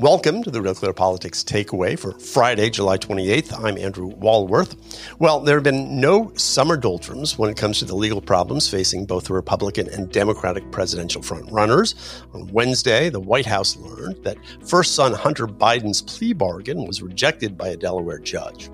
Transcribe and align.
Welcome 0.00 0.42
to 0.44 0.50
the 0.50 0.62
Real 0.62 0.74
Clear 0.74 0.94
Politics 0.94 1.44
Takeaway 1.44 1.98
for 1.98 2.18
Friday, 2.18 2.70
July 2.70 2.96
28th. 2.96 3.62
I'm 3.62 3.76
Andrew 3.76 4.06
Walworth. 4.06 4.74
Well, 5.18 5.40
there 5.40 5.56
have 5.56 5.62
been 5.62 6.00
no 6.00 6.32
summer 6.36 6.78
doldrums 6.78 7.36
when 7.36 7.50
it 7.50 7.58
comes 7.58 7.80
to 7.80 7.84
the 7.84 7.94
legal 7.94 8.22
problems 8.22 8.66
facing 8.66 9.04
both 9.04 9.24
the 9.24 9.34
Republican 9.34 9.90
and 9.90 10.10
Democratic 10.10 10.70
presidential 10.70 11.20
frontrunners. 11.20 11.96
On 12.32 12.46
Wednesday, 12.46 13.10
the 13.10 13.20
White 13.20 13.44
House 13.44 13.76
learned 13.76 14.24
that 14.24 14.38
first 14.66 14.94
son 14.94 15.12
Hunter 15.12 15.46
Biden's 15.46 16.00
plea 16.00 16.32
bargain 16.32 16.86
was 16.86 17.02
rejected 17.02 17.58
by 17.58 17.68
a 17.68 17.76
Delaware 17.76 18.20
judge. 18.20 18.70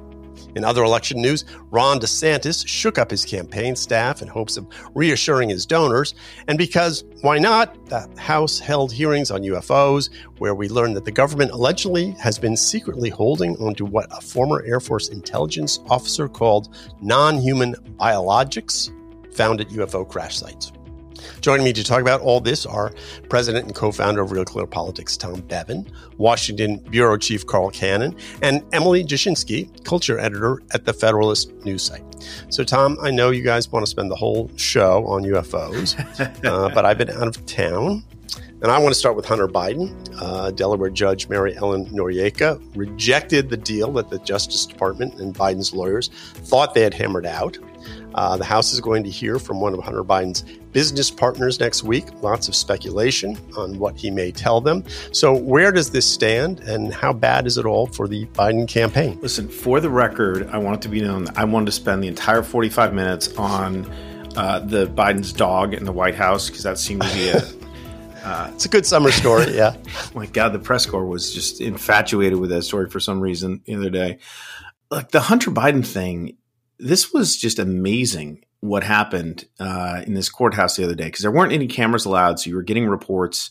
In 0.57 0.65
other 0.65 0.83
election 0.85 1.21
news, 1.21 1.45
Ron 1.71 2.01
DeSantis 2.01 2.67
shook 2.67 2.97
up 2.97 3.11
his 3.11 3.27
campaign 3.27 3.77
staff 3.77 4.23
in 4.23 4.29
hopes 4.29 4.57
of 4.57 4.67
reassuring 4.95 5.51
his 5.51 5.67
donors. 5.67 6.15
And 6.49 6.57
because 6.57 7.05
why 7.21 7.39
not? 7.39 7.77
The 7.91 8.09
House 8.17 8.59
held 8.59 8.91
hearings 8.91 9.31
on 9.31 9.43
UFOs, 9.43 10.09
where 10.39 10.55
we 10.55 10.71
learned 10.71 10.97
that 10.97 11.05
the 11.05 11.13
government 11.13 11.51
allegedly 11.51 12.13
has 12.13 12.39
been 12.39 12.57
secretly 12.57 13.11
holding 13.11 13.55
onto 13.59 13.85
what 13.85 14.07
a 14.11 14.21
former 14.23 14.65
Air 14.67 14.81
Force 14.81 15.11
intelligence 15.11 15.81
officer 15.91 16.27
called 16.27 16.75
non 17.03 17.37
human 17.37 17.75
biologics 18.01 18.91
found 19.35 19.61
at 19.61 19.69
UFO 19.69 20.09
crash 20.09 20.39
sites. 20.39 20.73
Joining 21.41 21.65
me 21.65 21.73
to 21.73 21.85
talk 21.85 22.01
about 22.01 22.21
all 22.21 22.41
this 22.41 22.67
are 22.67 22.93
President 23.29 23.67
and 23.67 23.75
co 23.75 23.93
founder 23.93 24.23
of 24.23 24.33
Real 24.33 24.45
Clear 24.45 24.67
Politics, 24.67 25.17
Tom 25.17 25.41
Bevan, 25.43 25.91
Washington 26.19 26.79
Bureau 26.91 27.17
Chief 27.17 27.47
Carl 27.47 27.71
Cannon, 27.71 28.17
and 28.43 28.63
Emily 28.73 29.05
Jashinsky, 29.05 29.85
culture 29.85 30.19
editor 30.19 30.63
at 30.73 30.85
the 30.85 30.93
Federalist 30.93 31.53
News 31.65 31.83
site. 31.83 32.03
So, 32.49 32.65
Tom, 32.65 32.99
I 33.03 33.11
know 33.11 33.31
you 33.31 33.43
guys 33.43 33.71
want 33.71 33.85
to 33.85 33.91
spend 33.91 34.11
the 34.11 34.17
whole 34.17 34.51
show 34.57 35.07
on 35.07 35.23
UFOs, 35.23 35.99
uh, 36.45 36.69
but 36.75 36.85
I've 36.85 36.99
been 36.99 37.11
out 37.11 37.29
of 37.29 37.45
town. 37.47 38.05
And 38.63 38.73
I 38.73 38.79
want 38.79 38.95
to 38.95 38.99
start 38.99 39.17
with 39.17 39.27
Hunter 39.27 39.49
Biden. 39.49 39.95
Uh, 40.19 40.51
Delaware 40.51 40.89
Judge 40.89 41.29
Mary 41.29 41.55
Ellen 41.57 41.87
Noreika 41.91 42.59
rejected 42.75 43.51
the 43.51 43.57
deal 43.57 43.93
that 43.93 44.09
the 44.09 44.19
Justice 44.21 44.65
Department 44.65 45.21
and 45.21 45.35
Biden's 45.35 45.75
lawyers 45.75 46.09
thought 46.09 46.73
they 46.73 46.81
had 46.81 46.95
hammered 46.95 47.27
out. 47.27 47.59
Uh, 48.15 48.37
the 48.37 48.45
House 48.45 48.73
is 48.73 48.81
going 48.81 49.05
to 49.05 49.11
hear 49.11 49.39
from 49.39 49.61
one 49.61 49.75
of 49.75 49.81
Hunter 49.81 50.03
Biden's 50.03 50.43
business 50.73 51.11
partners 51.11 51.61
next 51.61 51.85
week. 51.85 52.05
Lots 52.23 52.49
of 52.49 52.55
speculation 52.55 53.39
on 53.57 53.79
what 53.79 53.97
he 53.97 54.11
may 54.11 54.31
tell 54.31 54.61
them. 54.61 54.85
So, 55.13 55.35
where 55.35 55.73
does 55.73 55.91
this 55.91 56.07
stand, 56.07 56.61
and 56.61 56.93
how 56.93 57.13
bad 57.13 57.47
is 57.47 57.59
it 57.59 57.67
all 57.67 57.87
for 57.87 58.09
the 58.09 58.27
Biden 58.27 58.67
campaign? 58.67 59.19
Listen, 59.21 59.49
for 59.49 59.81
the 59.81 59.91
record, 59.91 60.49
I 60.51 60.59
want 60.59 60.77
it 60.77 60.83
to 60.83 60.89
be 60.89 61.01
known 61.01 61.25
that 61.25 61.39
I 61.39 61.45
wanted 61.45 61.67
to 61.67 61.73
spend 61.73 62.03
the 62.03 62.09
entire 62.09 62.43
45 62.43 62.95
minutes 62.95 63.35
on 63.37 63.91
uh, 64.37 64.61
the 64.61 64.87
Biden's 64.87 65.33
dog 65.33 65.75
in 65.75 65.85
the 65.85 65.93
White 65.93 66.15
House 66.15 66.49
because 66.49 66.63
that 66.65 66.79
seemed 66.79 67.03
to 67.03 67.15
be 67.15 67.29
a 67.29 67.43
uh, 68.27 68.51
it's 68.55 68.65
a 68.65 68.69
good 68.69 68.85
summer 68.85 69.11
story, 69.11 69.55
yeah. 69.55 69.77
my 70.15 70.27
God, 70.27 70.53
the 70.53 70.59
press 70.59 70.85
corps 70.85 71.07
was 71.07 71.33
just 71.33 71.61
infatuated 71.61 72.39
with 72.39 72.51
that 72.51 72.63
story 72.63 72.91
for 72.91 72.99
some 72.99 73.21
reason 73.21 73.63
the 73.65 73.77
other 73.77 73.91
day. 73.91 74.19
Like 74.91 75.11
the 75.11 75.21
Hunter 75.21 75.51
Biden 75.51 75.87
thing 75.87 76.37
this 76.79 77.13
was 77.13 77.37
just 77.37 77.59
amazing 77.59 78.45
what 78.61 78.83
happened 78.83 79.47
uh, 79.61 80.03
in 80.07 80.15
this 80.15 80.29
courthouse 80.29 80.77
the 80.77 80.85
other 80.85 80.95
day 80.95 81.05
because 81.05 81.23
there 81.23 81.31
weren't 81.31 81.53
any 81.53 81.67
cameras 81.67 82.05
allowed, 82.05 82.39
so 82.39 82.51
you 82.51 82.57
were 82.57 82.63
getting 82.63 82.87
reports, 82.87 83.51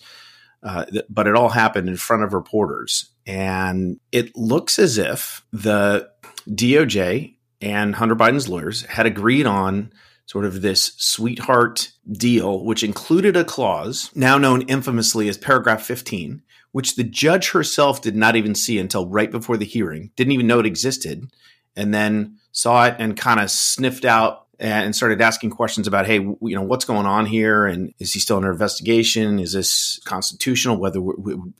uh, 0.64 0.86
th- 0.86 1.06
but 1.10 1.28
it 1.28 1.36
all 1.36 1.50
happened 1.50 1.88
in 1.88 1.98
front 1.98 2.24
of 2.24 2.34
reporters, 2.34 3.12
and 3.26 4.00
it 4.12 4.36
looks 4.36 4.80
as 4.80 4.98
if 4.98 5.46
the 5.52 6.10
DOJ 6.50 7.36
and 7.62 7.96
Hunter 7.96 8.16
Biden's 8.16 8.50
lawyers 8.50 8.84
had 8.84 9.06
agreed 9.06 9.46
on 9.46 9.92
sort 10.26 10.46
of 10.46 10.62
this 10.62 10.94
sweetheart 10.98 11.92
deal, 12.12 12.64
which 12.64 12.84
included 12.84 13.36
a 13.36 13.44
clause 13.44 14.10
now 14.16 14.38
known 14.38 14.64
infamously 14.64 15.30
as 15.30 15.38
paragraph 15.38 15.84
15, 15.84 16.42
which 16.72 16.96
the 16.96 17.04
judge 17.04 17.52
herself 17.52 18.02
did 18.02 18.16
not 18.16 18.36
even 18.36 18.56
see 18.56 18.80
until 18.80 19.08
right 19.08 19.32
before 19.32 19.58
the 19.58 19.66
hearing, 19.66 20.12
didn't 20.16 20.34
even 20.34 20.48
know 20.48 20.60
it 20.60 20.66
existed, 20.66 21.32
and 21.76 21.94
then 21.94 22.38
saw 22.52 22.86
it 22.86 22.96
and 23.00 23.18
kind 23.18 23.40
of 23.40 23.52
sniffed 23.52 24.06
out 24.06 24.44
and 24.58 24.96
started 24.96 25.20
asking 25.20 25.50
questions 25.50 25.86
about, 25.86 26.06
hey, 26.06 26.20
you 26.20 26.38
know, 26.42 26.62
what's 26.62 26.86
going 26.86 27.06
on 27.06 27.26
here, 27.26 27.66
and 27.66 27.94
is 28.00 28.14
he 28.14 28.20
still 28.20 28.38
under 28.38 28.52
investigation? 28.52 29.38
Is 29.38 29.52
this 29.52 30.00
constitutional? 30.06 30.78
Whether 30.78 31.02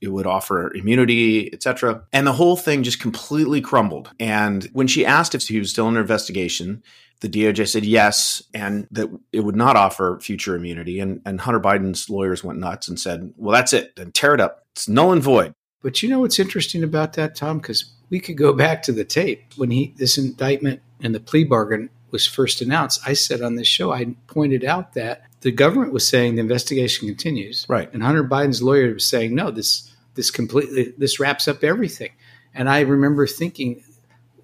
it 0.02 0.08
would 0.08 0.26
offer 0.26 0.74
immunity, 0.74 1.54
etc. 1.54 2.04
And 2.14 2.26
the 2.26 2.34
whole 2.34 2.56
thing 2.56 2.84
just 2.84 3.02
completely 3.02 3.60
crumbled. 3.60 4.12
And 4.18 4.64
when 4.72 4.88
she 4.88 5.06
asked 5.06 5.36
if 5.36 5.46
he 5.46 5.60
was 5.60 5.72
still 5.72 5.88
under 5.88 6.00
investigation, 6.00 6.84
the 7.20 7.28
DOJ 7.30 7.68
said 7.68 7.86
yes, 7.86 8.44
and 8.54 8.88
that 8.92 9.10
it 9.34 9.42
would 9.42 9.56
not 9.56 9.76
offer 9.76 10.20
future 10.22 10.56
immunity. 10.56 11.00
And, 11.00 11.22
and 11.26 11.42
Hunter 11.42 11.60
Biden's 11.60 12.10
lawyers 12.10 12.44
went 12.44 12.60
nuts 12.60 12.88
and 12.88 13.00
said, 13.00 13.34
well, 13.36 13.54
that's 13.54 13.74
it. 13.74 13.96
Then 13.96 14.12
tear 14.12 14.34
it 14.34 14.42
up. 14.42 14.66
It's 14.74 14.88
null 14.88 15.12
and 15.12 15.24
void. 15.24 15.54
But 15.86 16.02
you 16.02 16.10
know 16.10 16.22
what's 16.22 16.40
interesting 16.40 16.84
about 16.84 17.14
that, 17.14 17.36
Tom? 17.36 17.60
Because 17.60 17.86
we 18.10 18.20
could 18.20 18.38
go 18.38 18.54
back 18.54 18.82
to 18.84 18.92
the 18.92 19.06
tape 19.06 19.54
when 19.56 19.70
he 19.70 19.94
this 19.98 20.18
indictment 20.18 20.82
and 21.00 21.14
the 21.14 21.20
plea 21.20 21.44
bargain 21.44 21.92
was 22.10 22.26
first 22.26 22.60
announced. 22.60 23.02
I 23.06 23.14
said 23.14 23.44
on 23.44 23.54
this 23.54 23.68
show, 23.68 23.94
I 23.94 24.16
pointed 24.26 24.66
out 24.66 24.94
that 24.94 25.26
the 25.42 25.52
government 25.52 25.94
was 25.94 26.08
saying 26.08 26.36
the 26.36 26.42
investigation 26.42 27.08
continues, 27.08 27.68
right? 27.70 27.94
And 27.94 28.02
Hunter 28.02 28.24
Biden's 28.24 28.64
lawyer 28.64 28.96
was 28.96 29.06
saying, 29.06 29.36
no, 29.36 29.52
this 29.52 29.96
this 30.16 30.32
completely 30.32 30.96
this 30.98 31.20
wraps 31.20 31.48
up 31.48 31.64
everything. 31.64 32.14
And 32.56 32.68
I 32.68 32.80
remember 32.80 33.28
thinking, 33.28 33.84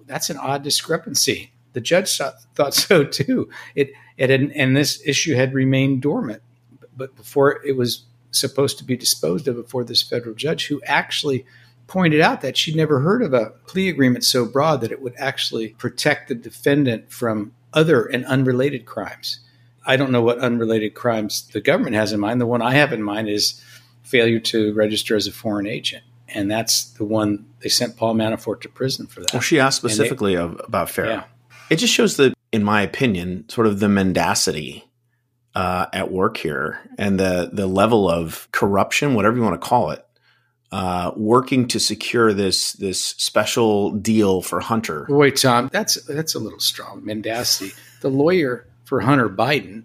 that's 0.06 0.30
an 0.30 0.36
odd 0.36 0.62
discrepancy. 0.62 1.50
The 1.72 1.80
judge 1.80 2.16
thought, 2.16 2.34
thought 2.54 2.74
so 2.74 3.02
too. 3.02 3.50
It 3.74 3.90
it 4.16 4.30
had, 4.30 4.42
and 4.54 4.76
this 4.76 5.02
issue 5.04 5.34
had 5.34 5.54
remained 5.54 6.02
dormant, 6.02 6.42
but 6.96 7.16
before 7.16 7.66
it 7.66 7.76
was 7.76 8.04
supposed 8.32 8.78
to 8.78 8.84
be 8.84 8.96
disposed 8.96 9.46
of 9.46 9.56
before 9.56 9.84
this 9.84 10.02
federal 10.02 10.34
judge, 10.34 10.66
who 10.66 10.82
actually 10.86 11.46
pointed 11.86 12.20
out 12.20 12.40
that 12.40 12.56
she'd 12.56 12.74
never 12.74 13.00
heard 13.00 13.22
of 13.22 13.34
a 13.34 13.50
plea 13.66 13.88
agreement 13.88 14.24
so 14.24 14.44
broad 14.44 14.80
that 14.80 14.92
it 14.92 15.02
would 15.02 15.14
actually 15.18 15.68
protect 15.68 16.28
the 16.28 16.34
defendant 16.34 17.12
from 17.12 17.52
other 17.72 18.04
and 18.04 18.24
unrelated 18.26 18.86
crimes. 18.86 19.40
I 19.84 19.96
don't 19.96 20.12
know 20.12 20.22
what 20.22 20.38
unrelated 20.38 20.94
crimes 20.94 21.48
the 21.52 21.60
government 21.60 21.96
has 21.96 22.12
in 22.12 22.20
mind. 22.20 22.40
The 22.40 22.46
one 22.46 22.62
I 22.62 22.74
have 22.74 22.92
in 22.92 23.02
mind 23.02 23.28
is 23.28 23.62
failure 24.02 24.40
to 24.40 24.72
register 24.74 25.16
as 25.16 25.26
a 25.26 25.32
foreign 25.32 25.66
agent. 25.66 26.04
And 26.28 26.50
that's 26.50 26.84
the 26.84 27.04
one 27.04 27.46
they 27.60 27.68
sent 27.68 27.96
Paul 27.96 28.14
Manafort 28.14 28.62
to 28.62 28.68
prison 28.68 29.06
for 29.06 29.20
that. 29.20 29.32
Well, 29.32 29.42
she 29.42 29.60
asked 29.60 29.78
specifically 29.78 30.36
they, 30.36 30.42
about 30.42 30.88
FARA. 30.88 31.08
Yeah. 31.08 31.24
It 31.68 31.76
just 31.76 31.92
shows 31.92 32.16
that, 32.16 32.34
in 32.52 32.64
my 32.64 32.82
opinion, 32.82 33.48
sort 33.48 33.66
of 33.66 33.80
the 33.80 33.88
mendacity 33.88 34.84
uh, 35.54 35.86
at 35.92 36.10
work 36.10 36.36
here 36.36 36.80
and 36.98 37.18
the 37.18 37.50
the 37.52 37.66
level 37.66 38.08
of 38.08 38.48
corruption, 38.52 39.14
whatever 39.14 39.36
you 39.36 39.42
want 39.42 39.60
to 39.60 39.66
call 39.66 39.90
it, 39.90 40.04
uh, 40.70 41.12
working 41.16 41.68
to 41.68 41.78
secure 41.78 42.32
this 42.32 42.72
this 42.72 43.00
special 43.00 43.90
deal 43.92 44.40
for 44.40 44.60
Hunter. 44.60 45.06
Wait, 45.08 45.36
Tom, 45.36 45.68
that's 45.72 46.02
that's 46.06 46.34
a 46.34 46.38
little 46.38 46.60
strong. 46.60 47.04
Mendacity. 47.04 47.72
The 48.00 48.08
lawyer 48.08 48.66
for 48.84 49.00
Hunter 49.00 49.28
Biden 49.28 49.84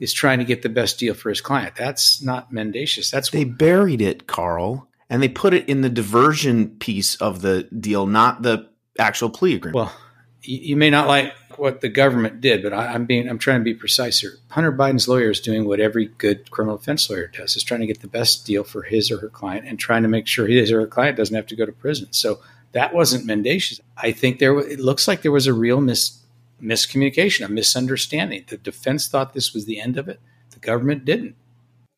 is 0.00 0.12
trying 0.12 0.38
to 0.38 0.44
get 0.44 0.62
the 0.62 0.68
best 0.68 0.98
deal 0.98 1.14
for 1.14 1.28
his 1.28 1.40
client. 1.40 1.76
That's 1.76 2.22
not 2.22 2.52
mendacious. 2.52 3.10
That's 3.10 3.30
they 3.30 3.44
buried 3.44 4.00
it, 4.00 4.26
Carl, 4.26 4.88
and 5.08 5.22
they 5.22 5.28
put 5.28 5.54
it 5.54 5.68
in 5.68 5.82
the 5.82 5.90
diversion 5.90 6.70
piece 6.78 7.14
of 7.16 7.42
the 7.42 7.64
deal, 7.64 8.06
not 8.06 8.42
the 8.42 8.68
actual 8.98 9.30
plea 9.30 9.54
agreement. 9.54 9.76
Well, 9.76 9.94
you 10.42 10.76
may 10.76 10.90
not 10.90 11.06
like 11.06 11.34
what 11.58 11.80
the 11.80 11.88
government 11.88 12.40
did, 12.40 12.62
but 12.62 12.72
I, 12.72 12.94
am 12.94 13.06
being 13.06 13.28
I'm 13.28 13.38
trying 13.38 13.60
to 13.60 13.64
be 13.64 13.74
precise 13.74 14.20
here. 14.20 14.34
Hunter 14.50 14.72
Biden's 14.72 15.08
lawyer 15.08 15.30
is 15.30 15.40
doing 15.40 15.66
what 15.66 15.80
every 15.80 16.06
good 16.18 16.50
criminal 16.50 16.76
defense 16.76 17.08
lawyer 17.08 17.28
does: 17.28 17.56
is 17.56 17.62
trying 17.62 17.80
to 17.80 17.86
get 17.86 18.00
the 18.00 18.08
best 18.08 18.46
deal 18.46 18.64
for 18.64 18.82
his 18.82 19.10
or 19.10 19.18
her 19.18 19.28
client 19.28 19.66
and 19.66 19.78
trying 19.78 20.02
to 20.02 20.08
make 20.08 20.26
sure 20.26 20.46
his 20.46 20.70
or 20.70 20.80
her 20.80 20.86
client 20.86 21.16
doesn't 21.16 21.34
have 21.34 21.46
to 21.46 21.56
go 21.56 21.66
to 21.66 21.72
prison. 21.72 22.08
So 22.10 22.40
that 22.72 22.94
wasn't 22.94 23.26
mendacious. 23.26 23.80
I 23.96 24.12
think 24.12 24.38
there 24.38 24.58
it 24.58 24.80
looks 24.80 25.06
like 25.06 25.22
there 25.22 25.32
was 25.32 25.46
a 25.46 25.54
real 25.54 25.80
mis, 25.80 26.18
miscommunication, 26.62 27.44
a 27.44 27.48
misunderstanding. 27.48 28.44
The 28.48 28.56
defense 28.56 29.08
thought 29.08 29.34
this 29.34 29.52
was 29.52 29.66
the 29.66 29.80
end 29.80 29.98
of 29.98 30.08
it. 30.08 30.20
The 30.50 30.60
government 30.60 31.04
didn't. 31.04 31.36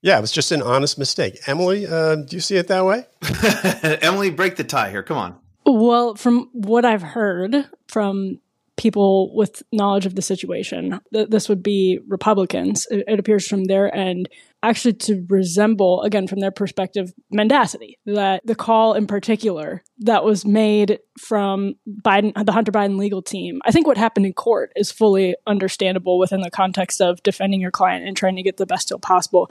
Yeah, 0.03 0.19
it 0.19 0.21
was 0.21 0.33
just 0.33 0.53
an 0.53 0.61
honest 0.61 0.99
mistake. 0.99 1.41
Emily, 1.47 1.87
uh, 1.87 2.17
do 2.17 2.37
you 2.37 2.41
see 2.41 2.57
it 2.57 2.69
that 2.69 2.85
way? 2.85 3.07
Emily, 4.03 4.31
break 4.31 4.57
the 4.57 4.65
tie 4.65 4.91
here. 4.91 5.03
Come 5.03 5.17
on. 5.17 5.37
Well, 5.65 6.15
from 6.15 6.51
what 6.53 6.85
I've 6.85 7.03
heard 7.03 7.69
from 7.89 8.41
people 8.77 9.35
with 9.35 9.63
knowledge 9.73 10.07
of 10.07 10.15
the 10.15 10.23
situation. 10.23 11.01
Th- 11.13 11.29
this 11.29 11.49
would 11.49 11.63
be 11.63 12.01
Republicans, 12.09 12.87
it, 12.91 13.05
it, 13.07 13.19
appears 13.21 13.47
from 13.47 13.65
their 13.65 13.95
end, 13.95 14.29
actually 14.63 14.95
to 14.95 15.25
resemble, 15.29 16.03
again, 16.03 16.27
from 16.27 16.41
their 16.41 16.51
perspective, 16.51 17.13
mendacity. 17.31 17.99
That 18.07 18.45
the 18.45 18.55
call 18.55 18.95
in 18.95 19.07
particular 19.07 19.83
that 19.99 20.25
was 20.25 20.45
made 20.45 20.99
from 21.19 21.75
Biden, 21.89 22.33
the 22.45 22.53
Hunter 22.53 22.73
Biden 22.73 22.99
legal 22.99 23.23
team, 23.23 23.61
I 23.65 23.71
think 23.71 23.87
what 23.87 23.97
happened 23.97 24.27
in 24.27 24.33
court 24.33 24.73
is 24.75 24.91
fully 24.91 25.37
understandable 25.47 26.19
within 26.19 26.41
the 26.41 26.51
context 26.51 27.01
of 27.01 27.23
defending 27.23 27.61
your 27.61 27.71
client 27.71 28.07
and 28.07 28.17
trying 28.17 28.37
to 28.37 28.43
get 28.43 28.57
the 28.57 28.67
best 28.67 28.89
deal 28.89 28.99
possible. 28.99 29.51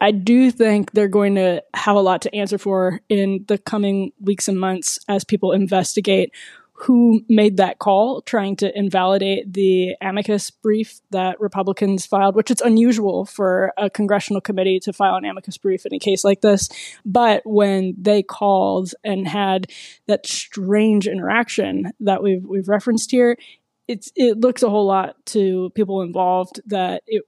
I 0.00 0.10
do 0.10 0.50
think 0.50 0.90
they're 0.90 1.08
going 1.08 1.36
to 1.36 1.62
have 1.72 1.96
a 1.96 2.00
lot 2.00 2.20
to 2.22 2.34
answer 2.34 2.58
for 2.58 3.00
in 3.08 3.44
the 3.48 3.56
coming 3.56 4.12
weeks 4.20 4.48
and 4.48 4.60
months 4.60 4.98
as 5.08 5.24
people 5.24 5.52
investigate 5.52 6.30
who 6.76 7.22
made 7.28 7.56
that 7.56 7.78
call, 7.78 8.20
trying 8.22 8.56
to 8.56 8.76
invalidate 8.76 9.52
the 9.52 9.94
amicus 10.00 10.50
brief 10.50 11.00
that 11.10 11.40
Republicans 11.40 12.04
filed, 12.04 12.34
which 12.34 12.50
it's 12.50 12.60
unusual 12.60 13.24
for 13.24 13.72
a 13.76 13.88
congressional 13.88 14.40
committee 14.40 14.80
to 14.80 14.92
file 14.92 15.14
an 15.14 15.24
amicus 15.24 15.56
brief 15.56 15.86
in 15.86 15.94
a 15.94 16.00
case 16.00 16.24
like 16.24 16.40
this. 16.40 16.68
But 17.04 17.42
when 17.44 17.94
they 17.96 18.24
called 18.24 18.92
and 19.04 19.26
had 19.26 19.70
that 20.08 20.26
strange 20.26 21.06
interaction 21.06 21.92
that 22.00 22.22
we've 22.22 22.44
we've 22.44 22.68
referenced 22.68 23.12
here, 23.12 23.38
it's 23.86 24.10
it 24.16 24.40
looks 24.40 24.64
a 24.64 24.70
whole 24.70 24.86
lot 24.86 25.14
to 25.26 25.70
people 25.76 26.02
involved 26.02 26.60
that 26.66 27.04
it 27.06 27.22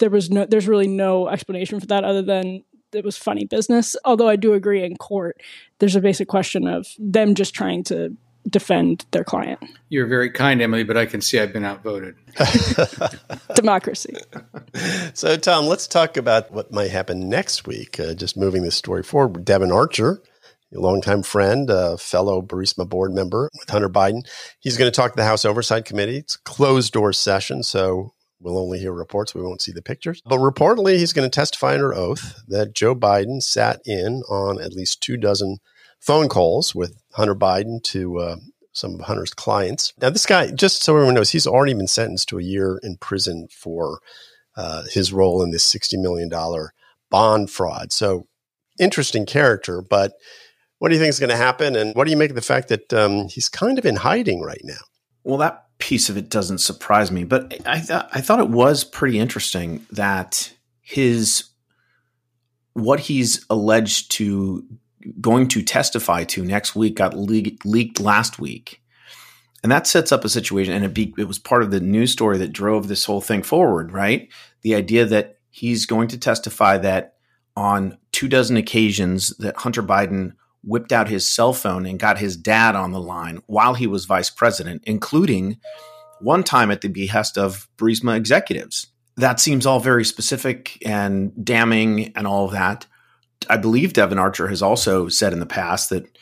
there 0.00 0.10
was 0.10 0.28
no 0.28 0.44
there's 0.44 0.66
really 0.66 0.88
no 0.88 1.28
explanation 1.28 1.78
for 1.78 1.86
that 1.86 2.02
other 2.02 2.22
than 2.22 2.64
it 2.92 3.04
was 3.04 3.16
funny 3.16 3.44
business. 3.44 3.94
Although 4.04 4.28
I 4.28 4.36
do 4.36 4.54
agree 4.54 4.84
in 4.84 4.96
court, 4.96 5.40
there's 5.78 5.96
a 5.96 6.00
basic 6.00 6.26
question 6.26 6.66
of 6.66 6.88
them 6.98 7.36
just 7.36 7.54
trying 7.54 7.84
to 7.84 8.16
defend 8.48 9.04
their 9.12 9.24
client. 9.24 9.60
You're 9.88 10.06
very 10.06 10.30
kind, 10.30 10.60
Emily, 10.60 10.84
but 10.84 10.96
I 10.96 11.06
can 11.06 11.20
see 11.20 11.38
I've 11.38 11.52
been 11.52 11.64
outvoted. 11.64 12.16
Democracy. 13.54 14.14
So, 15.14 15.36
Tom, 15.36 15.66
let's 15.66 15.86
talk 15.86 16.16
about 16.16 16.50
what 16.50 16.72
might 16.72 16.90
happen 16.90 17.28
next 17.28 17.66
week. 17.66 18.00
Uh, 18.00 18.14
just 18.14 18.38
moving 18.38 18.62
this 18.62 18.74
story 18.74 19.02
forward, 19.02 19.44
Devon 19.44 19.70
Archer, 19.70 20.22
a 20.74 20.80
longtime 20.80 21.22
friend, 21.22 21.68
a 21.68 21.98
fellow 21.98 22.40
Burisma 22.40 22.88
board 22.88 23.12
member 23.12 23.50
with 23.58 23.68
Hunter 23.68 23.90
Biden, 23.90 24.22
he's 24.60 24.78
going 24.78 24.90
to 24.90 24.94
talk 24.94 25.12
to 25.12 25.16
the 25.16 25.26
House 25.26 25.44
Oversight 25.44 25.84
Committee. 25.84 26.16
It's 26.16 26.36
a 26.36 26.42
closed 26.44 26.94
door 26.94 27.12
session, 27.12 27.62
so 27.62 28.14
we'll 28.40 28.58
only 28.58 28.78
hear 28.78 28.92
reports. 28.92 29.34
We 29.34 29.42
won't 29.42 29.62
see 29.62 29.72
the 29.72 29.82
pictures. 29.82 30.22
But 30.24 30.38
reportedly, 30.38 30.96
he's 30.96 31.12
going 31.12 31.28
to 31.28 31.34
testify 31.34 31.74
under 31.74 31.94
oath 31.94 32.42
that 32.48 32.74
Joe 32.74 32.94
Biden 32.94 33.42
sat 33.42 33.80
in 33.84 34.22
on 34.28 34.60
at 34.60 34.72
least 34.72 35.02
two 35.02 35.16
dozen 35.18 35.58
phone 36.02 36.28
calls 36.28 36.74
with 36.74 37.00
Hunter 37.12 37.34
Biden 37.34 37.82
to 37.84 38.18
uh, 38.18 38.36
some 38.72 38.94
of 38.94 39.00
Hunter's 39.02 39.32
clients. 39.32 39.92
Now, 40.00 40.10
this 40.10 40.26
guy, 40.26 40.50
just 40.50 40.82
so 40.82 40.94
everyone 40.94 41.14
knows, 41.14 41.30
he's 41.30 41.46
already 41.46 41.74
been 41.74 41.86
sentenced 41.86 42.28
to 42.30 42.38
a 42.38 42.42
year 42.42 42.80
in 42.82 42.96
prison 42.96 43.46
for 43.50 44.00
uh, 44.56 44.82
his 44.90 45.12
role 45.12 45.42
in 45.42 45.52
this 45.52 45.72
$60 45.72 46.00
million 46.02 46.30
bond 47.08 47.50
fraud. 47.50 47.92
So, 47.92 48.26
interesting 48.78 49.26
character, 49.26 49.80
but 49.80 50.14
what 50.78 50.88
do 50.88 50.94
you 50.94 51.00
think 51.00 51.10
is 51.10 51.20
going 51.20 51.30
to 51.30 51.36
happen? 51.36 51.76
And 51.76 51.94
what 51.94 52.04
do 52.04 52.10
you 52.10 52.16
make 52.16 52.30
of 52.30 52.36
the 52.36 52.42
fact 52.42 52.68
that 52.68 52.92
um, 52.92 53.28
he's 53.28 53.48
kind 53.48 53.78
of 53.78 53.86
in 53.86 53.96
hiding 53.96 54.42
right 54.42 54.62
now? 54.64 54.80
Well, 55.22 55.38
that 55.38 55.66
piece 55.78 56.08
of 56.08 56.16
it 56.16 56.28
doesn't 56.28 56.58
surprise 56.58 57.12
me, 57.12 57.22
but 57.22 57.54
I, 57.66 57.78
th- 57.78 58.06
I 58.12 58.20
thought 58.20 58.40
it 58.40 58.48
was 58.48 58.82
pretty 58.82 59.18
interesting 59.18 59.86
that 59.92 60.52
his 60.80 61.44
what 62.72 63.00
he's 63.00 63.44
alleged 63.50 64.10
to 64.12 64.64
going 65.20 65.48
to 65.48 65.62
testify 65.62 66.24
to 66.24 66.44
next 66.44 66.74
week 66.74 66.96
got 66.96 67.16
le- 67.16 67.56
leaked 67.64 68.00
last 68.00 68.38
week. 68.38 68.82
And 69.62 69.70
that 69.70 69.86
sets 69.86 70.10
up 70.10 70.24
a 70.24 70.28
situation, 70.28 70.74
and 70.74 70.84
it, 70.84 70.92
be, 70.92 71.14
it 71.16 71.28
was 71.28 71.38
part 71.38 71.62
of 71.62 71.70
the 71.70 71.80
news 71.80 72.10
story 72.10 72.36
that 72.38 72.52
drove 72.52 72.88
this 72.88 73.04
whole 73.04 73.20
thing 73.20 73.42
forward, 73.42 73.92
right? 73.92 74.28
The 74.62 74.74
idea 74.74 75.06
that 75.06 75.38
he's 75.50 75.86
going 75.86 76.08
to 76.08 76.18
testify 76.18 76.78
that 76.78 77.14
on 77.56 77.98
two 78.10 78.28
dozen 78.28 78.56
occasions 78.56 79.28
that 79.38 79.56
Hunter 79.58 79.82
Biden 79.82 80.32
whipped 80.64 80.92
out 80.92 81.08
his 81.08 81.28
cell 81.28 81.52
phone 81.52 81.86
and 81.86 81.98
got 81.98 82.18
his 82.18 82.36
dad 82.36 82.74
on 82.74 82.92
the 82.92 83.00
line 83.00 83.40
while 83.46 83.74
he 83.74 83.86
was 83.86 84.04
vice 84.04 84.30
president, 84.30 84.82
including 84.84 85.58
one 86.20 86.44
time 86.44 86.70
at 86.70 86.80
the 86.80 86.88
behest 86.88 87.36
of 87.36 87.68
Burisma 87.76 88.16
executives. 88.16 88.86
That 89.16 89.40
seems 89.40 89.66
all 89.66 89.80
very 89.80 90.04
specific 90.04 90.78
and 90.86 91.32
damning 91.44 92.12
and 92.16 92.26
all 92.26 92.46
of 92.46 92.52
that. 92.52 92.86
I 93.48 93.56
believe 93.56 93.92
Devon 93.92 94.18
Archer 94.18 94.48
has 94.48 94.62
also 94.62 95.08
said 95.08 95.32
in 95.32 95.40
the 95.40 95.46
past 95.46 95.90
that, 95.90 96.18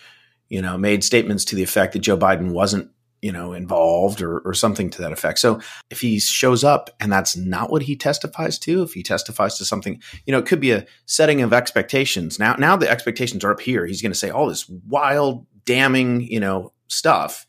you 0.49 0.62
know, 0.62 0.76
made 0.76 1.05
statements 1.05 1.44
to 1.46 1.56
the 1.56 1.62
effect 1.62 1.93
that 1.93 2.00
Joe 2.00 2.17
Biden 2.17 2.50
wasn't, 2.50 2.90
you 3.22 3.32
know, 3.32 3.52
involved 3.52 4.22
or, 4.22 4.38
or 4.40 4.55
something 4.55 4.90
to 4.90 5.02
that 5.02 5.12
effect. 5.12 5.38
So 5.38 5.61
if 5.90 6.00
he 6.00 6.19
shows 6.19 6.64
up 6.64 6.90
and 7.00 7.12
that's 7.12 7.37
not 7.37 7.70
what 7.70 7.82
he 7.82 7.94
testifies 7.94 8.58
to, 8.61 8.82
if 8.82 8.93
he 8.93 9.02
testifies 9.02 9.58
to 9.58 9.64
something, 9.64 10.00
you 10.26 10.32
know, 10.32 10.38
it 10.38 10.46
could 10.46 10.61
be 10.61 10.72
a 10.72 10.87
setting 11.06 11.43
of 11.43 11.52
expectations. 11.52 12.38
Now, 12.38 12.55
now 12.55 12.76
the 12.76 12.90
expectations 12.90 13.44
are 13.44 13.52
up 13.52 13.61
here. 13.61 13.87
He's 13.87 14.02
going 14.02 14.12
to 14.12 14.19
say 14.19 14.31
all 14.31 14.49
this 14.49 14.69
wild, 14.69 15.46
damning, 15.64 16.22
you 16.22 16.40
know, 16.40 16.72
stuff. 16.88 17.46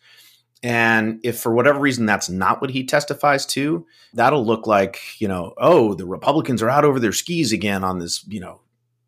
And 0.63 1.19
if 1.23 1.39
for 1.39 1.53
whatever 1.53 1.79
reason 1.79 2.05
that's 2.05 2.29
not 2.29 2.61
what 2.61 2.69
he 2.69 2.83
testifies 2.85 3.45
to, 3.47 3.87
that'll 4.13 4.45
look 4.45 4.67
like, 4.67 4.99
you 5.19 5.27
know, 5.27 5.53
oh, 5.57 5.95
the 5.95 6.05
Republicans 6.05 6.61
are 6.61 6.69
out 6.69 6.85
over 6.85 6.99
their 6.99 7.13
skis 7.13 7.51
again 7.51 7.83
on 7.83 7.97
this, 7.97 8.23
you 8.27 8.39
know, 8.39 8.61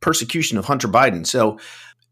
persecution 0.04 0.58
of 0.58 0.66
Hunter 0.66 0.88
Biden. 0.88 1.26
So 1.26 1.58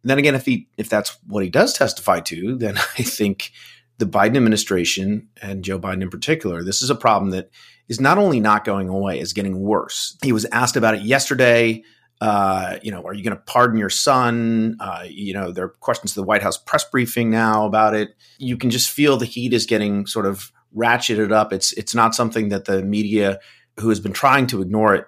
then 0.04 0.18
again, 0.18 0.34
if 0.34 0.46
he 0.46 0.68
if 0.78 0.90
that's 0.90 1.18
what 1.28 1.44
he 1.44 1.50
does 1.50 1.74
testify 1.74 2.22
to, 2.22 2.56
then 2.56 2.78
I 2.98 3.04
think 3.04 3.52
the 4.00 4.06
Biden 4.06 4.38
administration 4.38 5.28
and 5.42 5.64
Joe 5.64 5.78
Biden 5.78 6.02
in 6.02 6.10
particular, 6.10 6.64
this 6.64 6.82
is 6.82 6.90
a 6.90 6.96
problem 6.96 7.30
that 7.32 7.52
is 7.88 8.00
not 8.00 8.18
only 8.18 8.40
not 8.40 8.66
going 8.66 8.90
away, 8.90 9.20
is 9.20 9.34
getting 9.34 9.60
worse. 9.60 10.18
He 10.24 10.32
was 10.32 10.46
asked 10.46 10.76
about 10.76 10.96
it 10.96 11.02
yesterday. 11.02 11.84
Uh, 12.20 12.78
you 12.82 12.92
know, 12.92 13.04
are 13.04 13.14
you 13.14 13.24
going 13.24 13.36
to 13.36 13.44
pardon 13.44 13.78
your 13.78 13.90
son? 13.90 14.78
Uh, 14.80 15.04
you 15.08 15.34
know, 15.34 15.52
there 15.52 15.66
are 15.66 15.76
questions 15.82 16.14
to 16.14 16.20
the 16.20 16.26
White 16.26 16.42
House 16.42 16.58
press 16.58 16.86
briefing 16.86 17.30
now 17.30 17.66
about 17.66 17.94
it. 17.94 18.16
You 18.38 18.58
can 18.58 18.70
just 18.70 18.90
feel 18.90 19.18
the 19.18 19.26
heat 19.26 19.54
is 19.54 19.66
getting 19.66 20.06
sort 20.06 20.26
of 20.26 20.52
ratcheted 20.76 21.32
up. 21.32 21.52
It's 21.52 21.74
it's 21.74 21.94
not 21.94 22.16
something 22.16 22.50
that 22.50 22.66
the 22.66 22.84
media, 22.84 23.40
who 23.80 23.90
has 23.90 24.00
been 24.00 24.14
trying 24.14 24.48
to 24.48 24.62
ignore 24.62 24.96
it, 24.96 25.08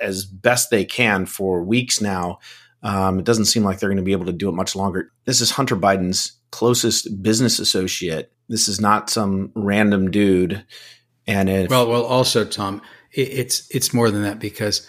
as 0.00 0.24
best 0.24 0.70
they 0.70 0.84
can 0.84 1.26
for 1.26 1.62
weeks 1.62 2.00
now. 2.00 2.38
Um, 2.82 3.18
it 3.18 3.24
doesn't 3.24 3.46
seem 3.46 3.64
like 3.64 3.78
they're 3.78 3.88
going 3.88 3.96
to 3.96 4.02
be 4.02 4.12
able 4.12 4.26
to 4.26 4.32
do 4.32 4.48
it 4.48 4.54
much 4.54 4.76
longer. 4.76 5.10
This 5.24 5.40
is 5.40 5.52
Hunter 5.52 5.76
Biden's 5.76 6.32
closest 6.50 7.22
business 7.22 7.58
associate. 7.58 8.30
This 8.48 8.68
is 8.68 8.80
not 8.80 9.10
some 9.10 9.50
random 9.54 10.10
dude. 10.10 10.64
And 11.26 11.48
if, 11.48 11.70
well, 11.70 11.88
well, 11.88 12.04
also 12.04 12.44
Tom, 12.44 12.82
it, 13.12 13.28
it's 13.28 13.66
it's 13.70 13.94
more 13.94 14.10
than 14.10 14.22
that 14.22 14.38
because 14.38 14.88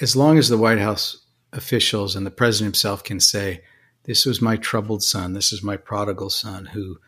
as 0.00 0.16
long 0.16 0.36
as 0.38 0.48
the 0.48 0.58
White 0.58 0.80
House 0.80 1.24
officials 1.52 2.16
and 2.16 2.26
the 2.26 2.30
president 2.30 2.74
himself 2.74 3.04
can 3.04 3.20
say, 3.20 3.62
"This 4.04 4.26
was 4.26 4.42
my 4.42 4.56
troubled 4.56 5.02
son. 5.02 5.32
This 5.32 5.52
is 5.52 5.62
my 5.62 5.76
prodigal 5.76 6.30
son 6.30 6.66
who 6.66 6.98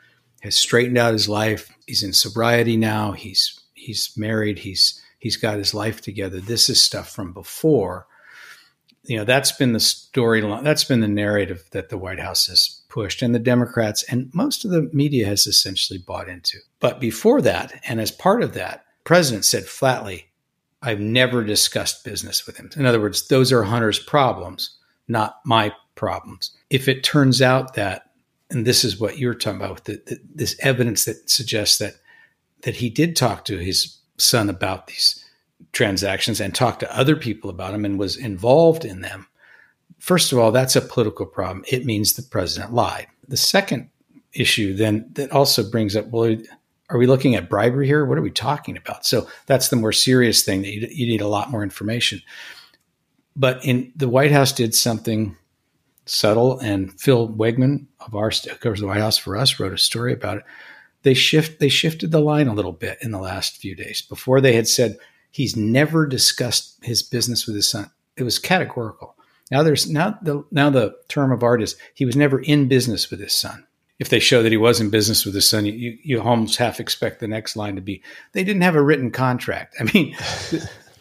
has 0.42 0.56
straightened 0.56 0.98
out 0.98 1.12
his 1.12 1.28
life. 1.28 1.70
He's 1.86 2.02
in 2.02 2.12
sobriety 2.12 2.76
now. 2.76 3.12
He's 3.12 3.60
he's 3.74 4.12
married. 4.16 4.60
He's 4.60 5.00
he's 5.20 5.36
got 5.36 5.58
his 5.58 5.72
life 5.72 6.00
together. 6.00 6.40
This 6.40 6.68
is 6.68 6.82
stuff 6.82 7.14
from 7.14 7.32
before. 7.32 8.08
You 9.04 9.18
know, 9.18 9.24
that's 9.24 9.52
been 9.52 9.72
the 9.72 9.78
storyline, 9.78 10.64
that's 10.64 10.84
been 10.84 11.00
the 11.00 11.08
narrative 11.08 11.64
that 11.70 11.88
the 11.88 11.96
White 11.96 12.18
House 12.18 12.48
has 12.48 12.82
pushed, 12.88 13.22
and 13.22 13.34
the 13.34 13.38
Democrats 13.38 14.02
and 14.04 14.30
most 14.34 14.64
of 14.64 14.72
the 14.72 14.90
media 14.92 15.26
has 15.26 15.46
essentially 15.46 15.98
bought 15.98 16.28
into. 16.28 16.58
But 16.80 17.00
before 17.00 17.40
that, 17.42 17.80
and 17.86 18.00
as 18.00 18.10
part 18.10 18.42
of 18.42 18.54
that, 18.54 18.84
President 19.04 19.44
said 19.44 19.66
flatly, 19.66 20.26
I've 20.82 21.00
never 21.00 21.44
discussed 21.44 22.04
business 22.04 22.46
with 22.46 22.56
him. 22.56 22.70
In 22.76 22.86
other 22.86 23.00
words, 23.00 23.28
those 23.28 23.52
are 23.52 23.62
Hunter's 23.62 23.98
problems, 23.98 24.76
not 25.08 25.36
my 25.44 25.72
problems. 25.94 26.56
If 26.70 26.88
it 26.88 27.04
turns 27.04 27.42
out 27.42 27.74
that, 27.74 28.10
and 28.50 28.66
this 28.66 28.84
is 28.84 28.98
what 28.98 29.18
you're 29.18 29.34
talking 29.34 29.60
about, 29.60 29.84
the, 29.84 30.02
the, 30.06 30.18
this 30.34 30.56
evidence 30.60 31.04
that 31.04 31.30
suggests 31.30 31.78
that 31.78 31.94
that 32.62 32.76
he 32.76 32.90
did 32.90 33.16
talk 33.16 33.44
to 33.46 33.56
his 33.58 33.99
son 34.20 34.48
about 34.48 34.86
these 34.86 35.24
transactions 35.72 36.40
and 36.40 36.54
talked 36.54 36.80
to 36.80 36.96
other 36.96 37.16
people 37.16 37.50
about 37.50 37.72
them 37.72 37.84
and 37.84 37.98
was 37.98 38.16
involved 38.16 38.84
in 38.84 39.00
them, 39.00 39.26
first 39.98 40.32
of 40.32 40.38
all, 40.38 40.52
that's 40.52 40.76
a 40.76 40.80
political 40.80 41.26
problem. 41.26 41.64
It 41.68 41.84
means 41.84 42.14
the 42.14 42.22
president 42.22 42.72
lied. 42.72 43.06
The 43.28 43.36
second 43.36 43.90
issue 44.32 44.74
then 44.74 45.08
that 45.12 45.32
also 45.32 45.68
brings 45.68 45.96
up, 45.96 46.08
well, 46.08 46.36
are 46.88 46.98
we 46.98 47.06
looking 47.06 47.36
at 47.36 47.48
bribery 47.48 47.86
here? 47.86 48.04
What 48.04 48.18
are 48.18 48.22
we 48.22 48.30
talking 48.30 48.76
about? 48.76 49.06
So 49.06 49.28
that's 49.46 49.68
the 49.68 49.76
more 49.76 49.92
serious 49.92 50.42
thing 50.42 50.62
that 50.62 50.72
you, 50.72 50.88
you 50.90 51.06
need 51.06 51.20
a 51.20 51.28
lot 51.28 51.50
more 51.50 51.62
information. 51.62 52.20
But 53.36 53.64
in 53.64 53.92
the 53.94 54.08
White 54.08 54.32
House 54.32 54.52
did 54.52 54.74
something 54.74 55.36
subtle, 56.04 56.58
and 56.58 56.98
Phil 57.00 57.28
Wegmann 57.28 57.86
of 58.00 58.16
our 58.16 58.30
who 58.30 58.54
covers 58.56 58.80
the 58.80 58.88
White 58.88 59.00
House 59.00 59.18
for 59.18 59.36
us 59.36 59.60
wrote 59.60 59.72
a 59.72 59.78
story 59.78 60.12
about 60.12 60.38
it 60.38 60.44
they 61.02 61.14
shift 61.14 61.60
they 61.60 61.68
shifted 61.68 62.10
the 62.10 62.20
line 62.20 62.48
a 62.48 62.54
little 62.54 62.72
bit 62.72 62.98
in 63.00 63.10
the 63.10 63.18
last 63.18 63.56
few 63.56 63.74
days. 63.74 64.02
Before 64.02 64.40
they 64.40 64.52
had 64.52 64.68
said 64.68 64.98
he's 65.30 65.56
never 65.56 66.06
discussed 66.06 66.78
his 66.82 67.02
business 67.02 67.46
with 67.46 67.56
his 67.56 67.68
son. 67.68 67.90
It 68.16 68.22
was 68.24 68.38
categorical. 68.38 69.16
Now 69.50 69.62
there's 69.62 69.90
now 69.90 70.18
the 70.22 70.44
now 70.50 70.70
the 70.70 70.96
term 71.08 71.32
of 71.32 71.42
art 71.42 71.62
is 71.62 71.76
he 71.94 72.04
was 72.04 72.16
never 72.16 72.40
in 72.40 72.68
business 72.68 73.10
with 73.10 73.20
his 73.20 73.34
son. 73.34 73.66
If 73.98 74.08
they 74.08 74.18
show 74.18 74.42
that 74.42 74.52
he 74.52 74.56
was 74.56 74.80
in 74.80 74.88
business 74.88 75.26
with 75.26 75.34
his 75.34 75.46
son, 75.46 75.66
you, 75.66 75.98
you 76.02 76.22
almost 76.22 76.56
half 76.56 76.80
expect 76.80 77.20
the 77.20 77.28
next 77.28 77.54
line 77.54 77.74
to 77.74 77.82
be 77.82 78.02
they 78.32 78.44
didn't 78.44 78.62
have 78.62 78.76
a 78.76 78.82
written 78.82 79.10
contract. 79.10 79.76
I 79.78 79.84
mean, 79.92 80.16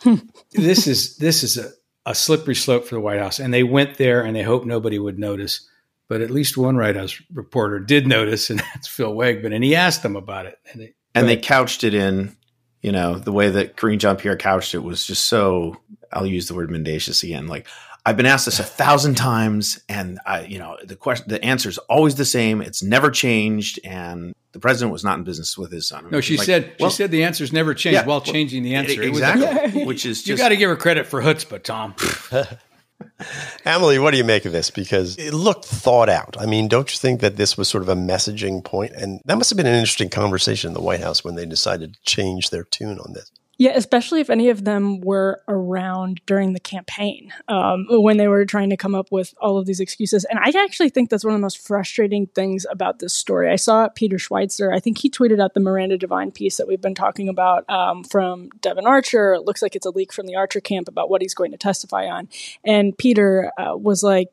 this 0.52 0.88
is 0.88 1.18
this 1.18 1.44
is 1.44 1.58
a, 1.58 1.72
a 2.06 2.16
slippery 2.16 2.56
slope 2.56 2.86
for 2.86 2.96
the 2.96 3.02
White 3.02 3.20
House, 3.20 3.40
and 3.40 3.54
they 3.54 3.64
went 3.64 3.98
there 3.98 4.24
and 4.24 4.36
they 4.36 4.44
hoped 4.44 4.66
nobody 4.66 5.00
would 5.00 5.20
notice 5.20 5.68
but 6.10 6.22
at 6.22 6.32
least 6.32 6.58
one 6.58 6.76
White 6.76 6.98
House 6.98 7.22
reporter 7.34 7.80
did 7.80 8.06
notice, 8.08 8.50
and 8.50 8.60
that's 8.74 8.88
Phil 8.88 9.14
Wegmann, 9.14 9.56
and 9.56 9.64
he 9.64 9.76
asked 9.76 10.04
them 10.04 10.18
about 10.18 10.48
it. 10.48 10.58
And, 10.74 10.82
they, 10.82 10.94
and 11.16 11.30
they 11.30 11.38
couched 11.38 11.86
it 11.86 11.94
in, 11.94 12.36
you 12.82 12.92
know, 12.92 13.18
the 13.18 13.32
way 13.32 13.50
that 13.50 13.78
Karine 13.78 14.00
Jean 14.00 14.18
Pierre 14.18 14.36
couched 14.36 14.76
it 14.76 14.80
was 14.80 15.06
just 15.06 15.28
so. 15.28 15.78
I'll 16.12 16.26
use 16.26 16.48
the 16.48 16.56
word 16.56 16.72
mendacious 16.72 17.22
again. 17.22 17.46
Like, 17.48 17.68
I've 18.04 18.18
been 18.18 18.26
asked 18.26 18.46
this 18.46 18.60
a 18.60 18.64
thousand 18.64 19.16
times, 19.16 19.80
and 19.88 20.20
I, 20.26 20.46
you 20.46 20.58
know, 20.58 20.78
the 20.84 20.96
question, 20.96 21.28
the 21.30 21.44
answer 21.46 21.70
is 21.70 21.78
always 21.78 22.16
the 22.16 22.26
same. 22.26 22.62
It's 22.62 22.82
never 22.82 23.12
changed, 23.12 23.80
and 23.84 24.34
the 24.54 24.60
president 24.60 24.92
was 24.92 25.04
not 25.04 25.20
in 25.20 25.24
business 25.24 25.56
with 25.56 25.72
his 25.72 25.88
son. 25.88 26.08
No, 26.10 26.20
she 26.20 26.38
like, 26.38 26.48
said 26.48 26.74
well, 26.80 26.90
she 26.90 26.96
said 26.96 27.12
the 27.12 27.24
answer's 27.24 27.54
never 27.54 27.76
changed 27.76 28.00
yeah, 28.00 28.06
while 28.08 28.22
changing 28.22 28.64
the 28.64 28.74
answer. 28.74 29.04
Exactly, 29.04 29.86
which 29.86 30.08
is 30.08 30.24
just, 30.24 30.28
you 30.28 30.38
got 30.38 30.50
to 30.50 30.58
give 30.58 30.72
her 30.72 30.76
credit 30.76 31.06
for 31.06 31.22
chutzpah, 31.22 31.62
Tom. 31.62 31.94
Emily, 33.66 34.00
what 34.00 34.12
do 34.12 34.18
you 34.18 34.24
make 34.24 34.46
of 34.46 34.52
this? 34.52 34.70
Because 34.70 35.18
it 35.18 35.34
looked 35.34 35.66
thought 35.66 36.10
out. 36.10 36.36
I 36.40 36.46
mean, 36.46 36.68
don't 36.68 36.92
you 36.92 36.98
think 36.98 37.22
that 37.22 37.38
this 37.38 37.58
was 37.58 37.68
sort 37.68 37.84
of 37.84 37.90
a 37.90 37.96
messaging 37.96 38.64
point? 38.64 38.94
And 38.94 39.22
that 39.26 39.38
must 39.38 39.50
have 39.50 39.58
been 39.58 39.68
an 39.68 39.76
interesting 39.76 40.10
conversation 40.10 40.70
in 40.70 40.74
the 40.74 40.82
White 40.82 41.02
House 41.02 41.24
when 41.24 41.36
they 41.36 41.46
decided 41.46 41.94
to 41.94 42.00
change 42.04 42.50
their 42.50 42.64
tune 42.64 43.00
on 43.00 43.14
this. 43.14 43.32
Yeah, 43.60 43.74
especially 43.76 44.22
if 44.22 44.30
any 44.30 44.48
of 44.48 44.64
them 44.64 45.02
were 45.02 45.42
around 45.50 46.22
during 46.26 46.54
the 46.54 46.62
campaign 46.62 47.34
um, 47.50 47.88
when 47.90 48.16
they 48.16 48.30
were 48.30 48.46
trying 48.46 48.70
to 48.70 48.78
come 48.78 48.96
up 48.96 49.12
with 49.12 49.34
all 49.42 49.58
of 49.58 49.66
these 49.66 49.82
excuses. 49.82 50.24
And 50.24 50.40
I 50.40 50.58
actually 50.64 50.88
think 50.88 51.10
that's 51.10 51.26
one 51.26 51.34
of 51.34 51.38
the 51.38 51.42
most 51.42 51.58
frustrating 51.58 52.28
things 52.28 52.66
about 52.72 53.00
this 53.00 53.14
story. 53.14 53.52
I 53.52 53.58
saw 53.58 53.90
Peter 53.90 54.16
Schweizer, 54.16 54.74
I 54.74 54.80
think 54.80 55.00
he 55.00 55.10
tweeted 55.10 55.42
out 55.42 55.56
the 55.56 55.60
Miranda 55.60 55.98
Devine 55.98 56.32
piece 56.32 56.56
that 56.56 56.70
we've 56.70 56.80
been 56.80 56.96
talking 56.96 57.28
about 57.28 57.70
um, 57.70 58.06
from 58.06 58.48
Devon 58.62 58.88
Archer. 58.88 59.34
It 59.34 59.44
looks 59.44 59.62
like 59.62 59.76
it's 59.76 59.86
a 59.86 59.92
leak 59.92 60.14
from 60.14 60.26
the 60.26 60.38
Archer 60.38 60.62
camp 60.62 60.88
about 60.88 61.10
what 61.10 61.22
he's 61.22 61.34
going 61.34 61.52
to 61.52 61.58
testify 61.58 62.06
on. 62.06 62.30
And 62.64 62.98
Peter 62.98 63.52
uh, 63.58 63.76
was 63.76 64.04
like, 64.04 64.30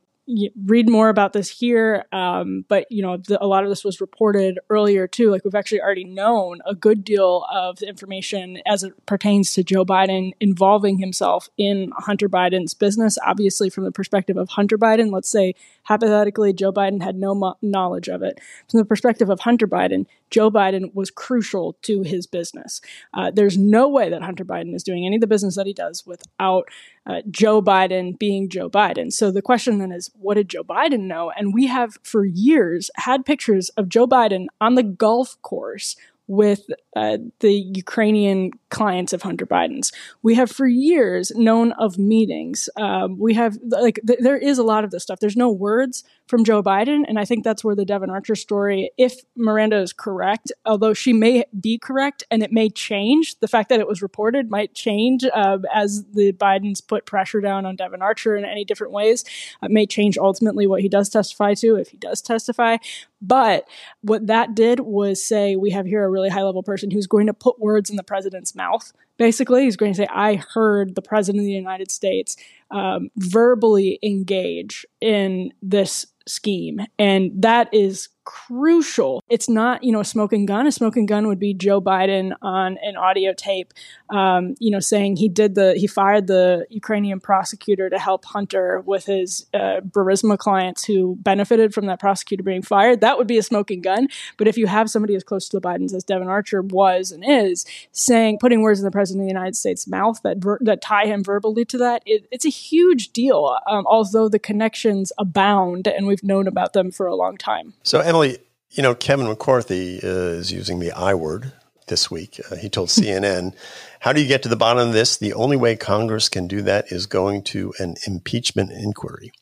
read 0.65 0.89
more 0.89 1.09
about 1.09 1.33
this 1.33 1.49
here. 1.49 2.05
Um, 2.13 2.65
but 2.69 2.91
you 2.91 3.03
know, 3.03 3.17
the, 3.17 3.43
a 3.43 3.47
lot 3.47 3.63
of 3.63 3.69
this 3.69 3.85
was 3.85 4.01
reported 4.01 4.59
earlier 4.71 5.07
too. 5.07 5.31
Like 5.31 5.45
we've 5.45 5.55
actually 5.55 5.81
already 5.81 6.05
known 6.05 6.61
a 6.67 6.75
good 6.75 7.05
deal 7.05 7.47
of 7.53 7.79
the 7.79 7.89
information 7.89 8.59
as 8.67 8.83
it 8.83 8.93
pertains 9.07 9.55
to 9.55 9.63
Joe 9.63 9.85
Biden 9.85 10.33
involving 10.41 10.99
himself 10.99 11.49
in 11.57 11.93
Hunter 11.97 12.29
Biden's 12.29 12.75
business. 12.75 13.19
Obviously, 13.25 13.71
from 13.71 13.85
the 13.85 13.93
perspective 13.93 14.37
of 14.37 14.49
Hunter 14.51 14.77
Biden, 14.77 15.13
let's 15.13 15.31
say 15.31 15.55
hypothetically 15.85 16.53
Joe 16.53 16.73
Biden 16.73 17.03
had 17.03 17.17
no 17.17 17.35
mo- 17.35 17.57
knowledge 17.63 18.09
of 18.09 18.23
it. 18.23 18.41
From 18.69 18.79
the 18.79 18.85
perspective 18.85 19.31
of 19.31 19.41
Hunter 19.41 19.69
Biden, 19.69 20.07
Joe 20.31 20.51
Biden 20.51 20.93
was 20.95 21.11
crucial 21.11 21.75
to 21.83 22.03
his 22.03 22.27
business. 22.27 22.81
Uh, 23.15 23.31
there's 23.31 23.57
no 23.57 23.89
way 23.89 24.11
that 24.11 24.23
Hunter 24.23 24.45
Biden 24.45 24.75
is 24.75 24.83
doing 24.83 25.07
any 25.07 25.17
of 25.17 25.21
the 25.21 25.27
business 25.27 25.55
that 25.55 25.67
he 25.67 25.73
does 25.73 26.05
without 26.05 26.69
uh, 27.07 27.23
Joe 27.31 27.63
Biden 27.63 28.19
being 28.19 28.49
Joe 28.49 28.69
Biden. 28.69 29.13
So 29.13 29.31
the 29.31 29.43
question 29.43 29.79
then 29.79 29.93
is, 29.93 30.11
what 30.19 30.35
did 30.35 30.49
Joe 30.49 30.65
Biden 30.65 31.03
know? 31.03 31.31
And 31.37 31.55
we 31.55 31.67
have 31.67 31.99
for 32.03 32.25
years 32.25 32.91
had 32.97 33.25
pictures 33.25 33.69
of 33.71 33.89
Joe 33.89 34.07
Biden 34.07 34.47
on 34.61 34.75
the 34.75 34.83
golf 34.83 35.41
course 35.43 35.97
with 36.29 36.67
uh, 36.97 37.19
the 37.41 37.53
Ukrainian 37.53 38.51
clients 38.71 39.13
of 39.13 39.23
Hunter 39.23 39.47
Biden's. 39.47 39.93
We 40.23 40.35
have 40.35 40.51
for 40.51 40.67
years 40.67 41.31
known 41.37 41.73
of 41.73 41.99
meetings. 41.99 42.69
Um, 42.77 43.19
we 43.19 43.35
have 43.35 43.59
like 43.63 44.01
th- 44.07 44.19
there 44.21 44.37
is 44.37 44.59
a 44.59 44.63
lot 44.63 44.85
of 44.85 44.91
this 44.91 45.03
stuff. 45.03 45.21
There's 45.21 45.37
no 45.37 45.51
words 45.51 46.05
from 46.27 46.45
Joe 46.45 46.63
Biden, 46.63 47.05
and 47.07 47.19
I 47.19 47.25
think 47.25 47.45
that's 47.45 47.63
where 47.63 47.77
the 47.77 47.85
Devon 47.85 48.11
Archer 48.11 48.35
story, 48.35 48.91
if 48.99 49.21
Miranda 49.37 49.79
is 49.79 49.93
correct, 49.93 50.51
although 50.65 50.95
she 50.95 51.13
may 51.13 51.45
be 51.61 51.79
correct 51.79 52.25
and 52.31 52.43
it 52.43 52.51
may 52.51 52.69
change, 52.69 53.39
the 53.39 53.47
fact 53.49 53.69
that 53.69 53.79
it 53.79 53.87
was 53.87 54.03
reported 54.03 54.51
might 54.51 54.75
change 54.75 55.25
uh, 55.33 55.59
as 55.73 56.05
the 56.15 56.33
Bidens 56.33 56.85
put 56.85 57.07
pressure 57.07 57.41
down 57.41 57.65
on 57.65 57.77
Devon 57.77 58.03
Archer 58.03 58.35
in 58.37 58.45
any 58.45 58.65
different 58.65 58.93
ways. 58.93 59.25
It 59.63 59.71
may 59.71 59.87
change 59.87 60.19
ultimately 60.19 60.67
what 60.67 60.83
he 60.83 60.89
does 60.89 61.09
testify 61.09 61.55
to 61.55 61.77
if 61.77 61.91
he 61.91 61.97
does 61.97 62.21
testify. 62.21 62.79
But 63.23 63.67
what 64.03 64.27
that 64.27 64.55
did 64.55 64.81
was 64.81 65.25
say 65.25 65.57
we 65.57 65.71
have 65.71 65.87
here 65.87 66.05
a 66.05 66.09
really 66.17 66.29
high 66.31 66.43
level 66.43 66.63
person 66.63 66.91
who's 66.91 67.07
going 67.07 67.27
to 67.27 67.35
put 67.35 67.61
words 67.61 67.91
in 67.91 67.97
the 67.97 68.03
president's 68.03 68.55
mouth. 68.55 68.93
Basically, 69.19 69.65
he's 69.65 69.77
going 69.77 69.93
to 69.93 69.97
say, 69.97 70.09
I 70.11 70.37
heard 70.37 70.95
the 70.95 71.03
president 71.03 71.43
of 71.43 71.47
the 71.47 71.53
United 71.53 71.91
States 71.91 72.37
um, 72.71 73.11
verbally 73.17 73.99
engage 74.03 74.87
in 75.01 75.53
this 75.63 76.07
scheme. 76.27 76.81
And 76.99 77.31
that 77.43 77.69
is 77.73 78.09
crucial. 78.27 79.23
It's 79.31 79.49
not, 79.49 79.83
you 79.83 79.93
know, 79.93 80.01
a 80.01 80.05
smoking 80.05 80.45
gun. 80.45 80.67
A 80.67 80.73
smoking 80.73 81.07
gun 81.07 81.29
would 81.29 81.39
be 81.39 81.55
Joe 81.55 81.81
Biden 81.81 82.35
on 82.43 82.77
an 82.83 82.97
audio 82.97 83.33
tape, 83.33 83.73
um, 84.11 84.55
you 84.59 84.71
know, 84.71 84.81
saying 84.81 85.17
he 85.17 85.29
did 85.29 85.55
the, 85.55 85.75
he 85.77 85.87
fired 85.87 86.27
the 86.27 86.67
Ukrainian 86.69 87.21
prosecutor 87.21 87.89
to 87.89 87.99
help 87.99 88.25
Hunter 88.27 88.83
with 88.85 89.07
his 89.07 89.47
uh, 89.55 89.81
Burisma 89.81 90.37
clients 90.37 90.85
who 90.85 91.17
benefited 91.21 91.73
from 91.73 91.87
that 91.87 92.01
prosecutor 92.01 92.43
being 92.43 92.63
fired. 92.63 93.01
That 93.01 93.17
would 93.17 93.29
be 93.29 93.39
a 93.39 93.43
smoking 93.43 93.81
gun. 93.81 94.09
But 94.37 94.49
if 94.49 94.59
you 94.59 94.67
have 94.67 94.91
somebody 94.91 95.15
as 95.15 95.23
close 95.23 95.49
to 95.49 95.59
the 95.59 95.67
Bidens 95.67 95.95
as 95.95 96.03
Devon 96.03 96.29
Archer 96.29 96.63
was 96.63 97.13
and 97.13 97.25
is, 97.25 97.65
saying, 97.93 98.39
putting 98.41 98.61
words 98.61 98.81
in 98.81 98.85
the 98.85 98.91
president 98.91 99.23
of 99.23 99.27
the 99.29 99.33
United 99.39 99.57
States' 99.57 99.87
mouth 99.87 100.21
that 100.25 100.39
ver- 100.39 100.59
that 100.63 100.83
tie 100.83 101.07
him 101.07 101.23
verbally 101.23 101.65
to 101.67 101.79
that, 101.79 102.03
it, 102.05 102.27
it's 102.33 102.45
a 102.45 102.51
huge 102.51 103.13
deal. 103.13 103.57
Um, 103.71 103.87
although 103.87 104.29
the 104.29 104.41
connections 104.41 105.13
abound, 105.17 105.87
and 105.87 106.09
we've 106.09 106.25
known 106.25 106.49
about 106.49 106.73
them 106.73 106.91
for 106.91 107.07
a 107.07 107.15
long 107.15 107.37
time. 107.37 107.75
So. 107.85 108.01
You 108.23 108.83
know, 108.83 108.95
Kevin 108.95 109.27
McCarthy 109.27 109.99
is 110.03 110.53
using 110.53 110.81
the 110.81 110.93
I 110.93 111.15
word 111.15 111.53
this 111.89 112.11
week. 112.11 112.41
Uh, 112.51 112.57
he 112.57 112.69
told 112.69 112.89
CNN, 112.91 113.55
How 114.01 114.13
do 114.13 114.21
you 114.21 114.29
get 114.29 114.43
to 114.43 114.49
the 114.49 114.57
bottom 114.57 114.89
of 114.89 114.95
this? 114.95 115.17
The 115.17 115.35
only 115.35 115.57
way 115.57 115.77
Congress 115.77 116.29
can 116.29 116.47
do 116.47 116.63
that 116.63 116.93
is 116.93 117.07
going 117.07 117.43
to 117.45 117.73
an 117.79 117.97
impeachment 118.07 118.73
inquiry. 118.73 119.33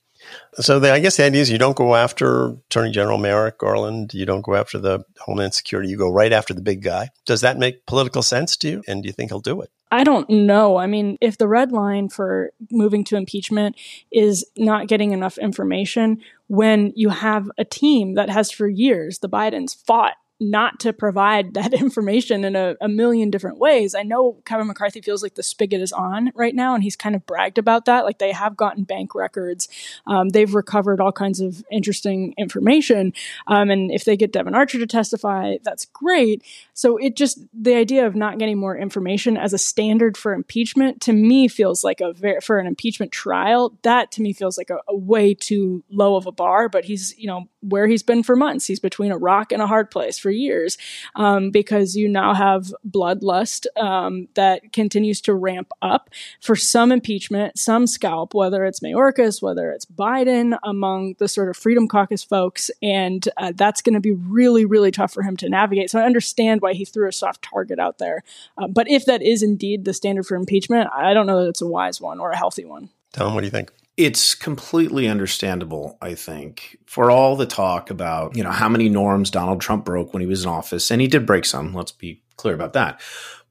So 0.54 0.78
the, 0.78 0.92
I 0.92 1.00
guess 1.00 1.16
the 1.16 1.24
idea 1.24 1.42
is 1.42 1.50
you 1.50 1.58
don't 1.58 1.76
go 1.76 1.96
after 1.96 2.56
Attorney 2.70 2.92
General 2.92 3.18
Merrick 3.18 3.58
Garland. 3.58 4.14
You 4.14 4.24
don't 4.24 4.42
go 4.42 4.54
after 4.54 4.78
the 4.78 5.04
Homeland 5.18 5.54
Security. 5.54 5.88
You 5.88 5.98
go 5.98 6.10
right 6.10 6.32
after 6.32 6.54
the 6.54 6.62
big 6.62 6.82
guy. 6.82 7.10
Does 7.26 7.40
that 7.40 7.58
make 7.58 7.86
political 7.86 8.22
sense 8.22 8.56
to 8.58 8.68
you? 8.68 8.82
And 8.86 9.02
do 9.02 9.08
you 9.08 9.12
think 9.12 9.30
he'll 9.30 9.40
do 9.40 9.60
it? 9.62 9.70
I 9.90 10.02
don't 10.02 10.28
know. 10.28 10.76
I 10.76 10.86
mean, 10.86 11.18
if 11.20 11.38
the 11.38 11.46
red 11.46 11.70
line 11.70 12.08
for 12.08 12.52
moving 12.70 13.04
to 13.04 13.16
impeachment 13.16 13.76
is 14.10 14.44
not 14.56 14.88
getting 14.88 15.12
enough 15.12 15.38
information, 15.38 16.20
when 16.48 16.92
you 16.96 17.10
have 17.10 17.48
a 17.58 17.64
team 17.64 18.14
that 18.14 18.28
has 18.28 18.50
for 18.50 18.68
years, 18.68 19.20
the 19.20 19.28
Bidens 19.28 19.76
fought 19.86 20.14
not 20.40 20.80
to 20.80 20.92
provide 20.92 21.54
that 21.54 21.72
information 21.80 22.44
in 22.44 22.56
a, 22.56 22.76
a, 22.80 22.88
million 22.88 23.30
different 23.30 23.58
ways. 23.58 23.94
I 23.94 24.02
know 24.02 24.40
Kevin 24.44 24.66
McCarthy 24.66 25.00
feels 25.00 25.22
like 25.22 25.34
the 25.34 25.42
spigot 25.42 25.80
is 25.80 25.92
on 25.92 26.32
right 26.34 26.54
now, 26.54 26.74
and 26.74 26.82
he's 26.82 26.96
kind 26.96 27.14
of 27.14 27.24
bragged 27.26 27.58
about 27.58 27.84
that. 27.84 28.04
Like 28.04 28.18
they 28.18 28.32
have 28.32 28.56
gotten 28.56 28.84
bank 28.84 29.14
records, 29.14 29.68
um, 30.06 30.30
they've 30.30 30.54
recovered 30.54 31.00
all 31.00 31.12
kinds 31.12 31.40
of 31.40 31.64
interesting 31.70 32.34
information, 32.36 33.12
um, 33.46 33.70
and 33.70 33.90
if 33.90 34.04
they 34.04 34.16
get 34.16 34.32
Devon 34.32 34.54
Archer 34.54 34.78
to 34.78 34.86
testify, 34.86 35.56
that's 35.62 35.86
great. 35.86 36.42
So 36.74 36.96
it 36.96 37.16
just 37.16 37.38
the 37.52 37.74
idea 37.74 38.06
of 38.06 38.16
not 38.16 38.38
getting 38.38 38.58
more 38.58 38.76
information 38.76 39.36
as 39.36 39.52
a 39.52 39.58
standard 39.58 40.16
for 40.16 40.34
impeachment 40.34 41.00
to 41.02 41.12
me 41.12 41.48
feels 41.48 41.84
like 41.84 42.00
a 42.00 42.12
very 42.12 42.40
for 42.40 42.58
an 42.58 42.66
impeachment 42.66 43.12
trial. 43.12 43.78
That 43.82 44.10
to 44.12 44.22
me 44.22 44.32
feels 44.32 44.58
like 44.58 44.70
a, 44.70 44.78
a 44.88 44.96
way 44.96 45.34
too 45.34 45.84
low 45.90 46.16
of 46.16 46.26
a 46.26 46.32
bar. 46.32 46.68
But 46.68 46.84
he's 46.84 47.16
you 47.16 47.26
know 47.26 47.48
where 47.60 47.86
he's 47.86 48.02
been 48.02 48.22
for 48.22 48.36
months. 48.36 48.66
He's 48.66 48.80
between 48.80 49.12
a 49.12 49.16
rock 49.16 49.52
and 49.52 49.62
a 49.62 49.66
hard 49.66 49.90
place 49.90 50.18
for 50.24 50.30
years 50.30 50.78
um, 51.16 51.50
because 51.50 51.94
you 51.94 52.08
now 52.08 52.32
have 52.32 52.72
bloodlust 52.88 53.66
um, 53.76 54.26
that 54.34 54.72
continues 54.72 55.20
to 55.20 55.34
ramp 55.34 55.70
up 55.82 56.08
for 56.40 56.56
some 56.56 56.90
impeachment, 56.90 57.58
some 57.58 57.86
scalp, 57.86 58.32
whether 58.32 58.64
it's 58.64 58.80
Mayorkas, 58.80 59.42
whether 59.42 59.70
it's 59.70 59.84
Biden, 59.84 60.56
among 60.62 61.16
the 61.18 61.28
sort 61.28 61.50
of 61.50 61.58
Freedom 61.58 61.86
Caucus 61.86 62.24
folks. 62.24 62.70
And 62.82 63.28
uh, 63.36 63.52
that's 63.54 63.82
going 63.82 63.92
to 63.92 64.00
be 64.00 64.12
really, 64.12 64.64
really 64.64 64.90
tough 64.90 65.12
for 65.12 65.22
him 65.22 65.36
to 65.36 65.48
navigate. 65.50 65.90
So 65.90 66.00
I 66.00 66.04
understand 66.04 66.62
why 66.62 66.72
he 66.72 66.86
threw 66.86 67.06
a 67.06 67.12
soft 67.12 67.42
target 67.42 67.78
out 67.78 67.98
there. 67.98 68.22
Uh, 68.56 68.66
but 68.66 68.88
if 68.88 69.04
that 69.04 69.20
is 69.20 69.42
indeed 69.42 69.84
the 69.84 69.92
standard 69.92 70.24
for 70.24 70.36
impeachment, 70.36 70.88
I 70.94 71.12
don't 71.12 71.26
know 71.26 71.42
that 71.42 71.50
it's 71.50 71.60
a 71.60 71.66
wise 71.66 72.00
one 72.00 72.18
or 72.18 72.30
a 72.30 72.36
healthy 72.36 72.64
one. 72.64 72.88
Tom, 73.12 73.34
what 73.34 73.42
do 73.42 73.46
you 73.46 73.50
think? 73.50 73.70
It's 73.96 74.34
completely 74.34 75.06
understandable, 75.06 75.96
I 76.02 76.14
think, 76.14 76.78
for 76.86 77.10
all 77.10 77.36
the 77.36 77.46
talk 77.46 77.90
about, 77.90 78.36
you 78.36 78.42
know, 78.42 78.50
how 78.50 78.68
many 78.68 78.88
norms 78.88 79.30
Donald 79.30 79.60
Trump 79.60 79.84
broke 79.84 80.12
when 80.12 80.20
he 80.20 80.26
was 80.26 80.44
in 80.44 80.50
office, 80.50 80.90
and 80.90 81.00
he 81.00 81.06
did 81.06 81.26
break 81.26 81.44
some, 81.44 81.72
let's 81.72 81.92
be 81.92 82.22
clear 82.36 82.54
about 82.54 82.72
that. 82.72 83.00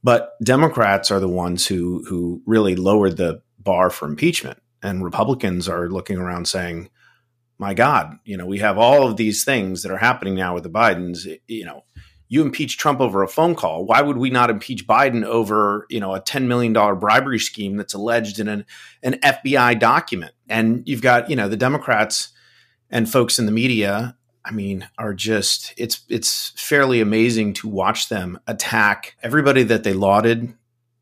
But 0.04 0.32
Democrats 0.44 1.12
are 1.12 1.22
the 1.22 1.30
ones 1.30 1.66
who 1.66 2.04
who 2.10 2.42
really 2.46 2.76
lowered 2.76 3.16
the 3.16 3.42
bar 3.58 3.90
for 3.90 4.08
impeachment. 4.08 4.60
And 4.82 5.04
Republicans 5.04 5.70
are 5.70 5.90
looking 5.90 6.18
around 6.18 6.48
saying, 6.48 6.90
my 7.58 7.74
God, 7.74 8.18
you 8.26 8.36
know, 8.36 8.46
we 8.46 8.60
have 8.60 8.78
all 8.78 9.08
of 9.08 9.16
these 9.16 9.46
things 9.46 9.84
that 9.84 9.92
are 9.92 9.98
happening 9.98 10.36
now 10.36 10.54
with 10.54 10.64
the 10.64 10.70
Bidens. 10.70 11.26
You 11.48 11.66
know, 11.66 11.86
you 12.28 12.42
impeach 12.42 12.78
Trump 12.78 13.00
over 13.00 13.24
a 13.24 13.28
phone 13.28 13.56
call. 13.56 13.86
Why 13.86 14.02
would 14.02 14.18
we 14.18 14.30
not 14.30 14.50
impeach 14.50 14.86
Biden 14.86 15.24
over, 15.24 15.86
you 15.90 16.02
know, 16.02 16.14
a 16.14 16.22
$10 16.22 16.48
million 16.48 16.74
bribery 16.74 17.40
scheme 17.40 17.78
that's 17.78 17.94
alleged 17.94 18.40
in 18.40 18.50
an, 18.50 18.66
an 19.04 19.14
FBI 19.24 19.80
document? 19.80 20.33
And 20.50 20.84
you've 20.86 21.02
got, 21.02 21.30
you 21.30 21.36
know, 21.36 21.48
the 21.48 21.58
Democrats 21.58 22.30
and 22.90 23.10
folks 23.10 23.40
in 23.40 23.46
the 23.46 23.52
media, 23.52 24.16
I 24.46 24.52
mean, 24.52 24.88
are 24.98 25.14
just 25.14 25.74
it's 25.78 26.02
it's 26.10 26.52
fairly 26.56 27.02
amazing 27.02 27.54
to 27.54 27.68
watch 27.68 28.10
them 28.10 28.40
attack 28.48 29.16
everybody 29.24 29.64
that 29.64 29.84
they 29.84 29.94
lauded, 29.94 30.54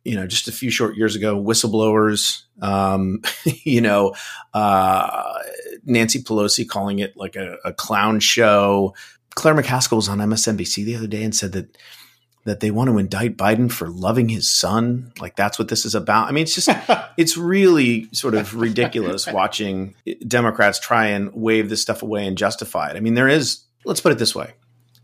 you 0.03 0.15
know, 0.15 0.27
just 0.27 0.48
a 0.48 0.51
few 0.51 0.69
short 0.69 0.95
years 0.95 1.15
ago, 1.15 1.41
whistleblowers, 1.41 2.43
um, 2.62 3.21
you 3.63 3.81
know, 3.81 4.13
uh, 4.53 5.39
Nancy 5.83 6.21
Pelosi 6.21 6.67
calling 6.67 7.00
it 7.00 7.17
like 7.17 7.36
a, 7.36 7.57
a 7.65 7.74
clown 7.74 8.19
show, 8.19 8.93
Claire 9.36 9.55
McCaskill 9.55 9.98
was 9.98 10.10
on 10.10 10.19
MSNBC 10.19 10.86
the 10.86 10.95
other 10.95 11.07
day 11.07 11.24
and 11.24 11.36
said 11.36 11.53
that 11.53 11.77
that 12.43 12.60
they 12.60 12.71
want 12.71 12.89
to 12.89 12.98
indict 12.98 13.38
Biden 13.38 13.71
for 13.71 13.88
loving 13.88 14.29
his 14.29 14.50
son. 14.50 15.12
Like 15.19 15.36
that's 15.36 15.60
what 15.60 15.67
this 15.67 15.86
is 15.86 15.95
about. 15.95 16.27
I 16.27 16.31
mean, 16.31 16.43
it's 16.43 16.55
just, 16.55 16.69
it's 17.17 17.38
really 17.38 18.07
sort 18.13 18.33
of 18.33 18.55
ridiculous 18.55 19.27
watching 19.27 19.95
Democrats 20.27 20.79
try 20.79 21.07
and 21.07 21.31
wave 21.33 21.69
this 21.69 21.81
stuff 21.81 22.01
away 22.01 22.25
and 22.25 22.38
justify 22.38 22.89
it. 22.89 22.98
I 22.98 23.00
mean, 23.00 23.13
there 23.13 23.27
is, 23.27 23.62
let's 23.86 24.01
put 24.01 24.12
it 24.12 24.17
this 24.17 24.36
way. 24.36 24.53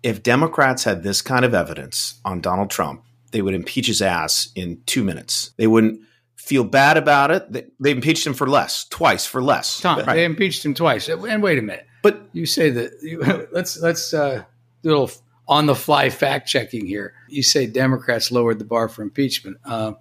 If 0.03 0.23
Democrats 0.23 0.83
had 0.83 1.03
this 1.03 1.21
kind 1.21 1.45
of 1.45 1.53
evidence 1.53 2.19
on 2.25 2.41
Donald 2.41 2.69
Trump, 2.69 3.03
they 3.31 3.41
would 3.41 3.53
impeach 3.53 3.87
his 3.87 4.01
ass 4.01 4.49
in 4.55 4.81
two 4.85 5.03
minutes. 5.03 5.51
They 5.57 5.67
wouldn't 5.67 6.01
feel 6.35 6.63
bad 6.63 6.97
about 6.97 7.29
it. 7.29 7.51
They, 7.51 7.65
they 7.79 7.91
impeached 7.91 8.25
him 8.25 8.33
for 8.33 8.47
less, 8.47 8.85
twice 8.85 9.25
for 9.25 9.43
less. 9.43 9.79
Tom, 9.81 9.99
right. 9.99 10.15
they 10.15 10.25
impeached 10.25 10.63
him 10.63 10.73
twice. 10.73 11.09
And 11.09 11.43
wait 11.43 11.57
a 11.57 11.61
minute. 11.61 11.85
But 12.01 12.21
you 12.31 12.45
say 12.45 12.69
that 12.69 12.91
you, 13.01 13.47
let's 13.51 13.77
let's 13.81 14.13
uh, 14.13 14.43
do 14.81 14.89
a 14.89 14.91
little 14.91 15.11
on 15.47 15.65
the 15.65 15.75
fly 15.75 16.09
fact 16.09 16.47
checking 16.47 16.85
here. 16.85 17.13
You 17.29 17.43
say 17.43 17.67
Democrats 17.67 18.31
lowered 18.31 18.59
the 18.59 18.65
bar 18.65 18.89
for 18.89 19.01
impeachment. 19.01 19.57
Um, 19.65 19.97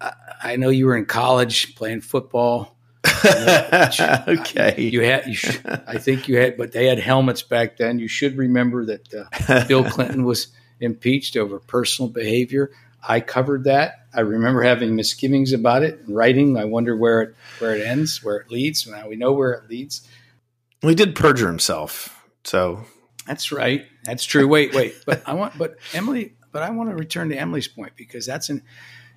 I, 0.00 0.12
I, 0.42 0.56
know 0.56 0.70
you 0.70 0.86
were 0.86 0.96
in 0.96 1.06
college 1.06 1.74
playing 1.74 2.00
football. 2.00 2.76
okay. 3.24 4.74
You 4.78 5.02
had, 5.02 5.26
you 5.26 5.34
should, 5.34 5.60
I 5.86 5.98
think 5.98 6.28
you 6.28 6.38
had, 6.38 6.56
but 6.56 6.72
they 6.72 6.86
had 6.86 6.98
helmets 6.98 7.42
back 7.42 7.76
then. 7.76 7.98
You 7.98 8.08
should 8.08 8.36
remember 8.36 8.86
that 8.86 9.14
uh, 9.14 9.66
Bill 9.66 9.84
Clinton 9.84 10.24
was 10.24 10.48
impeached 10.80 11.36
over 11.36 11.58
personal 11.58 12.10
behavior. 12.10 12.70
I 13.06 13.20
covered 13.20 13.64
that. 13.64 14.06
I 14.14 14.20
remember 14.20 14.62
having 14.62 14.94
misgivings 14.94 15.52
about 15.52 15.82
it. 15.82 16.00
Writing, 16.06 16.56
I 16.56 16.64
wonder 16.64 16.96
where 16.96 17.22
it 17.22 17.34
where 17.58 17.74
it 17.74 17.84
ends, 17.84 18.22
where 18.22 18.36
it 18.36 18.50
leads. 18.50 18.86
Now 18.86 19.08
we 19.08 19.16
know 19.16 19.32
where 19.32 19.52
it 19.52 19.68
leads. 19.68 20.06
Well, 20.82 20.90
he 20.90 20.94
did 20.94 21.14
perjure 21.14 21.48
himself, 21.48 22.24
so 22.44 22.84
that's 23.26 23.50
right. 23.50 23.86
That's 24.04 24.24
true. 24.24 24.48
Wait, 24.48 24.74
wait. 24.74 24.94
But 25.06 25.22
I 25.26 25.34
want, 25.34 25.56
but 25.56 25.76
Emily, 25.92 26.34
but 26.50 26.62
I 26.62 26.70
want 26.70 26.90
to 26.90 26.96
return 26.96 27.28
to 27.30 27.36
Emily's 27.36 27.68
point 27.68 27.92
because 27.96 28.26
that's 28.26 28.48
an 28.48 28.62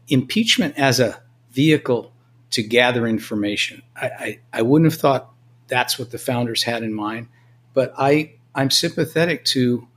impeachment 0.08 0.78
as 0.78 1.00
a 1.00 1.22
vehicle 1.52 2.14
to 2.52 2.64
gather 2.64 3.08
information. 3.08 3.82
I, 3.96 4.06
I, 4.06 4.40
I 4.54 4.62
wouldn't 4.62 4.92
have 4.92 5.00
thought 5.00 5.32
that's 5.68 5.98
what 5.98 6.12
the 6.12 6.18
founders 6.18 6.64
had 6.64 6.84
in 6.84 6.94
mind, 6.94 7.28
but 7.74 7.94
I, 7.98 8.34
I'm 8.54 8.70
sympathetic 8.70 9.44
to 9.46 9.88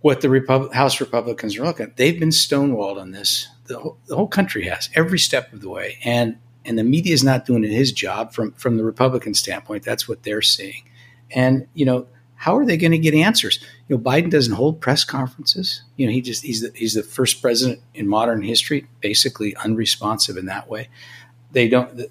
what 0.00 0.20
the 0.20 0.68
House 0.74 1.00
Republicans 1.00 1.56
are 1.56 1.64
looking 1.64 1.86
at. 1.86 1.96
They've 1.96 2.18
been 2.18 2.28
stonewalled 2.28 3.00
on 3.00 3.12
this. 3.12 3.48
The 3.66 3.78
whole, 3.78 3.98
the 4.06 4.16
whole 4.16 4.28
country 4.28 4.66
has 4.66 4.90
every 4.94 5.18
step 5.18 5.50
of 5.54 5.62
the 5.62 5.70
way, 5.70 5.98
and 6.04 6.36
and 6.66 6.78
the 6.78 6.84
media 6.84 7.14
is 7.14 7.24
not 7.24 7.46
doing 7.46 7.62
his 7.62 7.90
job 7.90 8.34
from 8.34 8.52
from 8.52 8.76
the 8.76 8.84
Republican 8.84 9.32
standpoint. 9.32 9.82
That's 9.82 10.06
what 10.06 10.22
they're 10.22 10.42
seeing, 10.42 10.82
and 11.30 11.66
you 11.72 11.86
know 11.86 12.06
how 12.36 12.56
are 12.56 12.66
they 12.66 12.76
going 12.76 12.92
to 12.92 12.98
get 12.98 13.14
answers? 13.14 13.58
You 13.88 13.96
know, 13.96 14.02
Biden 14.02 14.30
doesn't 14.30 14.54
hold 14.54 14.80
press 14.80 15.04
conferences. 15.04 15.82
You 15.96 16.06
know, 16.06 16.12
he 16.12 16.20
just 16.20 16.42
he's 16.44 16.62
the, 16.62 16.72
he's 16.74 16.94
the 16.94 17.02
first 17.02 17.40
president 17.40 17.80
in 17.94 18.06
modern 18.08 18.42
history, 18.42 18.86
basically 19.00 19.56
unresponsive 19.56 20.36
in 20.36 20.46
that 20.46 20.68
way. 20.68 20.88
They 21.52 21.68
don't. 21.68 21.96
The, 21.96 22.10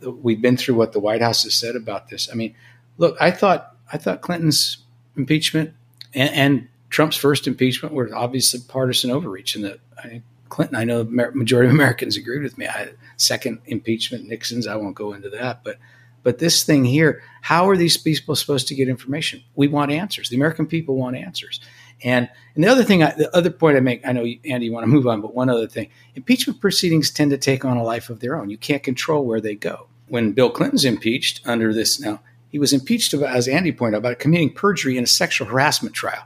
the, 0.00 0.10
we've 0.10 0.42
been 0.42 0.56
through 0.56 0.74
what 0.74 0.92
the 0.92 1.00
White 1.00 1.22
House 1.22 1.44
has 1.44 1.54
said 1.54 1.76
about 1.76 2.08
this. 2.08 2.28
I 2.30 2.34
mean, 2.34 2.54
look, 2.98 3.16
I 3.20 3.30
thought 3.30 3.76
I 3.92 3.96
thought 3.98 4.20
Clinton's 4.20 4.78
impeachment 5.16 5.74
and, 6.14 6.30
and 6.30 6.68
Trump's 6.90 7.16
first 7.16 7.46
impeachment 7.46 7.94
were 7.94 8.10
obviously 8.14 8.60
partisan 8.66 9.10
overreach, 9.10 9.54
and 9.54 9.64
that 9.64 9.78
I, 9.96 10.22
Clinton, 10.48 10.76
I 10.76 10.84
know 10.84 11.04
the 11.04 11.30
majority 11.34 11.68
of 11.68 11.74
Americans 11.74 12.16
agreed 12.16 12.42
with 12.42 12.58
me. 12.58 12.66
I, 12.66 12.90
second 13.16 13.60
impeachment, 13.66 14.26
Nixon's, 14.26 14.66
I 14.66 14.76
won't 14.76 14.96
go 14.96 15.12
into 15.12 15.30
that, 15.30 15.62
but 15.62 15.78
but 16.22 16.38
this 16.38 16.62
thing 16.64 16.84
here, 16.84 17.22
how 17.42 17.68
are 17.68 17.76
these 17.76 17.96
people 17.96 18.36
supposed 18.36 18.68
to 18.68 18.74
get 18.74 18.88
information? 18.88 19.42
We 19.54 19.68
want 19.68 19.90
answers. 19.90 20.28
The 20.28 20.36
American 20.36 20.66
people 20.66 20.96
want 20.96 21.16
answers. 21.16 21.60
And 22.02 22.28
and 22.54 22.64
the 22.64 22.68
other 22.68 22.84
thing, 22.84 23.02
I, 23.02 23.12
the 23.12 23.34
other 23.36 23.50
point 23.50 23.76
I 23.76 23.80
make, 23.80 24.06
I 24.06 24.12
know 24.12 24.26
Andy, 24.44 24.66
you 24.66 24.72
want 24.72 24.84
to 24.84 24.88
move 24.88 25.06
on, 25.06 25.20
but 25.20 25.34
one 25.34 25.50
other 25.50 25.66
thing: 25.66 25.88
impeachment 26.14 26.60
proceedings 26.60 27.10
tend 27.10 27.30
to 27.30 27.38
take 27.38 27.64
on 27.64 27.76
a 27.76 27.82
life 27.82 28.10
of 28.10 28.20
their 28.20 28.36
own. 28.36 28.50
You 28.50 28.58
can't 28.58 28.82
control 28.82 29.24
where 29.24 29.40
they 29.40 29.54
go. 29.54 29.86
When 30.08 30.32
Bill 30.32 30.50
Clinton's 30.50 30.84
impeached 30.84 31.40
under 31.46 31.72
this, 31.72 32.00
now 32.00 32.20
he 32.48 32.58
was 32.58 32.72
impeached 32.72 33.12
about, 33.12 33.34
as 33.34 33.46
Andy 33.46 33.70
pointed 33.70 33.96
out, 33.96 34.00
about 34.00 34.18
committing 34.18 34.52
perjury 34.52 34.96
in 34.96 35.04
a 35.04 35.06
sexual 35.06 35.46
harassment 35.46 35.94
trial. 35.94 36.24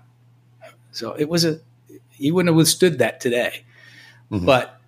So 0.92 1.12
it 1.12 1.28
was 1.28 1.44
a 1.44 1.60
he 2.10 2.30
wouldn't 2.30 2.50
have 2.50 2.56
withstood 2.56 2.98
that 2.98 3.20
today. 3.20 3.64
Mm-hmm. 4.30 4.46
But 4.46 4.80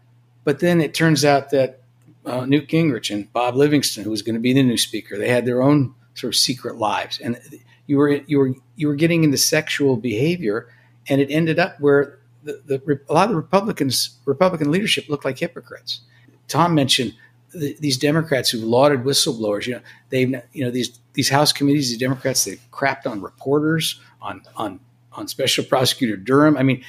but 0.44 0.60
then 0.60 0.80
it 0.80 0.94
turns 0.94 1.24
out 1.24 1.50
that 1.50 1.80
uh, 2.26 2.44
Newt 2.44 2.68
Gingrich 2.68 3.12
and 3.12 3.32
Bob 3.32 3.54
Livingston, 3.54 4.04
who 4.04 4.10
was 4.10 4.22
going 4.22 4.34
to 4.34 4.40
be 4.40 4.52
the 4.52 4.62
new 4.62 4.76
speaker. 4.76 5.16
They 5.16 5.28
had 5.28 5.46
their 5.46 5.62
own 5.62 5.94
sort 6.14 6.34
of 6.34 6.38
secret 6.38 6.76
lives, 6.76 7.18
and 7.20 7.38
you 7.86 7.96
were 7.96 8.10
you 8.10 8.38
were 8.38 8.54
you 8.74 8.88
were 8.88 8.96
getting 8.96 9.24
into 9.24 9.38
sexual 9.38 9.96
behavior, 9.96 10.68
and 11.08 11.20
it 11.20 11.30
ended 11.30 11.58
up 11.58 11.80
where 11.80 12.18
the, 12.42 12.60
the 12.66 13.00
a 13.08 13.12
lot 13.12 13.24
of 13.24 13.30
the 13.30 13.36
Republicans 13.36 14.18
Republican 14.24 14.70
leadership 14.70 15.08
looked 15.08 15.24
like 15.24 15.38
hypocrites. 15.38 16.00
Tom 16.48 16.74
mentioned 16.74 17.14
the, 17.52 17.76
these 17.80 17.96
Democrats 17.96 18.50
who 18.50 18.58
lauded 18.58 19.04
whistleblowers. 19.04 19.66
You 19.66 19.74
know, 19.74 19.80
they've 20.10 20.30
you 20.52 20.64
know 20.64 20.70
these 20.70 20.98
these 21.12 21.28
House 21.28 21.52
committees, 21.52 21.90
the 21.90 21.98
Democrats, 21.98 22.44
they 22.44 22.56
crapped 22.72 23.06
on 23.06 23.22
reporters, 23.22 24.00
on 24.20 24.42
on 24.56 24.80
on 25.12 25.28
Special 25.28 25.64
Prosecutor 25.64 26.16
Durham. 26.16 26.56
I 26.56 26.62
mean, 26.62 26.84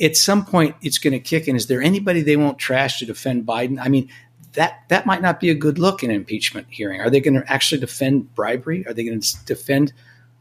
at 0.00 0.16
some 0.16 0.44
point 0.44 0.74
it's 0.82 0.98
going 0.98 1.12
to 1.12 1.20
kick 1.20 1.48
in. 1.48 1.56
Is 1.56 1.66
there 1.66 1.82
anybody 1.82 2.22
they 2.22 2.36
won't 2.36 2.58
trash 2.58 2.98
to 2.98 3.06
defend 3.06 3.46
Biden? 3.46 3.78
I 3.80 3.88
mean, 3.88 4.10
that 4.54 4.84
that 4.88 5.06
might 5.06 5.22
not 5.22 5.40
be 5.40 5.50
a 5.50 5.54
good 5.54 5.78
look 5.78 6.02
in 6.02 6.10
an 6.10 6.16
impeachment 6.16 6.66
hearing. 6.70 7.00
Are 7.00 7.10
they 7.10 7.20
going 7.20 7.40
to 7.40 7.52
actually 7.52 7.80
defend 7.80 8.34
bribery? 8.34 8.86
Are 8.86 8.94
they 8.94 9.04
going 9.04 9.20
to 9.20 9.44
defend 9.44 9.92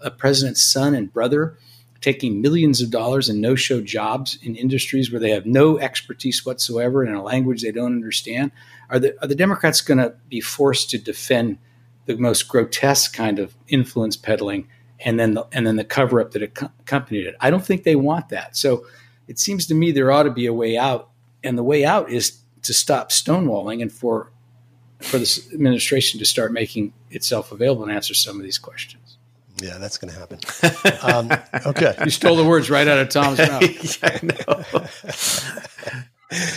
a 0.02 0.12
president's 0.12 0.63
son 0.63 0.93
and 0.93 1.12
brother 1.12 1.58
taking 2.02 2.41
millions 2.41 2.82
of 2.82 2.91
dollars 2.91 3.30
in 3.30 3.39
no-show 3.39 3.80
jobs 3.80 4.38
in 4.43 4.58
industries 4.58 5.10
where 5.10 5.21
they 5.21 5.30
have 5.30 5.45
no 5.45 5.80
expertise 5.80 6.45
whatsoever 6.45 7.04
in 7.04 7.13
a 7.13 7.23
language 7.23 7.62
they 7.62 7.71
don't 7.71 7.93
understand? 7.93 8.52
Are 8.89 8.99
the 8.99 9.15
are 9.21 9.28
the 9.28 9.36
Democrats 9.36 9.82
going 9.82 9.99
to 9.99 10.13
be 10.30 10.41
forced 10.41 10.89
to 10.91 10.97
defend 10.97 11.58
the 12.06 12.17
most 12.17 12.47
grotesque 12.47 13.15
kind 13.15 13.39
of 13.39 13.56
influence 13.67 14.17
peddling 14.17 14.67
and 14.99 15.19
then 15.19 15.34
the, 15.34 15.47
and 15.52 15.65
then 15.65 15.78
the 15.78 15.84
cover 15.84 16.21
up 16.21 16.32
that 16.32 16.43
accompanied 16.43 17.26
it? 17.26 17.36
I 17.39 17.49
don't 17.49 17.65
think 17.65 17.84
they 17.84 17.95
want 17.95 18.30
that. 18.30 18.58
So 18.58 18.86
it 19.28 19.39
seems 19.39 19.65
to 19.67 19.73
me 19.73 19.91
there 19.91 20.12
ought 20.12 20.23
to 20.23 20.32
be 20.32 20.45
a 20.45 20.54
way 20.54 20.78
out, 20.78 21.10
and 21.43 21.58
the 21.58 21.63
way 21.63 21.86
out 21.86 22.12
is 22.12 22.42
to 22.63 22.73
stop 22.73 23.10
stonewalling 23.10 23.82
and 23.82 23.91
for 23.91 24.32
for 24.99 25.17
this 25.17 25.52
administration 25.54 26.19
to 26.19 26.26
start 26.26 26.54
making 26.54 26.93
itself 27.10 27.52
available 27.52 27.84
and 27.84 27.91
answer 27.91 28.13
some 28.13 28.38
of 28.38 28.43
these 28.43 28.58
questions. 28.58 29.17
Yeah, 29.62 29.78
that's 29.78 29.97
going 29.97 30.13
to 30.13 30.19
happen. 30.19 30.39
um, 31.02 31.30
okay, 31.67 31.93
you 32.04 32.10
stole 32.10 32.36
the 32.36 32.45
words 32.45 32.69
right 32.69 32.88
out 32.88 32.99
of 32.99 33.10
Tom's 33.10 33.38
mouth. 33.38 34.02
yeah, 34.02 34.19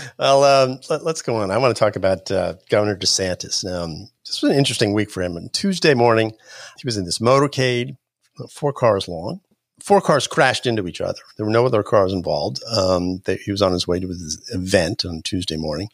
well, 0.18 0.44
um, 0.44 0.80
let, 0.88 1.02
us 1.02 1.20
go 1.22 1.36
on. 1.36 1.50
I 1.50 1.58
want 1.58 1.76
to 1.76 1.78
talk 1.78 1.96
about 1.96 2.30
uh, 2.30 2.54
Governor 2.70 2.96
DeSantis. 2.96 3.70
Um, 3.70 4.08
this 4.24 4.40
was 4.42 4.52
an 4.52 4.58
interesting 4.58 4.94
week 4.94 5.10
for 5.10 5.22
him. 5.22 5.36
On 5.36 5.50
Tuesday 5.50 5.92
morning, 5.94 6.32
he 6.78 6.86
was 6.86 6.96
in 6.96 7.04
this 7.04 7.18
motorcade, 7.18 7.96
four 8.50 8.72
cars 8.72 9.08
long, 9.08 9.40
four 9.80 10.00
cars 10.00 10.26
crashed 10.26 10.66
into 10.66 10.86
each 10.88 11.00
other. 11.00 11.20
There 11.36 11.46
were 11.46 11.52
no 11.52 11.66
other 11.66 11.82
cars 11.82 12.12
involved. 12.12 12.62
Um, 12.64 13.18
they, 13.24 13.36
he 13.36 13.50
was 13.50 13.62
on 13.62 13.72
his 13.72 13.86
way 13.86 14.00
to 14.00 14.08
his 14.08 14.50
event 14.52 15.04
on 15.04 15.22
Tuesday 15.22 15.56
morning. 15.56 15.88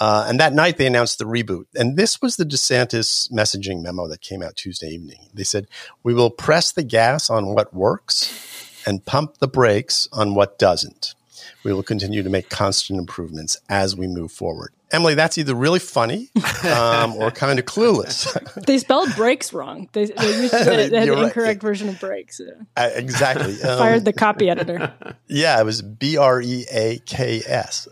Uh, 0.00 0.26
and 0.28 0.40
that 0.40 0.52
night 0.52 0.76
they 0.76 0.86
announced 0.86 1.18
the 1.18 1.24
reboot. 1.24 1.64
And 1.74 1.96
this 1.96 2.20
was 2.20 2.36
the 2.36 2.44
DeSantis 2.44 3.30
messaging 3.32 3.82
memo 3.82 4.08
that 4.08 4.20
came 4.20 4.42
out 4.42 4.56
Tuesday 4.56 4.88
evening. 4.88 5.28
They 5.32 5.44
said, 5.44 5.66
We 6.02 6.14
will 6.14 6.30
press 6.30 6.72
the 6.72 6.82
gas 6.82 7.30
on 7.30 7.54
what 7.54 7.72
works 7.72 8.82
and 8.86 9.04
pump 9.04 9.38
the 9.38 9.48
brakes 9.48 10.08
on 10.12 10.34
what 10.34 10.58
doesn't. 10.58 11.14
We 11.62 11.72
will 11.72 11.82
continue 11.82 12.22
to 12.22 12.30
make 12.30 12.48
constant 12.48 12.98
improvements 12.98 13.56
as 13.68 13.96
we 13.96 14.06
move 14.06 14.32
forward. 14.32 14.72
Emily, 14.92 15.14
that's 15.14 15.38
either 15.38 15.54
really 15.54 15.78
funny 15.78 16.30
um, 16.64 17.14
or 17.14 17.30
kind 17.30 17.58
of 17.58 17.64
clueless. 17.64 18.26
they 18.66 18.78
spelled 18.78 19.14
breaks 19.14 19.52
wrong. 19.52 19.88
They, 19.92 20.06
they 20.06 20.40
used 20.40 20.52
the, 20.52 20.88
they 20.90 21.00
had 21.00 21.08
right. 21.08 21.24
incorrect 21.24 21.62
version 21.62 21.88
of 21.88 22.00
brakes. 22.00 22.40
Uh, 22.76 22.90
exactly. 22.94 23.62
Um, 23.62 23.78
Fired 23.78 24.04
the 24.04 24.12
copy 24.12 24.50
editor. 24.50 24.92
Yeah, 25.28 25.60
it 25.60 25.64
was 25.64 25.80
B 25.82 26.16
R 26.16 26.40
E 26.40 26.66
A 26.72 26.98
K 27.06 27.42
S. 27.46 27.86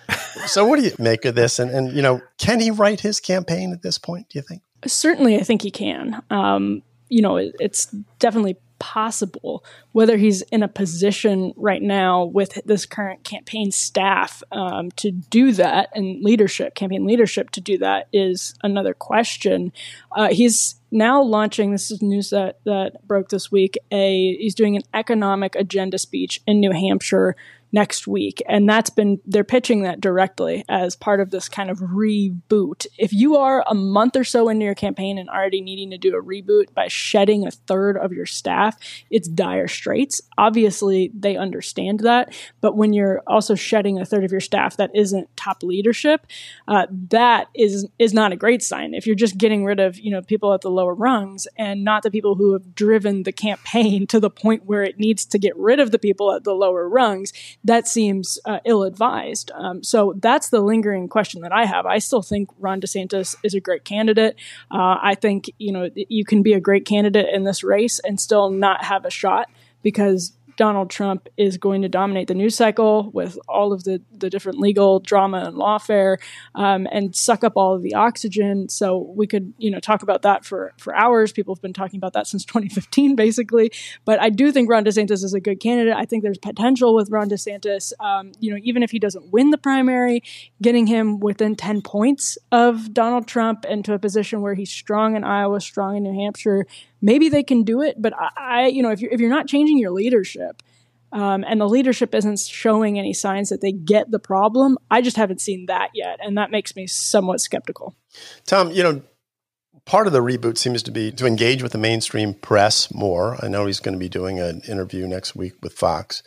So, 0.46 0.64
what 0.66 0.80
do 0.80 0.84
you 0.84 0.92
make 0.98 1.24
of 1.24 1.36
this? 1.36 1.60
And, 1.60 1.70
and, 1.70 1.92
you 1.92 2.02
know, 2.02 2.20
can 2.38 2.58
he 2.58 2.70
right 2.72 2.98
his 2.98 3.20
campaign 3.20 3.72
at 3.72 3.82
this 3.82 3.98
point, 3.98 4.30
do 4.30 4.38
you 4.38 4.42
think? 4.42 4.62
Certainly, 4.86 5.36
I 5.36 5.42
think 5.42 5.62
he 5.62 5.70
can. 5.70 6.22
Um, 6.30 6.82
you 7.08 7.22
know, 7.22 7.36
it, 7.36 7.54
it's 7.60 7.86
definitely 8.18 8.56
possible. 8.78 9.64
Whether 9.92 10.16
he's 10.16 10.42
in 10.42 10.62
a 10.62 10.68
position 10.68 11.52
right 11.56 11.82
now 11.82 12.24
with 12.24 12.60
this 12.64 12.86
current 12.86 13.24
campaign 13.24 13.70
staff 13.70 14.42
um, 14.52 14.90
to 14.92 15.10
do 15.10 15.52
that 15.52 15.90
and 15.94 16.22
leadership, 16.22 16.74
campaign 16.74 17.06
leadership 17.06 17.50
to 17.50 17.60
do 17.60 17.78
that 17.78 18.08
is 18.12 18.54
another 18.62 18.94
question. 18.94 19.72
Uh, 20.16 20.28
he's 20.28 20.76
now 20.90 21.22
launching 21.22 21.70
this 21.70 21.90
is 21.90 22.00
news 22.00 22.30
that, 22.30 22.60
that 22.64 23.06
broke 23.06 23.28
this 23.28 23.52
week 23.52 23.76
a 23.92 24.36
he's 24.36 24.54
doing 24.54 24.76
an 24.76 24.82
economic 24.94 25.54
agenda 25.54 25.98
speech 25.98 26.40
in 26.46 26.60
new 26.60 26.72
hampshire 26.72 27.36
next 27.72 28.06
week. 28.06 28.42
And 28.48 28.68
that's 28.68 28.90
been, 28.90 29.20
they're 29.26 29.44
pitching 29.44 29.82
that 29.82 30.00
directly 30.00 30.64
as 30.68 30.96
part 30.96 31.20
of 31.20 31.30
this 31.30 31.48
kind 31.48 31.70
of 31.70 31.78
reboot. 31.78 32.86
If 32.98 33.12
you 33.12 33.36
are 33.36 33.64
a 33.66 33.74
month 33.74 34.16
or 34.16 34.24
so 34.24 34.48
into 34.48 34.64
your 34.64 34.74
campaign 34.74 35.18
and 35.18 35.28
already 35.28 35.60
needing 35.60 35.90
to 35.90 35.98
do 35.98 36.16
a 36.16 36.22
reboot 36.22 36.72
by 36.74 36.88
shedding 36.88 37.46
a 37.46 37.50
third 37.50 37.96
of 37.96 38.12
your 38.12 38.26
staff, 38.26 38.76
it's 39.10 39.28
dire 39.28 39.68
straits. 39.68 40.20
Obviously, 40.38 41.10
they 41.14 41.36
understand 41.36 42.00
that. 42.00 42.34
But 42.60 42.76
when 42.76 42.92
you're 42.92 43.22
also 43.26 43.54
shedding 43.54 43.98
a 43.98 44.06
third 44.06 44.24
of 44.24 44.32
your 44.32 44.40
staff 44.40 44.76
that 44.78 44.90
isn't 44.94 45.36
top 45.36 45.62
leadership, 45.62 46.26
uh, 46.66 46.86
that 47.10 47.48
is, 47.54 47.86
is 47.98 48.14
not 48.14 48.32
a 48.32 48.36
great 48.36 48.62
sign. 48.62 48.94
If 48.94 49.06
you're 49.06 49.14
just 49.14 49.36
getting 49.36 49.64
rid 49.64 49.80
of, 49.80 49.98
you 49.98 50.10
know, 50.10 50.22
people 50.22 50.54
at 50.54 50.62
the 50.62 50.70
lower 50.70 50.94
rungs 50.94 51.46
and 51.56 51.84
not 51.84 52.02
the 52.02 52.10
people 52.10 52.34
who 52.34 52.52
have 52.54 52.74
driven 52.74 53.24
the 53.24 53.32
campaign 53.32 54.06
to 54.08 54.20
the 54.20 54.30
point 54.30 54.64
where 54.64 54.82
it 54.82 54.98
needs 54.98 55.24
to 55.26 55.38
get 55.38 55.56
rid 55.56 55.80
of 55.80 55.90
the 55.90 55.98
people 55.98 56.32
at 56.32 56.44
the 56.44 56.54
lower 56.54 56.88
rungs, 56.88 57.32
that 57.64 57.88
seems 57.88 58.38
uh, 58.44 58.60
ill 58.64 58.84
advised. 58.84 59.50
Um, 59.54 59.82
so 59.82 60.14
that's 60.18 60.50
the 60.50 60.60
lingering 60.60 61.08
question 61.08 61.42
that 61.42 61.52
I 61.52 61.64
have. 61.64 61.86
I 61.86 61.98
still 61.98 62.22
think 62.22 62.48
Ron 62.58 62.80
DeSantis 62.80 63.34
is 63.42 63.54
a 63.54 63.60
great 63.60 63.84
candidate. 63.84 64.36
Uh, 64.70 64.96
I 65.02 65.14
think 65.14 65.50
you 65.58 65.72
know 65.72 65.90
you 65.94 66.24
can 66.24 66.42
be 66.42 66.52
a 66.52 66.60
great 66.60 66.86
candidate 66.86 67.26
in 67.32 67.44
this 67.44 67.64
race 67.64 67.98
and 68.00 68.20
still 68.20 68.50
not 68.50 68.84
have 68.84 69.04
a 69.04 69.10
shot 69.10 69.50
because 69.82 70.32
Donald 70.58 70.90
Trump 70.90 71.28
is 71.36 71.56
going 71.56 71.82
to 71.82 71.88
dominate 71.88 72.26
the 72.26 72.34
news 72.34 72.56
cycle 72.56 73.10
with 73.12 73.38
all 73.48 73.72
of 73.72 73.84
the, 73.84 74.02
the 74.12 74.28
different 74.28 74.58
legal 74.58 74.98
drama 74.98 75.44
and 75.46 75.56
lawfare 75.56 76.18
um, 76.56 76.88
and 76.90 77.14
suck 77.14 77.44
up 77.44 77.52
all 77.54 77.76
of 77.76 77.82
the 77.82 77.94
oxygen. 77.94 78.68
So 78.68 79.12
we 79.16 79.28
could, 79.28 79.54
you 79.56 79.70
know, 79.70 79.78
talk 79.78 80.02
about 80.02 80.22
that 80.22 80.44
for, 80.44 80.74
for 80.76 80.94
hours. 80.94 81.30
People 81.32 81.54
have 81.54 81.62
been 81.62 81.72
talking 81.72 81.96
about 81.96 82.12
that 82.12 82.26
since 82.26 82.44
2015, 82.48 83.14
basically. 83.14 83.70
But 84.04 84.20
I 84.20 84.30
do 84.30 84.50
think 84.50 84.68
Ron 84.68 84.84
DeSantis 84.84 85.22
is 85.22 85.32
a 85.32 85.40
good 85.40 85.60
candidate. 85.60 85.94
I 85.94 86.04
think 86.04 86.24
there's 86.24 86.38
potential 86.38 86.92
with 86.92 87.08
Ron 87.08 87.30
DeSantis. 87.30 87.92
Um, 88.00 88.32
you 88.40 88.50
know, 88.50 88.58
even 88.64 88.82
if 88.82 88.90
he 88.90 88.98
doesn't 88.98 89.32
win 89.32 89.50
the 89.50 89.58
primary, 89.58 90.24
getting 90.60 90.88
him 90.88 91.20
within 91.20 91.54
10 91.54 91.82
points 91.82 92.36
of 92.50 92.92
Donald 92.92 93.28
Trump 93.28 93.64
into 93.64 93.94
a 93.94 93.98
position 93.98 94.42
where 94.42 94.54
he's 94.54 94.70
strong 94.70 95.14
in 95.14 95.22
Iowa, 95.22 95.60
strong 95.60 95.96
in 95.96 96.02
New 96.02 96.20
Hampshire, 96.20 96.66
maybe 97.00 97.28
they 97.28 97.42
can 97.42 97.62
do 97.62 97.82
it. 97.82 98.00
But 98.00 98.14
I, 98.14 98.30
I 98.36 98.66
you 98.66 98.82
know, 98.82 98.90
if 98.90 99.00
you're 99.00 99.12
if 99.12 99.20
you're 99.20 99.30
not 99.30 99.46
changing 99.46 99.78
your 99.78 99.90
leadership, 99.90 100.62
um, 101.12 101.44
and 101.46 101.60
the 101.60 101.68
leadership 101.68 102.14
isn't 102.14 102.38
showing 102.40 102.98
any 102.98 103.12
signs 103.12 103.48
that 103.48 103.60
they 103.60 103.72
get 103.72 104.10
the 104.10 104.18
problem, 104.18 104.78
I 104.90 105.00
just 105.00 105.16
haven't 105.16 105.40
seen 105.40 105.66
that 105.66 105.90
yet, 105.94 106.18
and 106.22 106.36
that 106.36 106.50
makes 106.50 106.76
me 106.76 106.86
somewhat 106.86 107.40
skeptical. 107.40 107.94
Tom, 108.46 108.70
you 108.70 108.82
know, 108.82 109.02
part 109.84 110.06
of 110.06 110.12
the 110.12 110.20
reboot 110.20 110.58
seems 110.58 110.82
to 110.82 110.90
be 110.90 111.10
to 111.12 111.26
engage 111.26 111.62
with 111.62 111.72
the 111.72 111.78
mainstream 111.78 112.34
press 112.34 112.92
more. 112.92 113.42
I 113.42 113.48
know 113.48 113.66
he's 113.66 113.80
going 113.80 113.94
to 113.94 113.98
be 113.98 114.08
doing 114.08 114.38
an 114.38 114.60
interview 114.68 115.06
next 115.06 115.34
week 115.34 115.54
with 115.62 115.72
Fox. 115.72 116.22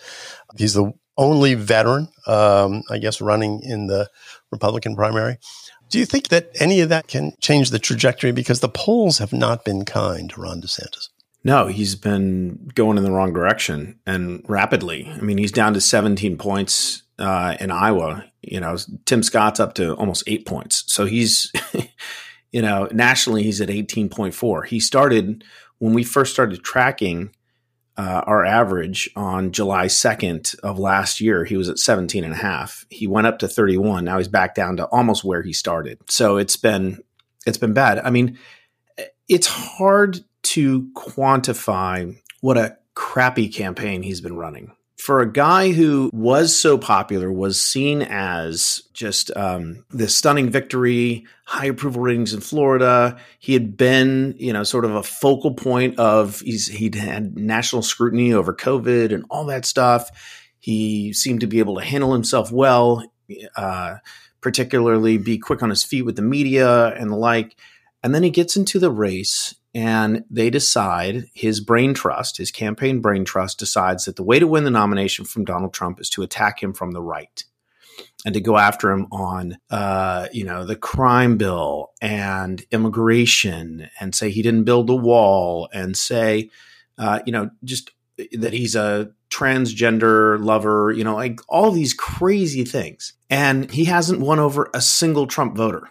He's 0.57 0.73
the 0.73 0.93
only 1.17 1.53
veteran, 1.53 2.07
um, 2.25 2.81
I 2.89 2.97
guess, 2.97 3.21
running 3.21 3.62
in 3.63 3.86
the 3.86 4.10
Republican 4.51 4.95
primary. 4.95 5.38
Do 5.91 5.99
you 5.99 6.06
think 6.06 6.30
that 6.30 6.49
any 6.60 6.80
of 6.80 6.89
that 6.89 7.08
can 7.08 7.34
change 7.41 7.69
the 7.69 7.77
trajectory? 7.77 8.32
Because 8.32 8.62
the 8.62 8.69
polls 8.69 9.17
have 9.17 9.34
not 9.34 9.65
been 9.65 9.84
kind 9.84 10.30
to 10.30 10.41
Ron 10.41 10.62
DeSantis. 10.62 11.10
No, 11.43 11.67
he's 11.67 11.95
been 11.95 12.69
going 12.75 12.97
in 12.97 13.04
the 13.04 13.12
wrong 13.12 13.34
direction 13.34 13.99
and 14.06 14.43
rapidly. 14.47 15.12
I 15.12 15.19
mean, 15.21 15.38
he's 15.38 15.51
down 15.51 15.73
to 15.73 15.82
17 15.82 16.38
points 16.38 17.04
uh, 17.19 17.58
in 17.60 17.71
Iowa. 17.71 18.25
You 18.41 18.62
know, 18.62 18.77
Tim 19.06 19.21
Scott's 19.21 19.60
up 19.60 19.73
to 19.75 19.93
almost 19.95 20.23
eight 20.27 20.45
points. 20.45 20.86
So 20.88 21.06
he's, 21.06 21.51
you 22.51 22.62
know, 22.62 22.88
nationally, 22.91 23.43
he's 23.43 23.60
at 23.60 23.69
18.4. 23.69 24.67
He 24.67 24.80
started 24.80 25.43
when 25.80 25.93
we 25.93 26.04
first 26.04 26.32
started 26.32 26.63
tracking 26.63 27.36
uh, 27.97 28.23
our 28.25 28.45
average 28.45 29.10
on 29.15 29.51
July 29.51 29.88
2nd 29.88 30.58
of 30.60 30.80
last 30.80 31.19
year, 31.21 31.43
he 31.43 31.58
was 31.58 31.69
at 31.69 31.80
17 31.80 32.23
and 32.23 32.34
a 32.34 32.38
half. 32.38 32.86
He 32.89 33.08
went 33.08 33.27
up 33.27 33.39
to 33.39 33.47
31. 33.47 34.06
Now 34.06 34.17
he's 34.17 34.27
back 34.27 34.56
down 34.56 34.77
to 34.77 34.86
almost 34.86 35.23
where 35.23 35.41
he 35.41 35.54
started. 35.54 35.99
So 36.10 36.38
it's 36.38 36.56
been 36.56 37.04
it's 37.45 37.58
been 37.58 37.73
bad. 37.73 37.99
I 37.99 38.12
mean, 38.12 38.38
it's 39.27 39.47
hard 39.47 40.19
to 40.43 40.89
quantify 40.93 42.15
what 42.41 42.58
a 42.58 42.77
crappy 42.93 43.47
campaign 43.47 44.04
he's 44.04 44.21
been 44.21 44.36
running 44.36 44.73
for 45.01 45.19
a 45.19 45.31
guy 45.31 45.71
who 45.71 46.11
was 46.13 46.55
so 46.55 46.77
popular, 46.77 47.31
was 47.31 47.59
seen 47.59 48.03
as 48.03 48.83
just 48.93 49.35
um, 49.35 49.83
this 49.89 50.15
stunning 50.15 50.51
victory, 50.51 51.25
high 51.43 51.65
approval 51.65 52.03
ratings 52.03 52.35
in 52.35 52.39
Florida. 52.39 53.17
He 53.39 53.53
had 53.53 53.75
been, 53.75 54.35
you 54.37 54.53
know, 54.53 54.63
sort 54.63 54.85
of 54.85 54.93
a 54.93 55.01
focal 55.01 55.55
point 55.55 55.97
of 55.97 56.41
he's 56.41 56.67
he'd 56.67 56.93
had 56.93 57.35
national 57.35 57.81
scrutiny 57.81 58.31
over 58.31 58.53
COVID 58.53 59.11
and 59.11 59.25
all 59.31 59.45
that 59.45 59.65
stuff. 59.65 60.07
He 60.59 61.13
seemed 61.13 61.39
to 61.39 61.47
be 61.47 61.57
able 61.57 61.79
to 61.79 61.83
handle 61.83 62.13
himself 62.13 62.51
well, 62.51 63.03
uh, 63.55 63.95
particularly 64.39 65.17
be 65.17 65.39
quick 65.39 65.63
on 65.63 65.71
his 65.71 65.83
feet 65.83 66.03
with 66.03 66.15
the 66.15 66.21
media 66.21 66.93
and 66.93 67.09
the 67.09 67.15
like. 67.15 67.57
And 68.03 68.13
then 68.13 68.21
he 68.21 68.29
gets 68.29 68.55
into 68.55 68.77
the 68.77 68.91
race 68.91 69.55
and 69.73 70.25
they 70.29 70.49
decide 70.49 71.29
his 71.34 71.62
brain 71.62 71.93
trust, 71.93 72.38
his 72.38 72.51
campaign 72.51 72.99
brain 72.99 73.23
trust, 73.23 73.60
decides 73.60 74.05
that 74.05 74.17
the 74.17 74.23
way 74.23 74.39
to 74.39 74.47
win 74.47 74.65
the 74.65 74.71
nomination 74.71 75.25
from 75.25 75.45
Donald 75.45 75.73
Trump 75.73 75.99
is 75.99 76.10
to 76.10 76.23
attack 76.23 76.62
him 76.62 76.73
from 76.73 76.91
the 76.91 77.01
right 77.01 77.43
and 78.25 78.34
to 78.34 78.41
go 78.41 78.57
after 78.57 78.91
him 78.91 79.07
on, 79.12 79.57
uh, 79.69 80.27
you 80.31 80.43
know, 80.43 80.65
the 80.65 80.75
crime 80.75 81.38
bill 81.38 81.91
and 82.01 82.63
immigration, 82.71 83.89
and 83.99 84.13
say 84.13 84.29
he 84.29 84.41
didn't 84.41 84.65
build 84.65 84.88
the 84.88 84.95
wall, 84.95 85.69
and 85.73 85.97
say, 85.97 86.49
uh, 86.97 87.19
you 87.25 87.31
know, 87.31 87.49
just 87.63 87.91
that 88.34 88.53
he's 88.53 88.75
a 88.75 89.12
transgender 89.29 90.43
lover, 90.43 90.91
you 90.91 91.03
know, 91.03 91.15
like 91.15 91.39
all 91.47 91.71
these 91.71 91.93
crazy 91.93 92.65
things. 92.65 93.13
And 93.29 93.71
he 93.71 93.86
hasn't 93.86 94.19
won 94.19 94.38
over 94.38 94.69
a 94.73 94.81
single 94.81 95.25
Trump 95.25 95.55
voter 95.55 95.89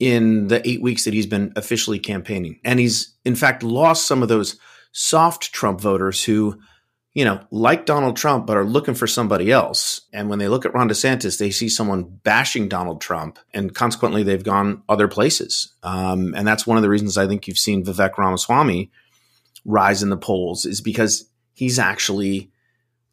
in 0.00 0.48
the 0.48 0.66
eight 0.68 0.82
weeks 0.82 1.04
that 1.04 1.14
he's 1.14 1.26
been 1.26 1.52
officially 1.54 1.98
campaigning. 1.98 2.58
And 2.64 2.80
he's, 2.80 3.14
in 3.24 3.36
fact, 3.36 3.62
lost 3.62 4.06
some 4.06 4.22
of 4.22 4.28
those 4.28 4.58
soft 4.92 5.52
Trump 5.52 5.80
voters 5.80 6.24
who, 6.24 6.58
you 7.12 7.24
know, 7.24 7.40
like 7.50 7.86
Donald 7.86 8.16
Trump, 8.16 8.46
but 8.46 8.56
are 8.56 8.64
looking 8.64 8.94
for 8.94 9.06
somebody 9.06 9.52
else. 9.52 10.00
And 10.12 10.30
when 10.30 10.38
they 10.38 10.48
look 10.48 10.64
at 10.64 10.72
Ron 10.72 10.88
DeSantis, 10.88 11.38
they 11.38 11.50
see 11.50 11.68
someone 11.68 12.04
bashing 12.04 12.68
Donald 12.68 13.00
Trump, 13.00 13.38
and 13.52 13.74
consequently, 13.74 14.22
they've 14.22 14.42
gone 14.42 14.82
other 14.88 15.06
places. 15.06 15.74
Um, 15.82 16.34
and 16.34 16.48
that's 16.48 16.66
one 16.66 16.78
of 16.78 16.82
the 16.82 16.88
reasons 16.88 17.18
I 17.18 17.26
think 17.26 17.46
you've 17.46 17.58
seen 17.58 17.84
Vivek 17.84 18.16
Ramaswamy 18.16 18.90
rise 19.66 20.02
in 20.02 20.08
the 20.08 20.16
polls, 20.16 20.64
is 20.64 20.80
because 20.80 21.28
he's 21.52 21.78
actually 21.78 22.49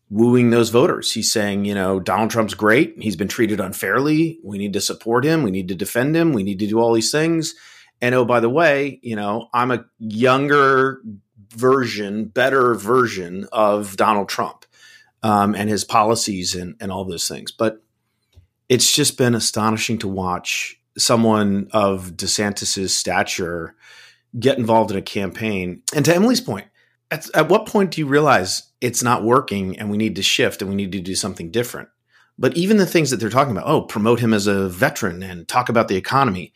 wooing 0.10 0.50
those 0.50 0.70
voters. 0.70 1.12
He's 1.12 1.32
saying, 1.32 1.66
you 1.66 1.76
know, 1.76 2.00
Donald 2.00 2.30
Trump's 2.30 2.54
great. 2.54 2.96
He's 3.00 3.16
been 3.16 3.28
treated 3.28 3.60
unfairly. 3.60 4.40
We 4.44 4.58
need 4.58 4.74
to 4.74 4.82
support 4.82 5.26
him. 5.26 5.44
We 5.44 5.52
need 5.52 5.68
to 5.68 5.76
defend 5.76 6.16
him. 6.16 6.34
We 6.34 6.44
need 6.44 6.60
to 6.60 6.68
do 6.68 6.80
all 6.80 6.94
these 6.94 7.12
things. 7.12 7.56
And 8.02 8.16
oh, 8.16 8.26
by 8.26 8.40
the 8.40 8.50
way, 8.50 9.00
you 9.02 9.16
know, 9.16 9.50
I'm 9.54 9.72
a 9.72 9.86
younger 10.00 11.02
version, 11.50 12.26
better 12.26 12.76
version 12.76 13.48
of 13.52 13.98
Donald 13.98 14.30
Trump 14.30 14.66
um, 15.24 15.56
and 15.56 15.70
his 15.70 15.84
policies 15.84 16.56
and, 16.56 16.76
and 16.80 16.92
all 16.92 17.06
those 17.06 17.28
things. 17.28 17.52
But 17.52 17.82
it's 18.70 18.94
just 18.94 19.18
been 19.18 19.36
astonishing 19.36 19.98
to 20.00 20.08
watch 20.08 20.80
someone 20.98 21.70
of 21.72 22.12
DeSantis's 22.12 22.94
stature 22.94 23.76
get 24.40 24.58
involved 24.58 24.92
in 24.92 24.98
a 24.98 25.02
campaign. 25.02 25.82
And 25.96 26.06
to 26.06 26.16
Emily's 26.16 26.42
point, 26.42 26.68
at, 27.12 27.34
at 27.36 27.50
what 27.50 27.66
point 27.66 27.92
do 27.92 28.02
you 28.02 28.08
realize 28.08 28.64
it's 28.82 29.04
not 29.04 29.24
working 29.24 29.78
and 29.80 29.90
we 29.90 29.98
need 29.98 30.16
to 30.16 30.24
shift 30.24 30.62
and 30.62 30.70
we 30.70 30.76
need 30.76 30.92
to 30.92 31.00
do 31.00 31.16
something 31.16 31.52
different? 31.52 31.90
But 32.38 32.56
even 32.56 32.78
the 32.78 32.86
things 32.86 33.10
that 33.10 33.18
they're 33.18 33.30
talking 33.30 33.52
about, 33.52 33.68
oh, 33.68 33.82
promote 33.82 34.20
him 34.20 34.34
as 34.34 34.48
a 34.48 34.70
veteran 34.70 35.24
and 35.24 35.48
talk 35.48 35.70
about 35.70 35.88
the 35.88 35.96
economy, 35.96 36.54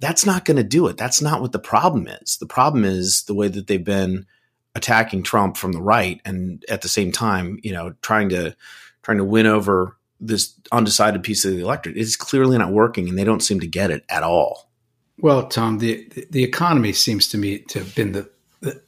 that's 0.00 0.26
not 0.26 0.44
going 0.44 0.58
to 0.58 0.62
do 0.62 0.86
it. 0.88 0.96
That's 0.96 1.22
not 1.22 1.40
what 1.40 1.52
the 1.52 1.58
problem 1.58 2.08
is. 2.08 2.36
The 2.38 2.46
problem 2.46 2.84
is 2.84 3.24
the 3.24 3.34
way 3.34 3.48
that 3.48 3.66
they've 3.66 3.82
been 3.82 4.26
attacking 4.74 5.22
Trump 5.22 5.56
from 5.56 5.72
the 5.72 5.82
right 5.82 6.20
and 6.24 6.64
at 6.68 6.82
the 6.82 6.88
same 6.88 7.10
time, 7.10 7.58
you 7.62 7.72
know, 7.72 7.94
trying 8.02 8.28
to 8.30 8.54
trying 9.02 9.18
to 9.18 9.24
win 9.24 9.46
over 9.46 9.96
this 10.20 10.54
undecided 10.72 11.22
piece 11.22 11.44
of 11.44 11.52
the 11.52 11.60
electorate. 11.60 11.96
It's 11.96 12.16
clearly 12.16 12.58
not 12.58 12.72
working 12.72 13.08
and 13.08 13.18
they 13.18 13.24
don't 13.24 13.42
seem 13.42 13.60
to 13.60 13.66
get 13.66 13.90
it 13.90 14.04
at 14.08 14.22
all. 14.22 14.70
Well, 15.18 15.48
Tom, 15.48 15.78
the 15.78 16.06
the 16.30 16.44
economy 16.44 16.92
seems 16.92 17.28
to 17.28 17.38
me 17.38 17.58
to 17.60 17.78
have 17.80 17.94
been 17.94 18.12
the 18.12 18.30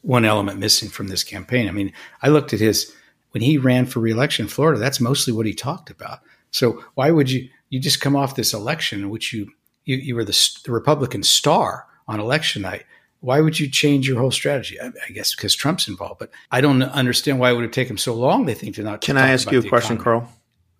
one 0.02 0.24
element 0.24 0.58
missing 0.58 0.88
from 0.88 1.08
this 1.08 1.24
campaign. 1.24 1.68
I 1.68 1.72
mean, 1.72 1.92
I 2.22 2.28
looked 2.28 2.52
at 2.52 2.60
his 2.60 2.94
when 3.32 3.42
he 3.42 3.58
ran 3.58 3.86
for 3.86 4.00
reelection 4.00 4.46
in 4.46 4.50
Florida. 4.50 4.78
That's 4.78 5.00
mostly 5.00 5.32
what 5.32 5.46
he 5.46 5.54
talked 5.54 5.90
about. 5.90 6.20
So 6.50 6.84
why 6.94 7.10
would 7.10 7.30
you 7.30 7.48
you 7.68 7.80
just 7.80 8.00
come 8.00 8.16
off 8.16 8.34
this 8.34 8.52
election 8.52 9.00
in 9.00 9.10
which 9.10 9.32
you 9.32 9.50
you, 9.84 9.96
you 9.96 10.14
were 10.14 10.24
the, 10.24 10.58
the 10.64 10.72
Republican 10.72 11.22
star 11.22 11.86
on 12.08 12.20
election 12.20 12.62
night? 12.62 12.84
Why 13.20 13.40
would 13.40 13.60
you 13.60 13.68
change 13.68 14.08
your 14.08 14.18
whole 14.18 14.30
strategy? 14.30 14.80
I, 14.80 14.86
I, 14.86 15.12
guess 15.12 15.34
because 15.34 15.54
Trump's 15.54 15.88
involved, 15.88 16.20
but 16.20 16.30
I 16.50 16.62
don't 16.62 16.82
understand 16.82 17.38
why 17.38 17.50
it 17.50 17.54
would 17.54 17.64
have 17.64 17.70
taken 17.70 17.98
so 17.98 18.14
long. 18.14 18.46
They 18.46 18.54
think 18.54 18.76
to 18.76 18.82
not. 18.82 19.02
Can 19.02 19.18
I 19.18 19.30
ask 19.30 19.50
you 19.52 19.58
a 19.58 19.68
question, 19.68 19.96
economy. 19.96 20.24
Carl? 20.24 20.32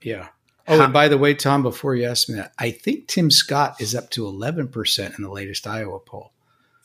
Yeah. 0.03 0.29
Oh, 0.67 0.79
How- 0.79 0.85
and 0.85 0.93
by 0.93 1.09
the 1.09 1.19
way, 1.19 1.35
Tom, 1.35 1.63
before 1.63 1.95
you 1.95 2.07
ask 2.07 2.29
me 2.29 2.37
that, 2.37 2.53
I 2.59 2.71
think 2.71 3.09
Tim 3.09 3.31
Scott 3.31 3.81
is 3.81 3.95
up 3.95 4.11
to 4.11 4.27
eleven 4.27 4.69
percent 4.69 5.17
in 5.19 5.23
the 5.23 5.31
latest 5.31 5.67
Iowa 5.67 6.01
poll. 6.01 6.33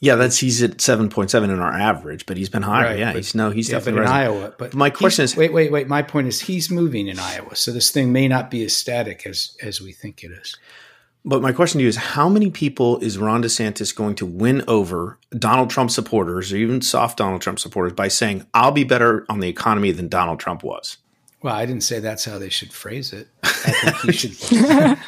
Yeah, 0.01 0.15
that's 0.15 0.38
he's 0.38 0.62
at 0.62 0.81
seven 0.81 1.10
point 1.10 1.31
seven 1.31 1.49
in 1.49 1.60
our 1.60 1.71
average, 1.71 2.25
but 2.25 2.38
he's 2.38 2.49
been 2.49 2.62
higher. 2.63 2.86
Right, 2.86 2.99
yeah, 2.99 3.12
but- 3.13 3.17
he's 3.17 3.34
no, 3.36 3.49
he's 3.49 3.69
Yeah, 3.69 3.77
definitely 3.77 4.01
in. 4.03 4.08
Iowa. 4.08 4.53
But 4.58 4.73
My 4.73 4.89
question 4.89 5.23
is- 5.23 5.36
wait, 5.36 5.53
wait, 5.53 5.71
wait. 5.71 5.88
My 5.88 6.01
point 6.01 6.27
is 6.27 6.41
he's 6.41 6.69
moving 6.69 7.08
in 7.08 7.17
Iowa, 7.17 7.55
so 7.55 7.71
this 7.71 7.91
thing 7.91 8.12
may 8.12 8.27
not 8.27 8.51
be 8.51 8.63
as 8.65 8.75
static 8.75 9.25
as 9.25 9.55
as 9.63 9.81
we 9.81 9.91
think 9.93 10.23
it 10.23 10.31
is. 10.31 10.58
But 11.27 11.41
my 11.41 11.51
question 11.53 11.79
to 11.79 11.84
you 11.84 11.89
is 11.89 11.95
how 11.95 12.29
many 12.29 12.51
people 12.51 12.99
is 12.99 13.17
Ron 13.17 13.41
DeSantis 13.41 13.95
going 13.95 14.13
to 14.15 14.27
win 14.27 14.63
over 14.67 15.17
Donald 15.31 15.71
Trump 15.71 15.89
supporters 15.89 16.53
or 16.53 16.58
even 16.58 16.84
soft 16.84 17.17
Donald 17.17 17.41
Trump 17.41 17.58
supporters 17.58 17.93
by 17.93 18.10
saying, 18.10 18.45
I'll 18.53 18.71
be 18.71 18.84
better 18.84 19.25
on 19.27 19.39
the 19.39 19.47
economy 19.49 19.91
than 19.91 20.08
Donald 20.08 20.39
Trump 20.39 20.62
was? 20.62 20.97
Well, 21.41 21.55
I 21.55 21.65
didn't 21.65 21.81
say 21.81 21.99
that's 21.99 22.25
how 22.25 22.38
they 22.38 22.49
should 22.49 22.71
phrase 22.71 23.12
it. 23.12 23.27
I 23.43 23.47
think 23.47 23.95
he 24.03 24.12
should. 24.12 24.99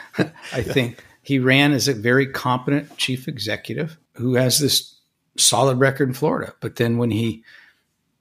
I 0.52 0.62
think 0.64 1.04
he 1.28 1.40
ran 1.40 1.74
as 1.74 1.90
a 1.90 1.94
very 1.94 2.26
competent 2.26 2.96
chief 2.96 3.28
executive 3.28 3.98
who 4.14 4.36
has 4.36 4.60
this 4.60 4.96
solid 5.36 5.78
record 5.78 6.08
in 6.08 6.14
Florida. 6.14 6.54
But 6.62 6.78
then 6.78 6.98
when 6.98 7.12
he, 7.12 7.44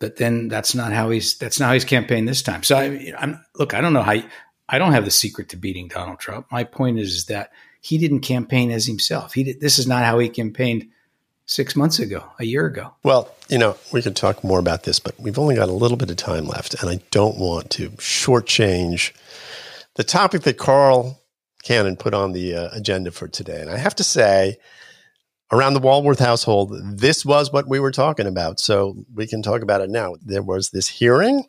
but 0.00 0.16
then 0.16 0.48
that's 0.48 0.74
not 0.74 0.92
how 0.92 1.10
he's 1.10 1.38
that's 1.38 1.60
not 1.60 1.66
how 1.66 1.74
he's 1.74 1.84
campaigned 1.84 2.26
this 2.26 2.42
time. 2.42 2.64
So 2.64 2.76
I, 2.76 3.12
I'm 3.16 3.40
look. 3.54 3.74
I 3.74 3.80
don't 3.80 3.92
know 3.92 4.02
how. 4.02 4.16
I 4.68 4.78
don't 4.80 4.90
have 4.90 5.04
the 5.04 5.12
secret 5.12 5.50
to 5.50 5.56
beating 5.56 5.86
Donald 5.86 6.18
Trump. 6.18 6.48
My 6.50 6.64
point 6.64 6.98
is 6.98 7.26
that 7.26 7.52
he 7.80 7.96
didn't 7.96 8.22
campaign 8.22 8.72
as 8.72 8.86
himself. 8.86 9.34
He 9.34 9.44
did, 9.44 9.60
this 9.60 9.78
is 9.78 9.86
not 9.86 10.04
how 10.04 10.18
he 10.18 10.28
campaigned 10.28 10.88
six 11.44 11.76
months 11.76 12.00
ago, 12.00 12.24
a 12.40 12.44
year 12.44 12.66
ago. 12.66 12.92
Well, 13.04 13.32
you 13.48 13.58
know, 13.58 13.76
we 13.92 14.02
could 14.02 14.16
talk 14.16 14.42
more 14.42 14.58
about 14.58 14.82
this, 14.82 14.98
but 14.98 15.14
we've 15.20 15.38
only 15.38 15.54
got 15.54 15.68
a 15.68 15.72
little 15.72 15.96
bit 15.96 16.10
of 16.10 16.16
time 16.16 16.48
left, 16.48 16.74
and 16.82 16.90
I 16.90 16.98
don't 17.12 17.38
want 17.38 17.70
to 17.70 17.90
shortchange 17.90 19.12
the 19.94 20.02
topic 20.02 20.42
that 20.42 20.58
Carl 20.58 21.20
Cannon 21.66 21.96
put 21.96 22.14
on 22.14 22.30
the 22.30 22.54
uh, 22.54 22.68
agenda 22.72 23.10
for 23.10 23.26
today. 23.26 23.60
And 23.60 23.68
I 23.68 23.76
have 23.76 23.96
to 23.96 24.04
say, 24.04 24.56
around 25.50 25.74
the 25.74 25.80
Walworth 25.80 26.20
household, 26.20 26.72
this 26.96 27.24
was 27.24 27.52
what 27.52 27.68
we 27.68 27.80
were 27.80 27.90
talking 27.90 28.28
about. 28.28 28.60
So 28.60 29.04
we 29.12 29.26
can 29.26 29.42
talk 29.42 29.62
about 29.62 29.80
it 29.80 29.90
now. 29.90 30.14
There 30.24 30.44
was 30.44 30.70
this 30.70 30.86
hearing 30.86 31.44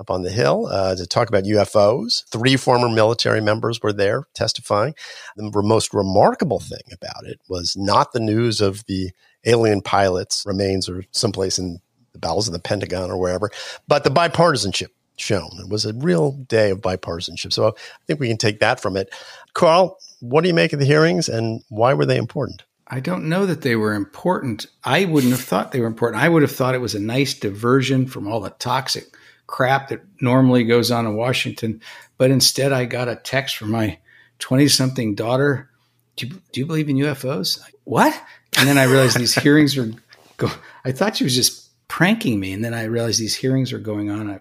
up 0.00 0.10
on 0.10 0.22
the 0.22 0.30
Hill 0.30 0.66
uh, 0.66 0.96
to 0.96 1.06
talk 1.06 1.28
about 1.28 1.44
UFOs. 1.44 2.24
Three 2.28 2.56
former 2.56 2.88
military 2.88 3.40
members 3.40 3.80
were 3.80 3.92
there 3.92 4.24
testifying. 4.34 4.94
The 5.36 5.50
most 5.62 5.94
remarkable 5.94 6.58
thing 6.58 6.82
about 6.92 7.24
it 7.24 7.38
was 7.48 7.76
not 7.76 8.12
the 8.12 8.20
news 8.20 8.60
of 8.60 8.84
the 8.86 9.12
alien 9.44 9.80
pilots' 9.80 10.42
remains 10.44 10.88
or 10.88 11.04
someplace 11.12 11.56
in 11.56 11.78
the 12.12 12.18
bowels 12.18 12.48
of 12.48 12.52
the 12.52 12.58
Pentagon 12.58 13.12
or 13.12 13.16
wherever, 13.16 13.50
but 13.86 14.02
the 14.02 14.10
bipartisanship 14.10 14.88
shown. 15.16 15.50
It 15.60 15.68
was 15.68 15.84
a 15.84 15.94
real 15.94 16.32
day 16.32 16.70
of 16.70 16.80
bipartisanship. 16.80 17.52
So 17.52 17.68
I 17.68 17.72
think 18.06 18.20
we 18.20 18.28
can 18.28 18.36
take 18.36 18.60
that 18.60 18.80
from 18.80 18.96
it. 18.96 19.12
Carl, 19.54 19.98
what 20.20 20.42
do 20.42 20.48
you 20.48 20.54
make 20.54 20.72
of 20.72 20.78
the 20.78 20.86
hearings 20.86 21.28
and 21.28 21.62
why 21.68 21.94
were 21.94 22.06
they 22.06 22.16
important? 22.16 22.64
I 22.88 23.00
don't 23.00 23.28
know 23.28 23.46
that 23.46 23.62
they 23.62 23.74
were 23.74 23.94
important. 23.94 24.66
I 24.84 25.06
wouldn't 25.06 25.32
have 25.32 25.42
thought 25.42 25.72
they 25.72 25.80
were 25.80 25.86
important. 25.86 26.22
I 26.22 26.28
would 26.28 26.42
have 26.42 26.52
thought 26.52 26.74
it 26.74 26.80
was 26.80 26.94
a 26.94 27.00
nice 27.00 27.34
diversion 27.34 28.06
from 28.06 28.28
all 28.28 28.40
the 28.40 28.50
toxic 28.50 29.06
crap 29.46 29.88
that 29.88 30.02
normally 30.20 30.64
goes 30.64 30.90
on 30.90 31.06
in 31.06 31.16
Washington. 31.16 31.80
But 32.16 32.30
instead, 32.30 32.72
I 32.72 32.84
got 32.84 33.08
a 33.08 33.16
text 33.16 33.56
from 33.56 33.70
my 33.72 33.98
20 34.38 34.68
something 34.68 35.14
daughter. 35.14 35.70
Do 36.14 36.26
you, 36.26 36.42
do 36.52 36.60
you 36.60 36.66
believe 36.66 36.88
in 36.88 36.96
UFOs? 36.96 37.60
What? 37.84 38.18
And 38.56 38.68
then 38.68 38.78
I 38.78 38.84
realized 38.84 39.18
these 39.18 39.34
hearings 39.34 39.76
were 39.76 39.90
go. 40.36 40.50
I 40.84 40.92
thought 40.92 41.16
she 41.16 41.24
was 41.24 41.34
just 41.34 41.66
pranking 41.88 42.38
me. 42.38 42.52
And 42.52 42.64
then 42.64 42.74
I 42.74 42.84
realized 42.84 43.20
these 43.20 43.34
hearings 43.34 43.72
are 43.72 43.78
going 43.78 44.10
on. 44.10 44.30
I, 44.30 44.40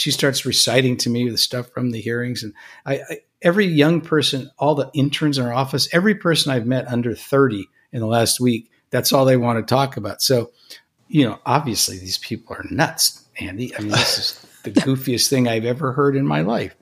she 0.00 0.10
starts 0.10 0.46
reciting 0.46 0.96
to 0.98 1.10
me 1.10 1.28
the 1.28 1.38
stuff 1.38 1.68
from 1.68 1.90
the 1.90 2.00
hearings. 2.00 2.42
And 2.42 2.54
I, 2.86 2.94
I, 2.94 3.18
every 3.42 3.66
young 3.66 4.00
person, 4.00 4.50
all 4.58 4.74
the 4.74 4.90
interns 4.94 5.36
in 5.36 5.44
our 5.44 5.52
office, 5.52 5.88
every 5.92 6.14
person 6.14 6.50
I've 6.50 6.66
met 6.66 6.88
under 6.88 7.14
30 7.14 7.68
in 7.92 8.00
the 8.00 8.06
last 8.06 8.40
week, 8.40 8.70
that's 8.90 9.12
all 9.12 9.24
they 9.24 9.36
want 9.36 9.58
to 9.58 9.74
talk 9.74 9.96
about. 9.96 10.22
So, 10.22 10.52
you 11.08 11.26
know, 11.26 11.38
obviously 11.44 11.98
these 11.98 12.18
people 12.18 12.56
are 12.56 12.64
nuts, 12.70 13.24
Andy. 13.38 13.74
I 13.76 13.80
mean, 13.80 13.90
this 13.90 14.18
is 14.18 14.46
the 14.62 14.70
goofiest 14.72 15.28
thing 15.28 15.48
I've 15.48 15.64
ever 15.64 15.92
heard 15.92 16.16
in 16.16 16.26
my 16.26 16.40
life. 16.40 16.74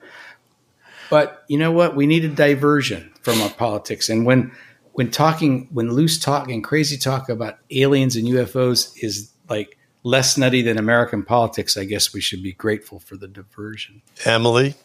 But 1.09 1.43
you 1.47 1.57
know 1.57 1.71
what? 1.71 1.95
We 1.95 2.05
need 2.05 2.23
a 2.23 2.29
diversion 2.29 3.11
from 3.21 3.41
our 3.41 3.49
politics. 3.49 4.09
And 4.09 4.25
when 4.25 4.51
when 4.93 5.11
talking, 5.11 5.69
when 5.71 5.91
loose 5.91 6.19
talk 6.19 6.49
and 6.49 6.63
crazy 6.63 6.97
talk 6.97 7.29
about 7.29 7.57
aliens 7.71 8.15
and 8.15 8.27
UFOs 8.27 8.91
is 9.01 9.31
like 9.47 9.77
less 10.03 10.37
nutty 10.37 10.61
than 10.61 10.77
American 10.77 11.23
politics, 11.23 11.77
I 11.77 11.85
guess 11.85 12.13
we 12.13 12.21
should 12.21 12.41
be 12.41 12.53
grateful 12.53 12.99
for 12.99 13.17
the 13.17 13.27
diversion. 13.27 14.01
Emily, 14.25 14.75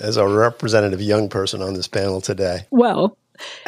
as 0.00 0.16
a 0.16 0.26
representative 0.26 1.00
young 1.00 1.28
person 1.28 1.62
on 1.62 1.74
this 1.74 1.88
panel 1.88 2.20
today. 2.20 2.66
Well, 2.70 3.16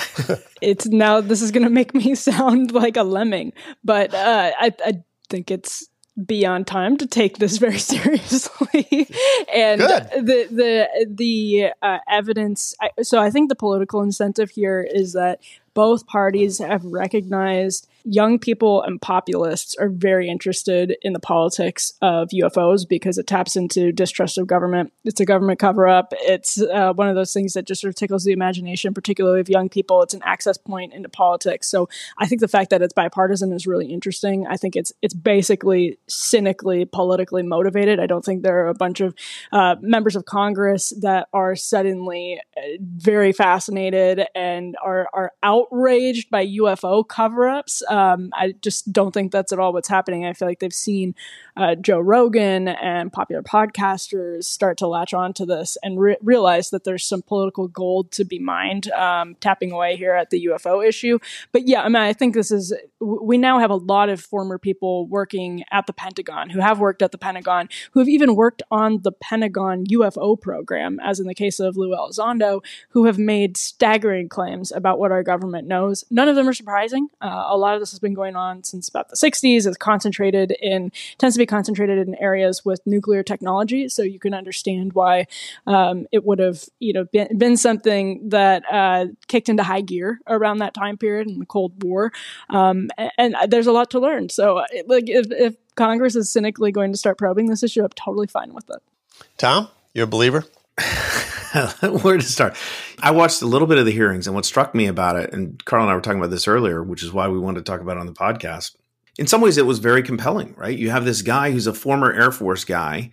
it's 0.62 0.86
now 0.86 1.20
this 1.20 1.42
is 1.42 1.50
going 1.50 1.64
to 1.64 1.70
make 1.70 1.94
me 1.94 2.14
sound 2.14 2.72
like 2.72 2.96
a 2.96 3.02
lemming, 3.02 3.52
but 3.84 4.14
uh, 4.14 4.52
I, 4.58 4.72
I 4.84 5.02
think 5.28 5.50
it's 5.50 5.88
beyond 6.24 6.66
time 6.66 6.96
to 6.96 7.06
take 7.06 7.38
this 7.38 7.58
very 7.58 7.78
seriously. 7.78 9.08
and 9.52 9.80
Good. 9.80 10.10
the 10.14 10.48
the 10.50 11.06
the 11.08 11.66
uh, 11.82 11.98
evidence. 12.08 12.74
I, 12.80 12.90
so 13.02 13.20
I 13.20 13.30
think 13.30 13.48
the 13.48 13.56
political 13.56 14.02
incentive 14.02 14.50
here 14.50 14.86
is 14.88 15.12
that 15.12 15.40
both 15.74 16.06
parties 16.06 16.58
have 16.58 16.84
recognized 16.84 17.86
young 18.08 18.38
people 18.38 18.82
and 18.82 19.02
populists 19.02 19.74
are 19.74 19.88
very 19.88 20.28
interested 20.28 20.96
in 21.02 21.12
the 21.12 21.18
politics 21.18 21.92
of 22.00 22.28
UFOs 22.28 22.88
because 22.88 23.18
it 23.18 23.26
taps 23.26 23.56
into 23.56 23.90
distrust 23.90 24.38
of 24.38 24.46
government. 24.46 24.92
It's 25.04 25.18
a 25.18 25.24
government 25.24 25.58
cover 25.58 25.88
up. 25.88 26.12
It's 26.20 26.62
uh, 26.62 26.92
one 26.92 27.08
of 27.08 27.16
those 27.16 27.32
things 27.32 27.54
that 27.54 27.66
just 27.66 27.80
sort 27.80 27.88
of 27.88 27.96
tickles 27.96 28.22
the 28.22 28.30
imagination, 28.30 28.94
particularly 28.94 29.40
of 29.40 29.48
young 29.48 29.68
people. 29.68 30.02
It's 30.02 30.14
an 30.14 30.22
access 30.24 30.56
point 30.56 30.94
into 30.94 31.08
politics. 31.08 31.68
So 31.68 31.88
I 32.16 32.26
think 32.26 32.40
the 32.40 32.48
fact 32.48 32.70
that 32.70 32.80
it's 32.80 32.92
bipartisan 32.92 33.52
is 33.52 33.66
really 33.66 33.92
interesting. 33.92 34.46
I 34.46 34.56
think 34.56 34.76
it's 34.76 34.92
it's 35.02 35.14
basically 35.14 35.98
cynically 36.06 36.84
politically 36.84 37.42
motivated. 37.42 37.98
I 37.98 38.06
don't 38.06 38.24
think 38.24 38.42
there 38.42 38.64
are 38.64 38.68
a 38.68 38.74
bunch 38.74 39.00
of 39.00 39.16
uh, 39.52 39.74
members 39.80 40.14
of 40.14 40.26
Congress 40.26 40.92
that 41.00 41.26
are 41.32 41.56
suddenly 41.56 42.40
uh, 42.56 42.60
very 42.80 43.32
fascinated 43.32 44.26
and 44.36 44.76
are 44.80 45.08
are 45.12 45.32
outraged 45.42 46.30
by 46.30 46.46
UFO 46.46 47.06
cover 47.06 47.48
ups. 47.48 47.82
I 47.96 48.54
just 48.60 48.92
don't 48.92 49.12
think 49.12 49.32
that's 49.32 49.52
at 49.52 49.58
all 49.58 49.72
what's 49.72 49.88
happening. 49.88 50.24
I 50.24 50.32
feel 50.32 50.48
like 50.48 50.60
they've 50.60 50.72
seen 50.72 51.14
uh, 51.56 51.74
Joe 51.74 52.00
Rogan 52.00 52.68
and 52.68 53.12
popular 53.12 53.42
podcasters 53.42 54.44
start 54.44 54.76
to 54.78 54.86
latch 54.86 55.14
on 55.14 55.32
to 55.34 55.46
this 55.46 55.78
and 55.82 55.98
re- 55.98 56.16
realize 56.22 56.70
that 56.70 56.84
there's 56.84 57.04
some 57.04 57.22
political 57.22 57.68
gold 57.68 58.12
to 58.12 58.24
be 58.24 58.38
mined, 58.38 58.90
um, 58.92 59.36
tapping 59.40 59.72
away 59.72 59.96
here 59.96 60.14
at 60.14 60.30
the 60.30 60.46
UFO 60.46 60.86
issue. 60.86 61.18
But 61.52 61.66
yeah, 61.66 61.82
I 61.82 61.88
mean, 61.88 61.96
I 61.96 62.12
think 62.12 62.34
this 62.34 62.50
is, 62.50 62.74
we 63.00 63.38
now 63.38 63.58
have 63.58 63.70
a 63.70 63.76
lot 63.76 64.08
of 64.08 64.20
former 64.20 64.58
people 64.58 65.06
working 65.06 65.64
at 65.70 65.86
the 65.86 65.92
Pentagon 65.92 66.50
who 66.50 66.60
have 66.60 66.78
worked 66.78 67.02
at 67.02 67.12
the 67.12 67.18
Pentagon, 67.18 67.68
who 67.92 68.00
have 68.00 68.08
even 68.08 68.36
worked 68.36 68.62
on 68.70 69.02
the 69.02 69.12
Pentagon 69.12 69.86
UFO 69.86 70.40
program, 70.40 71.00
as 71.00 71.20
in 71.20 71.26
the 71.26 71.34
case 71.34 71.58
of 71.58 71.76
Lou 71.76 71.90
Elizondo, 71.90 72.62
who 72.90 73.06
have 73.06 73.18
made 73.18 73.56
staggering 73.56 74.28
claims 74.28 74.72
about 74.72 74.98
what 74.98 75.12
our 75.12 75.22
government 75.22 75.66
knows. 75.66 76.04
None 76.10 76.28
of 76.28 76.36
them 76.36 76.48
are 76.48 76.52
surprising. 76.52 77.08
Uh, 77.20 77.44
a 77.46 77.56
lot 77.56 77.74
of 77.74 77.80
this 77.86 77.92
has 77.92 78.00
been 78.00 78.14
going 78.14 78.34
on 78.34 78.64
since 78.64 78.88
about 78.88 79.08
the 79.08 79.16
60s. 79.16 79.66
It's 79.66 79.76
concentrated 79.76 80.52
in, 80.60 80.90
tends 81.18 81.36
to 81.36 81.38
be 81.38 81.46
concentrated 81.46 82.06
in 82.06 82.16
areas 82.16 82.64
with 82.64 82.80
nuclear 82.84 83.22
technology. 83.22 83.88
So 83.88 84.02
you 84.02 84.18
can 84.18 84.34
understand 84.34 84.92
why 84.92 85.26
um, 85.66 86.06
it 86.10 86.24
would 86.24 86.40
have, 86.40 86.64
you 86.80 86.92
know, 86.92 87.04
been, 87.04 87.38
been 87.38 87.56
something 87.56 88.28
that 88.30 88.64
uh, 88.70 89.06
kicked 89.28 89.48
into 89.48 89.62
high 89.62 89.82
gear 89.82 90.20
around 90.26 90.58
that 90.58 90.74
time 90.74 90.98
period 90.98 91.28
in 91.28 91.38
the 91.38 91.46
Cold 91.46 91.82
War. 91.84 92.12
Um, 92.50 92.90
and, 92.98 93.36
and 93.36 93.36
there's 93.52 93.68
a 93.68 93.72
lot 93.72 93.90
to 93.92 94.00
learn. 94.00 94.28
So, 94.28 94.64
it, 94.70 94.88
like, 94.88 95.08
if, 95.08 95.30
if 95.30 95.56
Congress 95.76 96.16
is 96.16 96.32
cynically 96.32 96.72
going 96.72 96.90
to 96.90 96.98
start 96.98 97.18
probing 97.18 97.46
this 97.46 97.62
issue, 97.62 97.84
I'm 97.84 97.90
totally 97.90 98.26
fine 98.26 98.52
with 98.52 98.68
it. 98.68 98.82
Tom, 99.38 99.68
you're 99.94 100.04
a 100.04 100.08
believer? 100.08 100.44
Where 102.02 102.16
to 102.16 102.22
start? 102.22 102.56
I 103.00 103.10
watched 103.10 103.42
a 103.42 103.46
little 103.46 103.68
bit 103.68 103.78
of 103.78 103.86
the 103.86 103.92
hearings, 103.92 104.26
and 104.26 104.34
what 104.34 104.44
struck 104.44 104.74
me 104.74 104.86
about 104.86 105.16
it, 105.16 105.32
and 105.32 105.62
Carl 105.64 105.82
and 105.82 105.90
I 105.90 105.94
were 105.94 106.00
talking 106.00 106.18
about 106.18 106.30
this 106.30 106.48
earlier, 106.48 106.82
which 106.82 107.02
is 107.02 107.12
why 107.12 107.28
we 107.28 107.38
wanted 107.38 107.64
to 107.64 107.70
talk 107.70 107.80
about 107.80 107.96
it 107.96 108.00
on 108.00 108.06
the 108.06 108.12
podcast. 108.12 108.76
In 109.18 109.26
some 109.26 109.40
ways, 109.40 109.56
it 109.58 109.66
was 109.66 109.78
very 109.78 110.02
compelling, 110.02 110.54
right? 110.56 110.76
You 110.76 110.90
have 110.90 111.04
this 111.04 111.22
guy 111.22 111.50
who's 111.50 111.66
a 111.66 111.74
former 111.74 112.12
Air 112.12 112.30
Force 112.30 112.64
guy, 112.64 113.10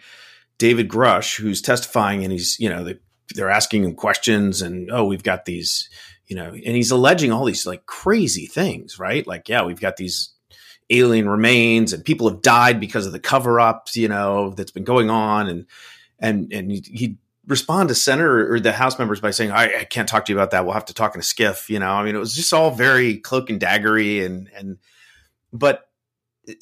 David 0.57 0.89
Grush, 0.89 1.39
who's 1.39 1.61
testifying, 1.61 2.23
and 2.23 2.31
he's, 2.31 2.59
you 2.59 2.69
know, 2.69 2.83
they, 2.83 2.97
they're 3.35 3.49
asking 3.49 3.83
him 3.83 3.95
questions, 3.95 4.61
and 4.61 4.91
oh, 4.91 5.05
we've 5.05 5.23
got 5.23 5.45
these, 5.45 5.89
you 6.27 6.35
know, 6.35 6.49
and 6.49 6.75
he's 6.75 6.91
alleging 6.91 7.31
all 7.31 7.45
these 7.45 7.65
like 7.65 7.85
crazy 7.85 8.47
things, 8.47 8.99
right? 8.99 9.25
Like, 9.25 9.49
yeah, 9.49 9.63
we've 9.63 9.81
got 9.81 9.97
these 9.97 10.33
alien 10.89 11.29
remains, 11.29 11.93
and 11.93 12.03
people 12.03 12.29
have 12.29 12.41
died 12.41 12.79
because 12.79 13.05
of 13.05 13.11
the 13.11 13.19
cover 13.19 13.59
ups, 13.59 13.95
you 13.95 14.07
know, 14.07 14.51
that's 14.51 14.71
been 14.71 14.83
going 14.83 15.09
on, 15.09 15.47
and 15.47 15.65
and 16.19 16.51
and 16.53 16.71
he, 16.71 16.83
he 16.85 17.17
respond 17.47 17.89
to 17.89 17.95
senator 17.95 18.53
or 18.53 18.59
the 18.59 18.71
house 18.71 18.97
members 18.97 19.19
by 19.19 19.31
saying 19.31 19.51
I, 19.51 19.79
I, 19.79 19.83
can't 19.83 20.07
talk 20.07 20.25
to 20.25 20.31
you 20.31 20.37
about 20.37 20.51
that. 20.51 20.65
We'll 20.65 20.73
have 20.73 20.85
to 20.85 20.93
talk 20.93 21.13
in 21.15 21.19
a 21.19 21.23
SCIF 21.23 21.69
you 21.69 21.79
know? 21.79 21.91
I 21.91 22.03
mean 22.03 22.15
it 22.15 22.19
was 22.19 22.33
just 22.33 22.53
all 22.53 22.71
very 22.71 23.17
cloak 23.17 23.49
and 23.49 23.59
daggery 23.59 24.25
and 24.25 24.49
and 24.55 24.77
but 25.51 25.89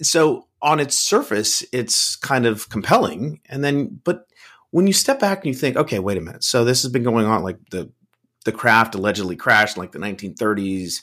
so 0.02 0.48
on 0.62 0.80
its 0.80 0.98
surface 0.98 1.63
it's 1.72 2.15
kind 2.15 2.46
of 2.46 2.70
compelling. 2.70 3.41
And 3.48 3.63
then 3.63 4.00
but 4.04 4.28
when 4.72 4.88
you 4.88 4.94
step 4.94 5.20
back 5.20 5.39
and 5.39 5.54
you 5.54 5.54
think 5.54 5.78
okay 5.78 6.00
wait 6.00 6.17
a 6.17 6.22
minute. 6.22 6.44
So 6.44 6.65
this 6.65 6.82
has 6.82 6.91
been 6.91 7.04
going 7.04 7.26
on 7.26 7.44
like 7.44 7.58
the 7.70 7.91
the 8.46 8.52
craft 8.52 8.96
allegedly 8.96 9.36
crashed 9.36 9.78
in 9.78 9.82
like 9.82 9.91
the 9.91 10.00
1930s 10.00 11.02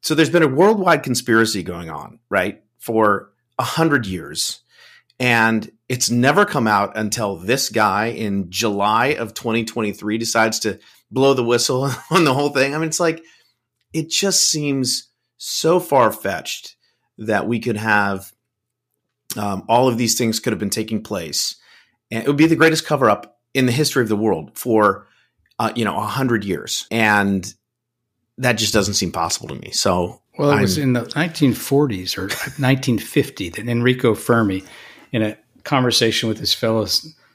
So 0.00 0.14
there's 0.14 0.30
been 0.30 0.42
a 0.42 0.48
worldwide 0.48 1.04
conspiracy 1.04 1.62
going 1.62 1.90
on, 1.90 2.18
right, 2.28 2.62
for 2.78 3.30
a 3.58 3.62
hundred 3.62 4.06
years. 4.06 4.62
And 5.18 5.70
it's 5.88 6.10
never 6.10 6.44
come 6.44 6.66
out 6.66 6.96
until 6.96 7.36
this 7.36 7.68
guy 7.68 8.06
in 8.06 8.50
July 8.50 9.08
of 9.08 9.34
2023 9.34 10.18
decides 10.18 10.60
to 10.60 10.78
blow 11.10 11.34
the 11.34 11.44
whistle 11.44 11.90
on 12.10 12.24
the 12.24 12.34
whole 12.34 12.50
thing. 12.50 12.74
I 12.74 12.78
mean, 12.78 12.88
it's 12.88 13.00
like, 13.00 13.22
it 13.92 14.08
just 14.08 14.50
seems 14.50 15.08
so 15.36 15.78
far 15.78 16.12
fetched 16.12 16.76
that 17.18 17.46
we 17.46 17.60
could 17.60 17.76
have 17.76 18.32
um, 19.36 19.64
all 19.68 19.88
of 19.88 19.98
these 19.98 20.16
things 20.16 20.40
could 20.40 20.52
have 20.52 20.60
been 20.60 20.70
taking 20.70 21.02
place. 21.02 21.56
And 22.10 22.22
it 22.22 22.26
would 22.26 22.36
be 22.36 22.46
the 22.46 22.56
greatest 22.56 22.86
cover 22.86 23.08
up 23.08 23.38
in 23.54 23.66
the 23.66 23.72
history 23.72 24.02
of 24.02 24.08
the 24.08 24.16
world 24.16 24.56
for, 24.56 25.06
uh, 25.58 25.72
you 25.74 25.84
know, 25.84 25.96
a 25.96 26.06
hundred 26.06 26.44
years. 26.44 26.86
And 26.90 27.52
that 28.38 28.52
just 28.54 28.72
doesn't 28.72 28.94
seem 28.94 29.12
possible 29.12 29.48
to 29.48 29.54
me. 29.54 29.70
So, 29.70 30.22
well, 30.38 30.50
it 30.50 30.54
I'm, 30.54 30.62
was 30.62 30.78
in 30.78 30.94
the 30.94 31.02
1940s 31.02 32.16
or 32.16 32.22
1950 32.22 33.50
that 33.50 33.68
Enrico 33.68 34.14
Fermi, 34.14 34.62
in 35.12 35.22
a 35.22 35.36
conversation 35.64 36.28
with 36.28 36.38
his 36.38 36.54
fellow 36.54 36.86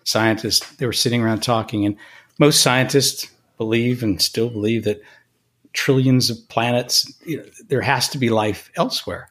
scientists, 0.04 0.76
they 0.76 0.86
were 0.86 0.94
sitting 0.94 1.22
around 1.22 1.42
talking, 1.42 1.86
and 1.86 1.96
most 2.40 2.62
scientists 2.62 3.30
believe 3.58 4.04
and 4.04 4.22
still 4.22 4.50
believe 4.50 4.84
that 4.84 5.02
trillions 5.74 6.30
of 6.30 6.38
planets, 6.50 7.12
you 7.26 7.38
know, 7.38 7.46
there 7.68 7.82
has 7.82 8.10
to 8.10 8.18
be 8.18 8.30
life 8.30 8.72
elsewhere. 8.76 9.30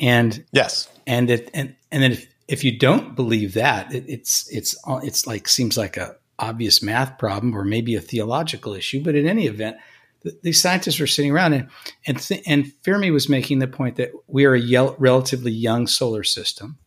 And 0.00 0.44
yes, 0.52 0.88
and 1.06 1.30
it 1.30 1.50
and 1.54 1.76
and 1.90 2.02
then 2.02 2.12
if, 2.12 2.26
if 2.48 2.64
you 2.64 2.78
don't 2.78 3.14
believe 3.14 3.54
that, 3.54 3.94
it, 3.94 4.04
it's 4.08 4.48
it's 4.50 4.76
uh, 4.86 5.00
it's 5.02 5.26
like 5.26 5.48
seems 5.48 5.76
like 5.76 5.96
a 5.96 6.16
obvious 6.38 6.82
math 6.82 7.18
problem 7.18 7.56
or 7.56 7.64
maybe 7.64 7.94
a 7.94 8.00
theological 8.00 8.74
issue. 8.74 9.02
But 9.02 9.14
in 9.14 9.28
any 9.28 9.46
event, 9.46 9.76
the, 10.22 10.36
these 10.42 10.60
scientists 10.60 10.98
were 10.98 11.06
sitting 11.06 11.30
around 11.30 11.52
and 11.52 11.68
and, 12.06 12.18
th- 12.18 12.42
and 12.46 12.72
Fermi 12.82 13.10
was 13.10 13.28
making 13.28 13.58
the 13.58 13.68
point 13.68 13.96
that 13.96 14.10
we 14.26 14.44
are 14.44 14.54
a 14.54 14.60
ye- 14.60 14.94
relatively 14.98 15.52
young 15.52 15.86
solar 15.86 16.24
system, 16.24 16.78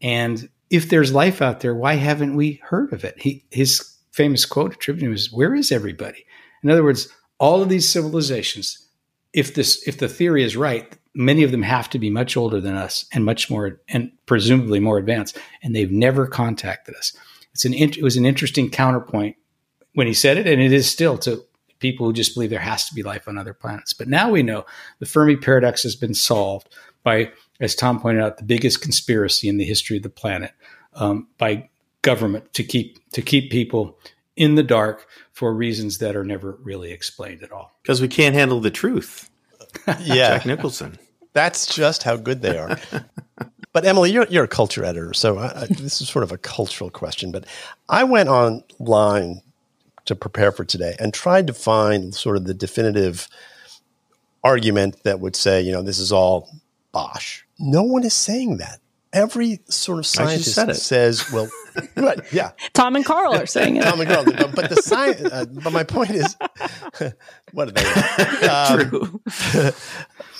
and 0.00 0.48
if 0.70 0.88
there's 0.88 1.12
life 1.12 1.42
out 1.42 1.60
there, 1.60 1.74
why 1.74 1.94
haven't 1.94 2.36
we 2.36 2.60
heard 2.64 2.92
of 2.92 3.04
it? 3.04 3.20
He 3.20 3.44
his 3.50 3.96
famous 4.12 4.44
quote 4.44 4.74
attributed 4.74 5.10
was, 5.10 5.32
"Where 5.32 5.54
is 5.54 5.72
everybody?" 5.72 6.24
In 6.62 6.70
other 6.70 6.84
words, 6.84 7.08
all 7.38 7.62
of 7.62 7.68
these 7.68 7.88
civilizations, 7.88 8.86
if 9.32 9.54
this 9.54 9.86
if 9.86 9.98
the 9.98 10.08
theory 10.08 10.42
is 10.42 10.56
right, 10.56 10.96
many 11.14 11.42
of 11.42 11.50
them 11.50 11.62
have 11.62 11.90
to 11.90 11.98
be 11.98 12.10
much 12.10 12.36
older 12.36 12.60
than 12.60 12.76
us 12.76 13.06
and 13.12 13.24
much 13.24 13.50
more 13.50 13.80
and 13.88 14.12
presumably 14.26 14.80
more 14.80 14.98
advanced, 14.98 15.38
and 15.62 15.74
they've 15.74 15.90
never 15.90 16.26
contacted 16.26 16.94
us. 16.94 17.12
It's 17.52 17.64
an 17.64 17.74
it 17.74 18.02
was 18.02 18.16
an 18.16 18.26
interesting 18.26 18.70
counterpoint 18.70 19.36
when 19.94 20.06
he 20.06 20.14
said 20.14 20.36
it, 20.36 20.46
and 20.46 20.62
it 20.62 20.72
is 20.72 20.88
still 20.88 21.18
to 21.18 21.44
people 21.80 22.06
who 22.06 22.12
just 22.12 22.34
believe 22.34 22.50
there 22.50 22.60
has 22.60 22.86
to 22.88 22.94
be 22.94 23.02
life 23.02 23.26
on 23.26 23.38
other 23.38 23.54
planets. 23.54 23.92
But 23.92 24.08
now 24.08 24.30
we 24.30 24.42
know 24.42 24.66
the 24.98 25.06
Fermi 25.06 25.34
paradox 25.36 25.82
has 25.82 25.96
been 25.96 26.14
solved 26.14 26.68
by, 27.02 27.32
as 27.60 27.74
Tom 27.74 28.00
pointed 28.00 28.22
out, 28.22 28.38
the 28.38 28.44
biggest 28.44 28.80
conspiracy 28.80 29.48
in 29.48 29.58
the 29.58 29.64
history 29.64 29.96
of 29.98 30.02
the 30.02 30.10
planet 30.10 30.52
um, 30.94 31.28
by 31.38 31.68
government 32.02 32.52
to 32.54 32.64
keep 32.64 32.98
to 33.12 33.22
keep 33.22 33.50
people 33.50 33.98
in 34.36 34.54
the 34.54 34.62
dark 34.62 35.06
for 35.32 35.52
reasons 35.52 35.98
that 35.98 36.16
are 36.16 36.24
never 36.24 36.58
really 36.62 36.92
explained 36.92 37.42
at 37.42 37.52
all. 37.52 37.72
Because 37.82 38.00
we 38.00 38.08
can't 38.08 38.34
handle 38.34 38.60
the 38.60 38.70
truth. 38.70 39.30
yeah, 40.00 40.38
Jack 40.38 40.46
Nicholson. 40.46 40.98
That's 41.32 41.72
just 41.72 42.02
how 42.02 42.16
good 42.16 42.42
they 42.42 42.58
are. 42.58 42.78
but 43.72 43.84
Emily, 43.84 44.10
you're, 44.10 44.26
you're 44.26 44.44
a 44.44 44.48
culture 44.48 44.84
editor, 44.84 45.14
so 45.14 45.38
I, 45.38 45.66
this 45.68 46.00
is 46.00 46.08
sort 46.08 46.22
of 46.22 46.32
a 46.32 46.38
cultural 46.38 46.90
question. 46.90 47.30
But 47.30 47.44
I 47.88 48.04
went 48.04 48.28
online 48.28 49.42
to 50.06 50.16
prepare 50.16 50.50
for 50.50 50.64
today 50.64 50.96
and 50.98 51.14
tried 51.14 51.46
to 51.46 51.52
find 51.52 52.14
sort 52.14 52.36
of 52.36 52.44
the 52.44 52.54
definitive 52.54 53.28
argument 54.42 55.02
that 55.04 55.20
would 55.20 55.36
say, 55.36 55.60
you 55.60 55.70
know, 55.70 55.82
this 55.82 55.98
is 55.98 56.10
all 56.10 56.50
bosh. 56.92 57.46
No 57.58 57.82
one 57.82 58.04
is 58.04 58.14
saying 58.14 58.58
that. 58.58 58.80
Every 59.12 59.60
sort 59.68 59.98
of 59.98 60.06
scientist 60.06 60.86
says, 60.86 61.32
well, 61.32 61.50
right, 61.96 62.20
yeah. 62.32 62.52
Tom 62.74 62.94
and 62.94 63.04
Carl 63.04 63.34
are 63.34 63.46
saying 63.46 63.76
it. 63.76 63.82
Tom 63.84 64.00
and 64.00 64.08
Carl, 64.08 64.24
but, 64.24 64.54
but 64.54 64.70
the 64.70 64.76
science. 64.76 65.20
Uh, 65.20 65.46
but 65.46 65.72
my 65.72 65.82
point 65.82 66.10
is, 66.10 66.36
what 67.52 67.68
are 67.68 67.72
they? 67.72 68.46
Um, 68.46 68.88
True. 68.88 69.20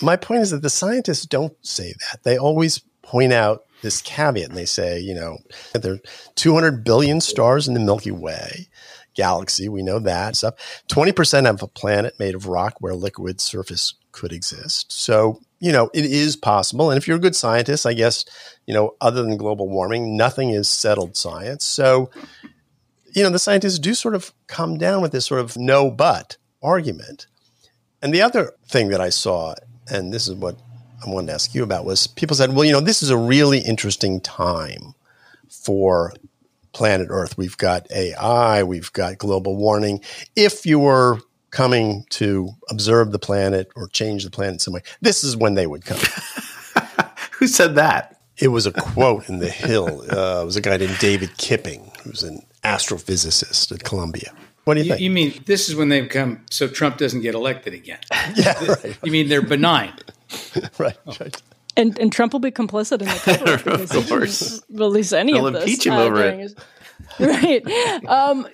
my 0.01 0.15
point 0.15 0.43
is 0.43 0.51
that 0.51 0.61
the 0.61 0.69
scientists 0.69 1.25
don't 1.25 1.53
say 1.65 1.91
that. 1.91 2.23
They 2.23 2.37
always 2.37 2.79
point 3.01 3.33
out 3.33 3.65
this 3.81 4.01
caveat, 4.01 4.49
and 4.49 4.57
they 4.57 4.65
say, 4.65 5.01
you 5.01 5.15
know, 5.15 5.39
there 5.73 5.95
are 5.95 5.99
200 6.35 6.85
billion 6.85 7.19
stars 7.19 7.67
in 7.67 7.73
the 7.73 7.79
Milky 7.81 8.11
Way 8.11 8.69
galaxy. 9.13 9.67
We 9.69 9.81
know 9.81 9.99
that 9.99 10.35
stuff. 10.35 10.55
20% 10.89 11.45
have 11.45 11.61
a 11.61 11.67
planet 11.67 12.19
made 12.19 12.35
of 12.35 12.47
rock 12.47 12.75
where 12.79 12.95
liquid 12.95 13.41
surface 13.41 13.95
could 14.11 14.31
exist. 14.31 14.91
So, 14.91 15.41
you 15.61 15.71
know, 15.71 15.91
it 15.93 16.05
is 16.05 16.35
possible. 16.35 16.89
And 16.89 16.97
if 16.97 17.07
you're 17.07 17.17
a 17.17 17.21
good 17.21 17.35
scientist, 17.35 17.85
I 17.85 17.93
guess, 17.93 18.25
you 18.65 18.73
know, 18.73 18.95
other 18.99 19.21
than 19.21 19.37
global 19.37 19.69
warming, 19.69 20.17
nothing 20.17 20.49
is 20.49 20.67
settled 20.67 21.15
science. 21.15 21.65
So, 21.65 22.09
you 23.13 23.21
know, 23.21 23.29
the 23.29 23.37
scientists 23.37 23.77
do 23.77 23.93
sort 23.93 24.15
of 24.15 24.33
come 24.47 24.79
down 24.79 25.03
with 25.03 25.11
this 25.11 25.27
sort 25.27 25.39
of 25.39 25.55
no 25.55 25.91
but 25.91 26.37
argument. 26.63 27.27
And 28.01 28.11
the 28.11 28.23
other 28.23 28.53
thing 28.67 28.89
that 28.89 28.99
I 28.99 29.09
saw, 29.09 29.53
and 29.87 30.11
this 30.11 30.27
is 30.27 30.33
what 30.33 30.57
I 31.05 31.09
wanted 31.09 31.27
to 31.27 31.33
ask 31.33 31.53
you 31.53 31.61
about, 31.61 31.85
was 31.85 32.07
people 32.07 32.35
said, 32.35 32.55
well, 32.55 32.65
you 32.65 32.71
know, 32.71 32.81
this 32.81 33.03
is 33.03 33.11
a 33.11 33.17
really 33.17 33.59
interesting 33.59 34.19
time 34.19 34.95
for 35.47 36.11
planet 36.73 37.07
Earth. 37.11 37.37
We've 37.37 37.57
got 37.57 37.85
AI, 37.91 38.63
we've 38.63 38.91
got 38.93 39.19
global 39.19 39.55
warming. 39.55 40.01
If 40.35 40.65
you 40.65 40.79
were 40.79 41.19
coming 41.51 42.05
to 42.09 42.49
observe 42.69 43.11
the 43.11 43.19
planet 43.19 43.69
or 43.75 43.87
change 43.87 44.23
the 44.23 44.31
planet 44.31 44.53
in 44.53 44.59
some 44.59 44.73
way, 44.73 44.81
this 45.01 45.23
is 45.23 45.37
when 45.37 45.53
they 45.53 45.67
would 45.67 45.85
come. 45.85 45.99
Who 47.33 47.47
said 47.47 47.75
that? 47.75 48.19
It 48.37 48.47
was 48.47 48.65
a 48.65 48.71
quote 48.71 49.29
in 49.29 49.39
The 49.39 49.49
Hill. 49.49 50.01
Uh, 50.09 50.41
it 50.41 50.45
was 50.45 50.55
a 50.55 50.61
guy 50.61 50.77
named 50.77 50.97
David 50.99 51.37
Kipping, 51.37 51.91
who's 52.03 52.23
an 52.23 52.43
astrophysicist 52.63 53.71
at 53.71 53.83
Columbia. 53.83 54.33
What 54.63 54.75
do 54.75 54.79
you, 54.79 54.85
you, 54.85 54.91
think? 54.91 55.01
You 55.01 55.11
mean 55.11 55.43
this 55.45 55.69
is 55.69 55.75
when 55.75 55.89
they've 55.89 56.07
come 56.07 56.43
so 56.49 56.67
Trump 56.67 56.97
doesn't 56.97 57.21
get 57.21 57.35
elected 57.35 57.73
again? 57.73 57.99
yeah, 58.35 58.63
right. 58.65 58.97
You 59.03 59.11
mean 59.11 59.27
they're 59.27 59.41
benign? 59.41 59.93
right, 60.77 60.97
oh. 61.07 61.15
right. 61.19 61.41
And 61.77 61.97
and 61.99 62.11
Trump 62.11 62.33
will 62.33 62.39
be 62.39 62.51
complicit 62.51 63.01
in 63.01 63.07
the 63.07 63.21
cover 63.23 63.57
because 63.57 63.95
of 63.95 64.07
course. 64.07 64.39
he 64.39 64.57
didn't 64.57 64.79
release 64.79 65.13
any 65.13 65.33
They'll 65.33 65.47
of 65.47 65.53
this. 65.53 65.63
impeach 65.63 65.85
him 65.85 65.93
uh, 65.93 66.03
over 66.03 66.23
it. 66.23 66.39
His, 66.39 66.55
right. 67.19 67.65
Um, 68.05 68.47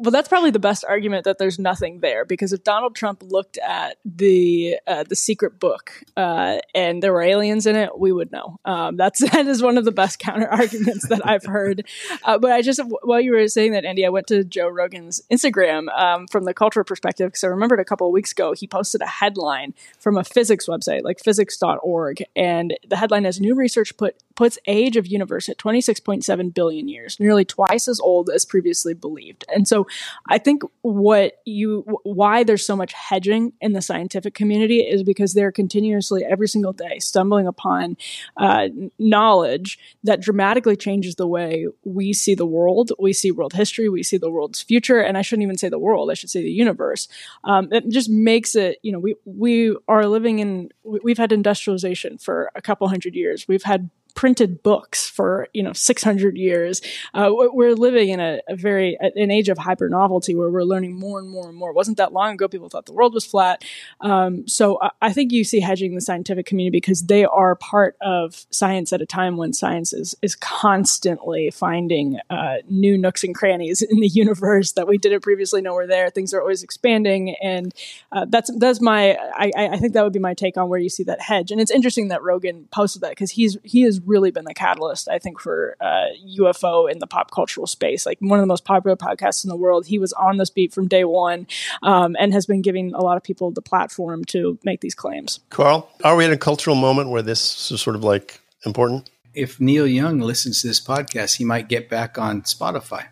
well, 0.00 0.10
that's 0.10 0.28
probably 0.28 0.50
the 0.50 0.58
best 0.58 0.84
argument 0.86 1.24
that 1.24 1.38
there's 1.38 1.58
nothing 1.58 2.00
there 2.00 2.24
because 2.24 2.52
if 2.52 2.64
Donald 2.64 2.94
Trump 2.94 3.22
looked 3.22 3.58
at 3.58 3.98
the 4.04 4.76
uh, 4.86 5.04
the 5.04 5.16
secret 5.16 5.58
book 5.60 5.92
uh, 6.16 6.58
and 6.74 7.02
there 7.02 7.12
were 7.12 7.22
aliens 7.22 7.66
in 7.66 7.76
it, 7.76 7.98
we 7.98 8.12
would 8.12 8.32
know. 8.32 8.58
Um, 8.64 8.96
that's 8.96 9.20
that 9.30 9.46
is 9.46 9.62
one 9.62 9.78
of 9.78 9.84
the 9.84 9.92
best 9.92 10.18
counter 10.18 10.48
arguments 10.48 11.08
that 11.08 11.26
I've 11.26 11.44
heard. 11.44 11.86
Uh, 12.24 12.38
but 12.38 12.52
I 12.52 12.62
just 12.62 12.80
while 13.02 13.20
you 13.20 13.32
were 13.32 13.48
saying 13.48 13.72
that, 13.72 13.84
Andy, 13.84 14.06
I 14.06 14.08
went 14.10 14.26
to 14.28 14.44
Joe 14.44 14.68
Rogan's 14.68 15.22
Instagram 15.30 15.88
um, 15.96 16.26
from 16.28 16.44
the 16.44 16.54
cultural 16.54 16.84
perspective 16.84 17.28
because 17.28 17.44
I 17.44 17.48
remembered 17.48 17.80
a 17.80 17.84
couple 17.84 18.06
of 18.06 18.12
weeks 18.12 18.32
ago 18.32 18.52
he 18.52 18.66
posted 18.66 19.02
a 19.02 19.06
headline 19.06 19.74
from 19.98 20.16
a 20.16 20.24
physics 20.24 20.66
website 20.66 21.02
like 21.02 21.20
physics.org, 21.22 22.22
and 22.36 22.76
the 22.86 22.96
headline 22.96 23.24
has 23.24 23.40
new 23.40 23.54
research 23.54 23.96
put 23.96 24.16
puts 24.38 24.56
age 24.66 24.96
of 24.96 25.06
universe 25.06 25.48
at 25.48 25.58
26.7 25.58 26.54
billion 26.54 26.88
years, 26.88 27.18
nearly 27.18 27.44
twice 27.44 27.87
as 27.88 28.00
old 28.00 28.30
as 28.30 28.44
previously 28.44 28.94
believed. 28.94 29.44
And 29.54 29.66
so 29.66 29.86
I 30.28 30.38
think 30.38 30.62
what 30.82 31.40
you 31.44 31.84
why 32.02 32.44
there's 32.44 32.66
so 32.66 32.76
much 32.76 32.92
hedging 32.92 33.52
in 33.60 33.72
the 33.72 33.82
scientific 33.82 34.34
community 34.34 34.80
is 34.80 35.02
because 35.02 35.34
they're 35.34 35.52
continuously 35.52 36.24
every 36.24 36.48
single 36.48 36.72
day 36.72 36.98
stumbling 36.98 37.46
upon 37.46 37.96
uh, 38.36 38.68
knowledge 38.98 39.78
that 40.04 40.20
dramatically 40.20 40.76
changes 40.76 41.16
the 41.16 41.26
way 41.26 41.66
we 41.84 42.12
see 42.12 42.34
the 42.34 42.46
world, 42.46 42.92
we 42.98 43.12
see 43.12 43.30
world 43.30 43.52
history, 43.52 43.88
we 43.88 44.02
see 44.02 44.16
the 44.16 44.30
world's 44.30 44.62
future, 44.62 45.00
and 45.00 45.16
I 45.16 45.22
shouldn't 45.22 45.44
even 45.44 45.58
say 45.58 45.68
the 45.68 45.78
world, 45.78 46.10
I 46.10 46.14
should 46.14 46.30
say 46.30 46.42
the 46.42 46.50
universe. 46.50 47.08
Um, 47.44 47.68
it 47.72 47.88
just 47.88 48.10
makes 48.10 48.54
it, 48.54 48.78
you 48.82 48.92
know, 48.92 48.98
we 48.98 49.14
we 49.24 49.76
are 49.88 50.06
living 50.06 50.38
in 50.38 50.70
we've 50.84 51.18
had 51.18 51.32
industrialization 51.32 52.18
for 52.18 52.50
a 52.54 52.62
couple 52.62 52.88
hundred 52.88 53.14
years. 53.14 53.46
We've 53.46 53.62
had 53.62 53.90
printed 54.18 54.64
books 54.64 55.08
for 55.08 55.46
you 55.52 55.62
know 55.62 55.72
600 55.72 56.36
years. 56.36 56.82
Uh, 57.14 57.30
we're 57.32 57.76
living 57.76 58.08
in 58.08 58.18
a, 58.18 58.40
a, 58.48 58.56
very 58.56 58.98
an 59.00 59.30
age 59.30 59.48
of 59.48 59.58
hyper 59.58 59.88
novelty 59.88 60.34
where 60.34 60.50
we're 60.50 60.64
learning 60.64 60.98
more 60.98 61.20
and 61.20 61.30
more 61.30 61.48
and 61.48 61.56
more. 61.56 61.70
It 61.70 61.76
wasn't 61.76 61.98
that 61.98 62.12
long 62.12 62.34
ago 62.34 62.48
people 62.48 62.68
thought 62.68 62.86
the 62.86 62.92
world 62.92 63.14
was 63.14 63.24
flat. 63.24 63.62
Um, 64.00 64.48
so 64.48 64.80
I, 64.82 64.90
I, 65.02 65.12
think 65.12 65.30
you 65.30 65.44
see 65.44 65.60
hedging 65.60 65.94
the 65.94 66.00
scientific 66.00 66.46
community 66.46 66.76
because 66.76 67.04
they 67.04 67.26
are 67.26 67.54
part 67.54 67.96
of 68.00 68.44
science 68.50 68.92
at 68.92 69.00
a 69.00 69.06
time 69.06 69.36
when 69.36 69.52
science 69.52 69.92
is 69.92 70.16
is 70.20 70.34
constantly 70.34 71.52
finding 71.52 72.18
uh, 72.28 72.56
new 72.68 72.98
nooks 72.98 73.22
and 73.22 73.36
crannies 73.36 73.82
in 73.82 74.00
the 74.00 74.08
universe 74.24 74.72
that 74.72 74.88
we 74.88 74.98
didn't 74.98 75.20
previously 75.20 75.62
know 75.62 75.74
were 75.74 75.86
there. 75.86 76.10
Things 76.10 76.34
are 76.34 76.40
always 76.40 76.64
expanding, 76.64 77.36
and 77.40 77.72
uh, 78.10 78.26
that's 78.28 78.50
that's 78.58 78.80
my 78.80 79.12
I, 79.14 79.52
I 79.56 79.76
think 79.76 79.92
that 79.92 80.02
would 80.02 80.12
be 80.12 80.18
my 80.18 80.34
take 80.34 80.56
on 80.56 80.68
where 80.68 80.80
you 80.80 80.88
see 80.88 81.04
that 81.04 81.20
hedge. 81.20 81.52
And 81.52 81.60
it's 81.60 81.70
interesting 81.70 82.08
that 82.08 82.24
Rogan 82.24 82.66
posted 82.72 83.02
that 83.02 83.10
because 83.10 83.30
he's 83.30 83.56
he 83.62 83.84
is 83.84 84.00
really 84.08 84.30
been 84.30 84.44
the 84.44 84.54
catalyst, 84.54 85.08
I 85.08 85.18
think, 85.18 85.40
for 85.40 85.76
uh, 85.80 86.06
UFO 86.38 86.90
in 86.90 86.98
the 86.98 87.06
pop 87.06 87.30
cultural 87.30 87.66
space. 87.66 88.06
Like 88.06 88.18
one 88.20 88.38
of 88.38 88.42
the 88.42 88.48
most 88.48 88.64
popular 88.64 88.96
podcasts 88.96 89.44
in 89.44 89.50
the 89.50 89.56
world. 89.56 89.86
He 89.86 89.98
was 89.98 90.12
on 90.14 90.38
this 90.38 90.50
beat 90.50 90.72
from 90.72 90.88
day 90.88 91.04
one 91.04 91.46
um, 91.82 92.16
and 92.18 92.32
has 92.32 92.46
been 92.46 92.62
giving 92.62 92.94
a 92.94 93.02
lot 93.02 93.16
of 93.16 93.22
people 93.22 93.50
the 93.50 93.62
platform 93.62 94.24
to 94.26 94.58
make 94.64 94.80
these 94.80 94.94
claims. 94.94 95.40
Carl, 95.50 95.90
are 96.04 96.16
we 96.16 96.24
in 96.24 96.32
a 96.32 96.36
cultural 96.36 96.76
moment 96.76 97.10
where 97.10 97.22
this 97.22 97.70
is 97.70 97.80
sort 97.80 97.96
of 97.96 98.04
like 98.04 98.40
important? 98.64 99.10
If 99.34 99.60
Neil 99.60 99.86
Young 99.86 100.20
listens 100.20 100.62
to 100.62 100.68
this 100.68 100.80
podcast, 100.80 101.36
he 101.36 101.44
might 101.44 101.68
get 101.68 101.88
back 101.88 102.18
on 102.18 102.42
Spotify. 102.42 103.06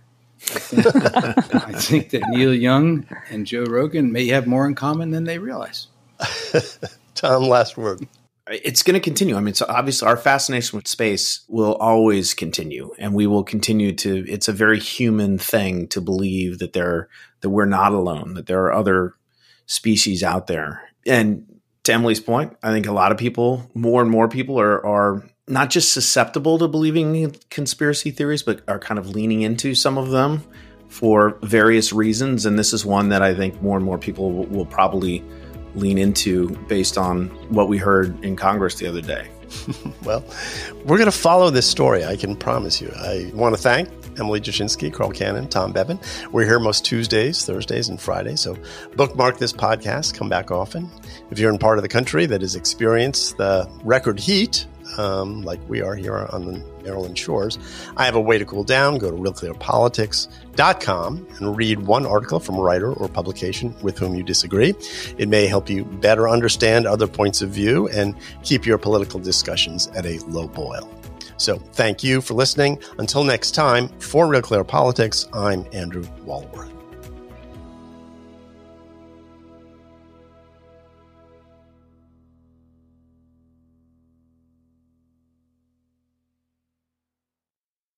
I 0.54 0.58
think, 0.58 0.86
I 0.86 1.72
think 1.72 2.10
that 2.10 2.22
Neil 2.28 2.54
Young 2.54 3.06
and 3.30 3.46
Joe 3.46 3.64
Rogan 3.64 4.12
may 4.12 4.26
have 4.28 4.46
more 4.46 4.66
in 4.66 4.74
common 4.74 5.10
than 5.10 5.24
they 5.24 5.38
realize. 5.38 5.88
Tom, 7.14 7.44
last 7.44 7.76
word. 7.76 8.06
It's 8.48 8.82
going 8.82 8.94
to 8.94 9.00
continue. 9.00 9.36
I 9.36 9.40
mean, 9.40 9.54
so 9.54 9.66
obviously 9.68 10.06
our 10.06 10.16
fascination 10.16 10.76
with 10.76 10.86
space 10.86 11.44
will 11.48 11.74
always 11.74 12.32
continue, 12.32 12.92
and 12.98 13.12
we 13.12 13.26
will 13.26 13.42
continue 13.42 13.92
to. 13.94 14.24
It's 14.28 14.46
a 14.46 14.52
very 14.52 14.78
human 14.78 15.36
thing 15.38 15.88
to 15.88 16.00
believe 16.00 16.60
that 16.60 16.72
there 16.72 17.08
that 17.40 17.50
we're 17.50 17.66
not 17.66 17.92
alone, 17.92 18.34
that 18.34 18.46
there 18.46 18.62
are 18.64 18.72
other 18.72 19.14
species 19.66 20.22
out 20.22 20.46
there. 20.46 20.82
And 21.06 21.60
to 21.84 21.92
Emily's 21.92 22.20
point, 22.20 22.56
I 22.62 22.70
think 22.70 22.86
a 22.86 22.92
lot 22.92 23.12
of 23.12 23.18
people, 23.18 23.68
more 23.74 24.00
and 24.00 24.10
more 24.10 24.28
people, 24.28 24.60
are 24.60 24.84
are 24.86 25.28
not 25.48 25.70
just 25.70 25.92
susceptible 25.92 26.58
to 26.58 26.68
believing 26.68 27.16
in 27.16 27.32
conspiracy 27.50 28.10
theories, 28.10 28.42
but 28.42 28.62
are 28.68 28.78
kind 28.78 28.98
of 28.98 29.10
leaning 29.10 29.42
into 29.42 29.74
some 29.74 29.98
of 29.98 30.10
them 30.10 30.42
for 30.88 31.38
various 31.42 31.92
reasons. 31.92 32.46
And 32.46 32.58
this 32.58 32.72
is 32.72 32.84
one 32.84 33.08
that 33.10 33.22
I 33.22 33.34
think 33.34 33.60
more 33.60 33.76
and 33.76 33.84
more 33.84 33.98
people 33.98 34.32
will, 34.32 34.46
will 34.46 34.66
probably 34.66 35.24
lean 35.76 35.98
into 35.98 36.50
based 36.66 36.98
on 36.98 37.28
what 37.50 37.68
we 37.68 37.78
heard 37.78 38.24
in 38.24 38.34
Congress 38.36 38.74
the 38.76 38.86
other 38.86 39.00
day. 39.00 39.28
well, 40.04 40.24
we're 40.84 40.98
going 40.98 41.10
to 41.10 41.16
follow 41.16 41.50
this 41.50 41.68
story, 41.68 42.04
I 42.04 42.16
can 42.16 42.34
promise 42.34 42.80
you. 42.80 42.90
I 42.96 43.30
want 43.32 43.54
to 43.54 43.60
thank 43.60 43.88
Emily 44.18 44.40
Jashinsky, 44.40 44.92
Carl 44.92 45.10
Cannon, 45.10 45.48
Tom 45.48 45.72
Bevan. 45.72 46.00
We're 46.32 46.44
here 46.44 46.58
most 46.58 46.84
Tuesdays, 46.84 47.44
Thursdays, 47.44 47.88
and 47.88 48.00
Fridays. 48.00 48.40
So 48.40 48.56
bookmark 48.96 49.38
this 49.38 49.52
podcast, 49.52 50.14
come 50.14 50.28
back 50.28 50.50
often. 50.50 50.90
If 51.30 51.38
you're 51.38 51.52
in 51.52 51.58
part 51.58 51.78
of 51.78 51.82
the 51.82 51.88
country 51.88 52.26
that 52.26 52.40
has 52.40 52.56
experienced 52.56 53.36
the 53.36 53.70
record 53.84 54.18
heat 54.18 54.66
um, 54.98 55.42
like 55.42 55.60
we 55.68 55.82
are 55.82 55.94
here 55.94 56.28
on 56.30 56.46
the 56.46 56.75
Maryland 56.86 57.18
shores. 57.18 57.58
I 57.96 58.04
have 58.04 58.14
a 58.14 58.20
way 58.20 58.38
to 58.38 58.44
cool 58.44 58.64
down. 58.64 58.98
Go 58.98 59.10
to 59.10 59.16
realclearpolitics.com 59.16 61.26
and 61.36 61.56
read 61.56 61.80
one 61.80 62.06
article 62.06 62.40
from 62.40 62.56
a 62.56 62.62
writer 62.62 62.92
or 62.92 63.08
publication 63.08 63.74
with 63.82 63.98
whom 63.98 64.14
you 64.14 64.22
disagree. 64.22 64.74
It 65.18 65.28
may 65.28 65.46
help 65.46 65.68
you 65.68 65.84
better 65.84 66.28
understand 66.28 66.86
other 66.86 67.06
points 67.06 67.42
of 67.42 67.50
view 67.50 67.88
and 67.88 68.14
keep 68.42 68.64
your 68.64 68.78
political 68.78 69.20
discussions 69.20 69.88
at 69.88 70.06
a 70.06 70.18
low 70.26 70.48
boil. 70.48 70.90
So 71.38 71.56
thank 71.72 72.02
you 72.02 72.20
for 72.20 72.34
listening. 72.34 72.78
Until 72.98 73.24
next 73.24 73.50
time, 73.50 73.88
for 73.98 74.26
Real 74.26 74.40
Clear 74.40 74.64
Politics, 74.64 75.26
I'm 75.34 75.66
Andrew 75.72 76.06
Walworth. 76.24 76.75